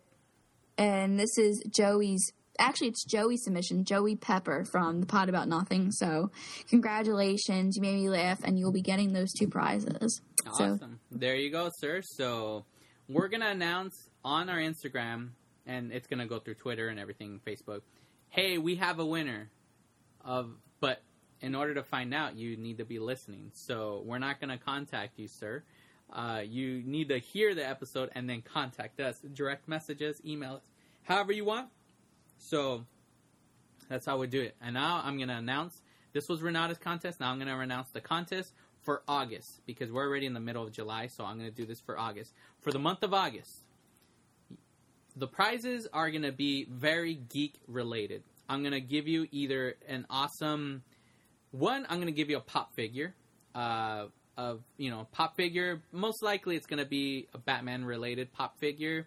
[0.78, 2.32] And this is Joey's.
[2.60, 5.92] Actually, it's Joey's submission, Joey Pepper from the Pod About Nothing.
[5.92, 6.30] So,
[6.70, 7.76] congratulations!
[7.76, 10.22] You made me laugh, and you'll be getting those two prizes.
[10.58, 11.00] So, Awesome.
[11.12, 12.02] There you go, sir.
[12.04, 12.66] So
[13.08, 15.30] we're gonna announce on our Instagram,
[15.66, 17.82] and it's gonna go through Twitter and everything, Facebook.
[18.30, 19.50] Hey, we have a winner
[20.24, 21.02] of, but
[21.42, 23.52] in order to find out, you need to be listening.
[23.54, 25.64] So we're not gonna contact you, sir.
[26.12, 29.20] Uh, you need to hear the episode and then contact us.
[29.34, 30.64] Direct messages, email us,
[31.04, 31.70] however you want.
[32.40, 32.86] So
[33.88, 34.56] that's how we do it.
[34.62, 35.82] And now I'm gonna announce
[36.14, 37.20] this was Renata's contest.
[37.20, 40.72] Now I'm gonna announce the contest for August because we're already in the middle of
[40.72, 41.08] July.
[41.08, 42.34] So I'm gonna do this for August.
[42.62, 43.64] For the month of August,
[45.16, 48.24] the prizes are gonna be very geek related.
[48.48, 50.84] I'm gonna give you either an awesome
[51.52, 51.86] one.
[51.90, 53.14] I'm gonna give you a pop figure.
[53.54, 54.06] Uh,
[54.40, 55.82] of you know pop figure.
[55.92, 59.06] Most likely it's gonna be a Batman related pop figure.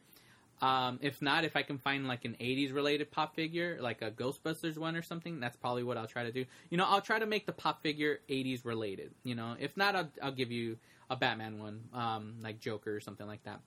[0.63, 4.13] Um, if not, if I can find like an 80s related pop figure, like a
[4.13, 6.45] Ghostbusters one or something, that's probably what I'll try to do.
[6.71, 9.11] You know, I'll try to make the pop figure 80s related.
[9.25, 10.79] You know, if not, I'll, I'll give you
[11.11, 13.61] a Batman one, um, like Joker or something like that.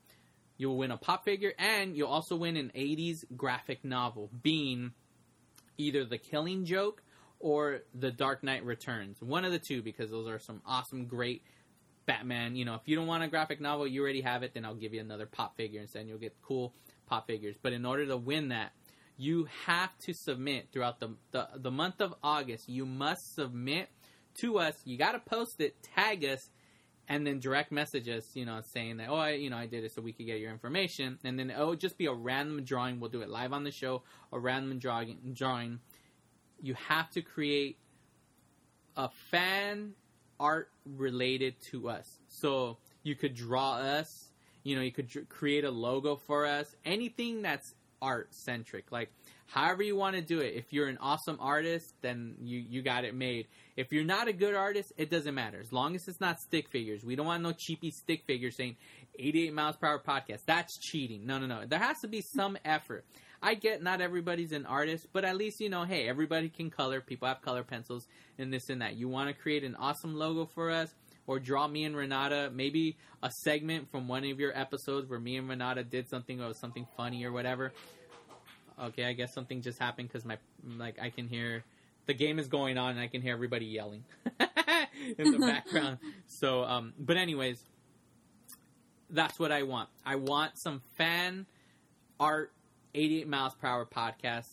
[0.57, 4.93] You'll win a pop figure, and you'll also win an 80s graphic novel, being
[5.77, 7.03] either The Killing Joke
[7.41, 9.21] or The Dark Knight Returns.
[9.21, 11.43] One of the two, because those are some awesome, great
[12.05, 12.55] Batman.
[12.55, 14.53] You know, if you don't want a graphic novel, you already have it.
[14.53, 16.01] Then I'll give you another pop figure instead.
[16.01, 16.73] And you'll get cool
[17.07, 17.55] pop figures.
[17.61, 18.73] But in order to win that,
[19.17, 22.69] you have to submit throughout the the, the month of August.
[22.69, 23.89] You must submit
[24.35, 24.81] to us.
[24.85, 26.49] You got to post it, tag us,
[27.07, 28.35] and then direct message us.
[28.35, 30.39] You know, saying that oh, I, you know, I did it so we could get
[30.39, 31.19] your information.
[31.23, 32.99] And then it'll just be a random drawing.
[32.99, 34.03] We'll do it live on the show.
[34.31, 35.17] A random drawing.
[35.33, 35.79] Drawing.
[36.61, 37.77] You have to create
[38.95, 39.93] a fan
[40.39, 42.19] art related to us.
[42.27, 44.29] So you could draw us,
[44.63, 48.91] you know, you could dr- create a logo for us, anything that's art centric.
[48.91, 49.09] Like
[49.47, 50.53] however you want to do it.
[50.55, 53.47] If you're an awesome artist, then you you got it made.
[53.75, 55.59] If you're not a good artist, it doesn't matter.
[55.59, 57.03] As long as it's not stick figures.
[57.03, 58.75] We don't want no cheapy stick figures saying
[59.17, 60.41] 88 miles per hour podcast.
[60.45, 61.25] That's cheating.
[61.25, 61.65] No, no, no.
[61.65, 63.05] There has to be some effort.
[63.45, 66.99] I get not everybody's an artist, but at least you know, hey, everybody can color.
[66.99, 68.07] People have color pencils
[68.39, 68.95] and this and that.
[68.95, 70.95] You want to create an awesome logo for us,
[71.27, 75.37] or draw me and Renata maybe a segment from one of your episodes where me
[75.37, 77.71] and Renata did something or something funny or whatever.
[78.81, 80.39] Okay, I guess something just happened because my
[80.79, 81.63] like I can hear
[82.07, 84.05] the game is going on and I can hear everybody yelling
[85.19, 85.99] in the background.
[86.25, 87.61] So, um, but anyways,
[89.11, 89.89] that's what I want.
[90.03, 91.45] I want some fan
[92.19, 92.51] art
[92.95, 94.47] 88 miles per hour podcast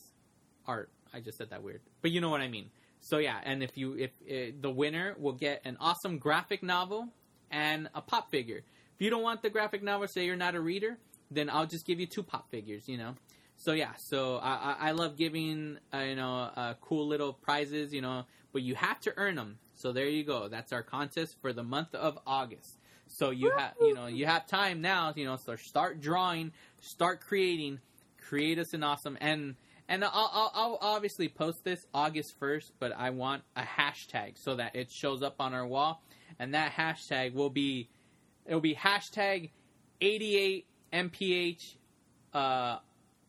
[0.66, 0.90] art.
[1.14, 2.70] I just said that weird, but you know what I mean.
[3.01, 7.09] So yeah, and if you if uh, the winner will get an awesome graphic novel
[7.51, 8.59] and a pop figure.
[8.94, 10.98] If you don't want the graphic novel, say you're not a reader,
[11.31, 12.89] then I'll just give you two pop figures.
[12.89, 13.14] You know.
[13.56, 17.93] So yeah, so I I, love giving uh, you know uh, cool little prizes.
[17.93, 19.59] You know, but you have to earn them.
[19.74, 20.48] So there you go.
[20.48, 22.78] That's our contest for the month of August.
[23.09, 25.12] So you have you know you have time now.
[25.14, 27.81] You know, so start drawing, start creating
[28.33, 29.55] create us an awesome and
[29.91, 34.55] and I'll, I'll, I'll, obviously post this August 1st, but I want a hashtag so
[34.55, 36.03] that it shows up on our wall,
[36.39, 37.91] and that hashtag will be
[38.47, 39.51] it'll be hashtag
[40.01, 41.77] 88 mph
[42.33, 42.79] uh,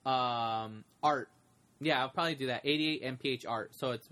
[0.08, 1.28] um, art.
[1.82, 3.76] Yeah, I'll probably do that 88 mph art.
[3.76, 4.08] So it's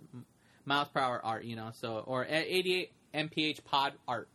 [0.66, 1.70] miles per hour art, you know.
[1.72, 4.28] So or 88 mph pod art.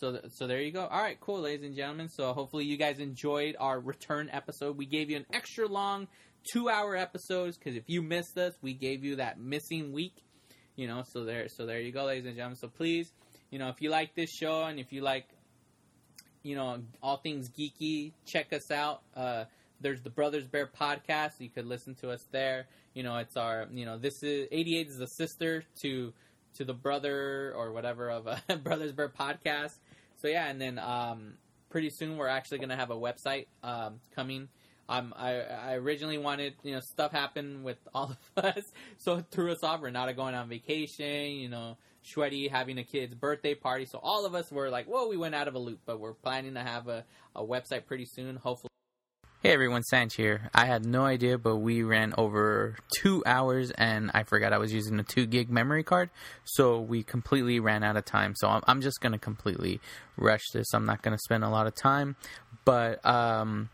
[0.00, 0.86] So, th- so there you go.
[0.86, 2.08] All right, cool, ladies and gentlemen.
[2.08, 4.78] So hopefully you guys enjoyed our return episode.
[4.78, 6.08] We gave you an extra long
[6.50, 10.14] two-hour episodes because if you missed us, we gave you that missing week.
[10.74, 12.56] You know, so there, so there you go, ladies and gentlemen.
[12.56, 13.12] So please,
[13.50, 15.28] you know, if you like this show and if you like,
[16.42, 19.02] you know, all things geeky, check us out.
[19.14, 19.44] Uh,
[19.82, 21.32] there's the Brothers Bear podcast.
[21.40, 22.68] You could listen to us there.
[22.94, 26.14] You know, it's our, you know, this is 88 is the sister to
[26.54, 29.74] to the brother or whatever of a Brothers Bear podcast.
[30.20, 31.34] So yeah, and then um,
[31.70, 34.48] pretty soon we're actually gonna have a website um, coming.
[34.88, 39.26] Um, I, I originally wanted, you know, stuff happened with all of us, so it
[39.30, 39.80] threw us off.
[39.82, 43.86] Not going on vacation, you know, Shwetty having a kid's birthday party.
[43.86, 46.14] So all of us were like, whoa, we went out of a loop, but we're
[46.14, 47.04] planning to have a,
[47.36, 48.69] a website pretty soon, hopefully.
[49.42, 50.50] Hey everyone, Sanch here.
[50.54, 54.70] I had no idea, but we ran over two hours and I forgot I was
[54.70, 56.10] using a two gig memory card.
[56.44, 58.34] So we completely ran out of time.
[58.36, 59.80] So I'm, I'm just going to completely
[60.18, 60.74] rush this.
[60.74, 62.16] I'm not going to spend a lot of time.
[62.66, 63.70] But, um,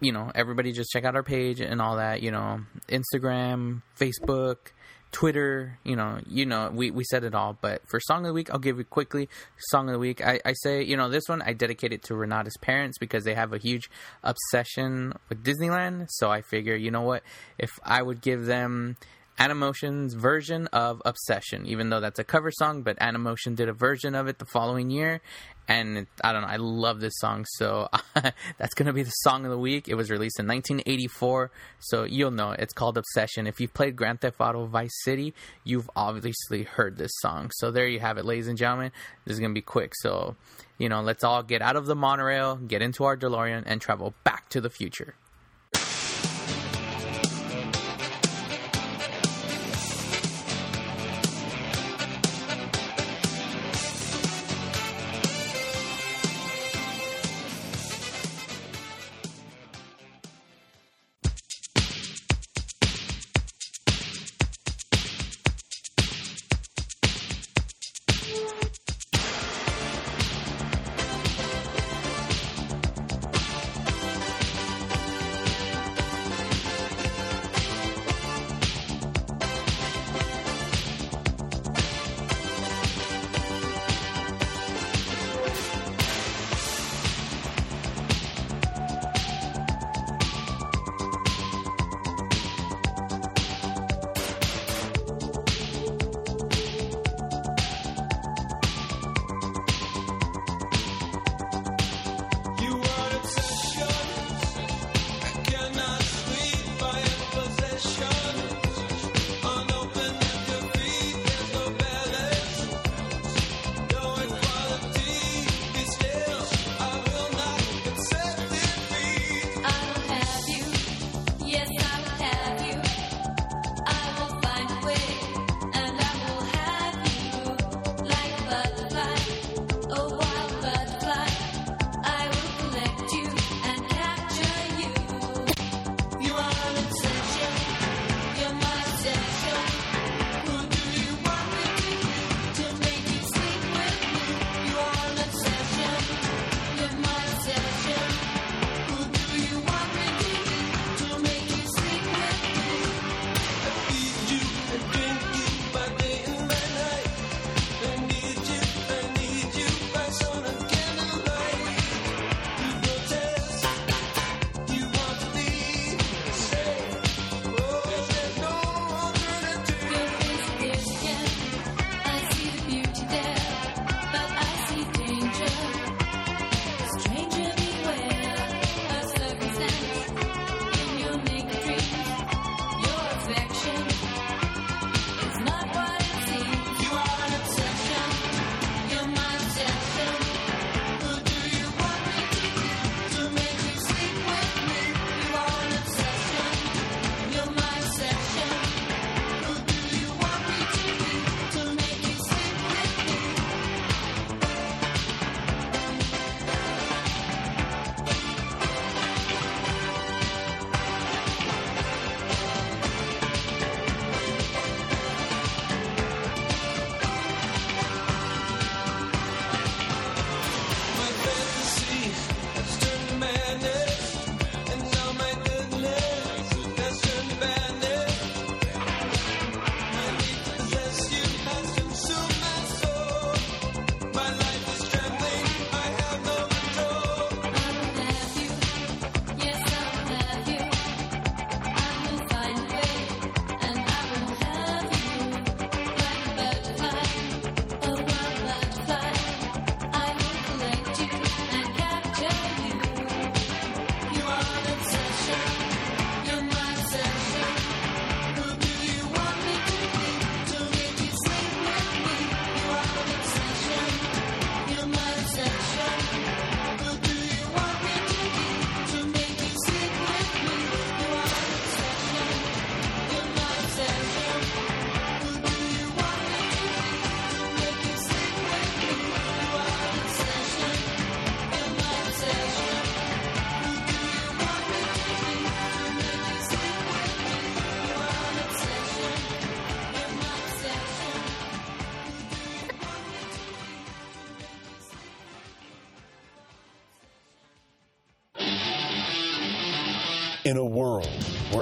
[0.00, 4.72] you know, everybody just check out our page and all that, you know, Instagram, Facebook,
[5.12, 7.56] Twitter, you know, you know, we, we said it all.
[7.60, 9.28] But for song of the week, I'll give you quickly
[9.70, 10.24] song of the week.
[10.24, 13.34] I, I say, you know, this one I dedicate it to Renata's parents because they
[13.34, 13.90] have a huge
[14.22, 16.06] obsession with Disneyland.
[16.10, 17.22] So I figure, you know what,
[17.58, 18.96] if I would give them
[19.38, 24.14] Animotion's version of Obsession, even though that's a cover song, but Animotion did a version
[24.14, 25.20] of it the following year.
[25.68, 27.88] And it, I don't know, I love this song, so
[28.58, 29.86] that's gonna be the song of the week.
[29.88, 32.60] It was released in 1984, so you'll know it.
[32.60, 33.46] it's called Obsession.
[33.46, 35.34] If you've played Grand Theft Auto Vice City,
[35.64, 37.50] you've obviously heard this song.
[37.54, 38.92] So there you have it, ladies and gentlemen.
[39.24, 40.36] This is gonna be quick, so
[40.78, 44.14] you know, let's all get out of the monorail, get into our DeLorean, and travel
[44.24, 45.14] back to the future.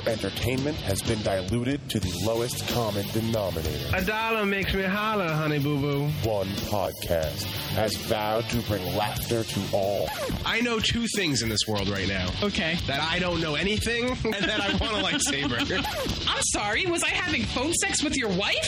[0.06, 5.28] Where entertainment has been diluted to the lowest common denominator, A dollar makes me holler,
[5.28, 6.08] honey boo boo.
[6.28, 7.42] one podcast
[7.74, 10.08] has vowed to bring laughter to all.
[10.44, 12.28] I know two things in this world right now.
[12.42, 12.76] Okay.
[12.86, 16.26] That I don't know anything, and that I want a lightsaber.
[16.28, 18.64] I'm sorry, was I having phone sex with your wife?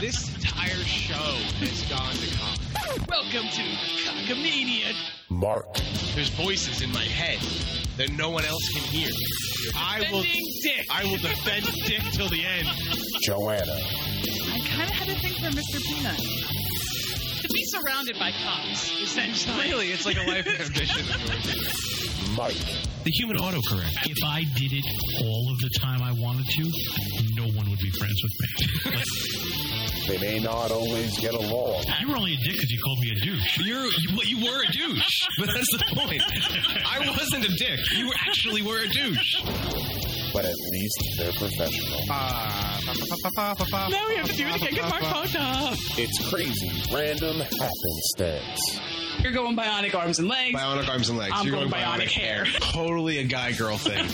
[0.00, 3.08] This entire show has gone to cock.
[3.08, 3.62] Welcome to
[4.04, 4.94] Cockamania.
[5.28, 5.76] Mark,
[6.14, 7.38] There's voices in my head
[7.96, 9.10] that no one else can hear.
[9.76, 10.86] I will, defending Dick.
[10.90, 12.68] I will defend Dick till the end.
[13.22, 15.80] Joanna, I kind of had a thing for Mr.
[15.82, 16.18] Peanut.
[17.42, 19.68] To be surrounded by cops, essentially.
[19.70, 21.88] Really, it's like a life ambition of yours.
[22.36, 22.56] Mike,
[23.04, 24.06] The human autocorrect.
[24.08, 24.84] If I did it
[25.24, 26.70] all of the time I wanted to,
[27.34, 29.02] no one would be friends with me.
[30.08, 33.10] they may not always get along, you were only a dick because you called me
[33.10, 33.58] a douche.
[33.58, 36.22] You're, you, you were a douche, but that's the point.
[36.86, 37.80] I wasn't a dick.
[37.96, 39.42] You actually were a douche.
[40.32, 42.00] But at least they're professional.
[42.10, 42.80] Uh,
[43.90, 44.74] now we have to do it again.
[44.74, 45.74] Get my phone up.
[45.98, 48.80] It's crazy, random happenstance.
[49.20, 50.58] You're going bionic arms and legs.
[50.58, 51.32] Bionic arms and legs.
[51.36, 52.44] I'm You're going going bionic hair.
[52.60, 54.06] Totally a guy girl thing.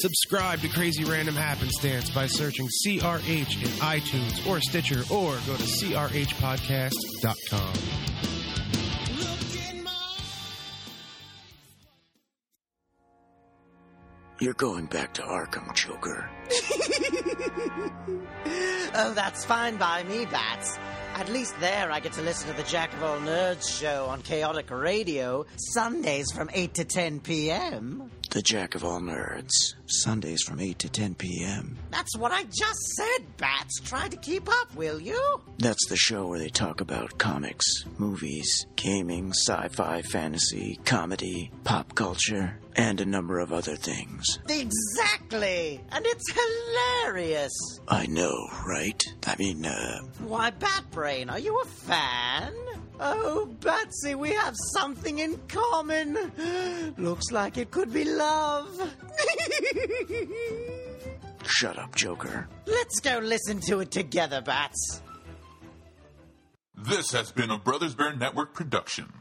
[0.00, 5.62] Subscribe to Crazy Random Happenstance by searching CRH in iTunes or Stitcher or go to
[5.62, 7.74] crhpodcast.com.
[14.40, 16.26] You're going back to Arkham, Joker.
[18.94, 20.78] oh, that's fine by me, Bats.
[21.14, 24.22] At least there I get to listen to the Jack of All Nerds show on
[24.22, 28.10] Chaotic Radio, Sundays from 8 to 10 p.m.
[28.30, 29.74] The Jack of All Nerds.
[29.86, 31.76] Sundays from 8 to 10 p.m.
[31.90, 33.80] That's what I just said, Bats.
[33.80, 35.40] Try to keep up, will you?
[35.58, 37.66] That's the show where they talk about comics,
[37.98, 44.38] movies, gaming, sci fi, fantasy, comedy, pop culture, and a number of other things.
[44.48, 45.80] Exactly!
[45.90, 46.32] And it's
[47.02, 47.80] hilarious!
[47.88, 48.32] I know,
[48.64, 49.02] right?
[49.26, 52.52] I mean, uh, Why, Batbrain, are you a fan?
[53.02, 56.18] Oh, Batsy, we have something in common.
[56.98, 58.68] Looks like it could be love.
[61.44, 62.46] shut up, Joker.
[62.66, 65.00] Let's go listen to it together, Bats.
[66.76, 69.12] This has been a Brothers Bear Network production.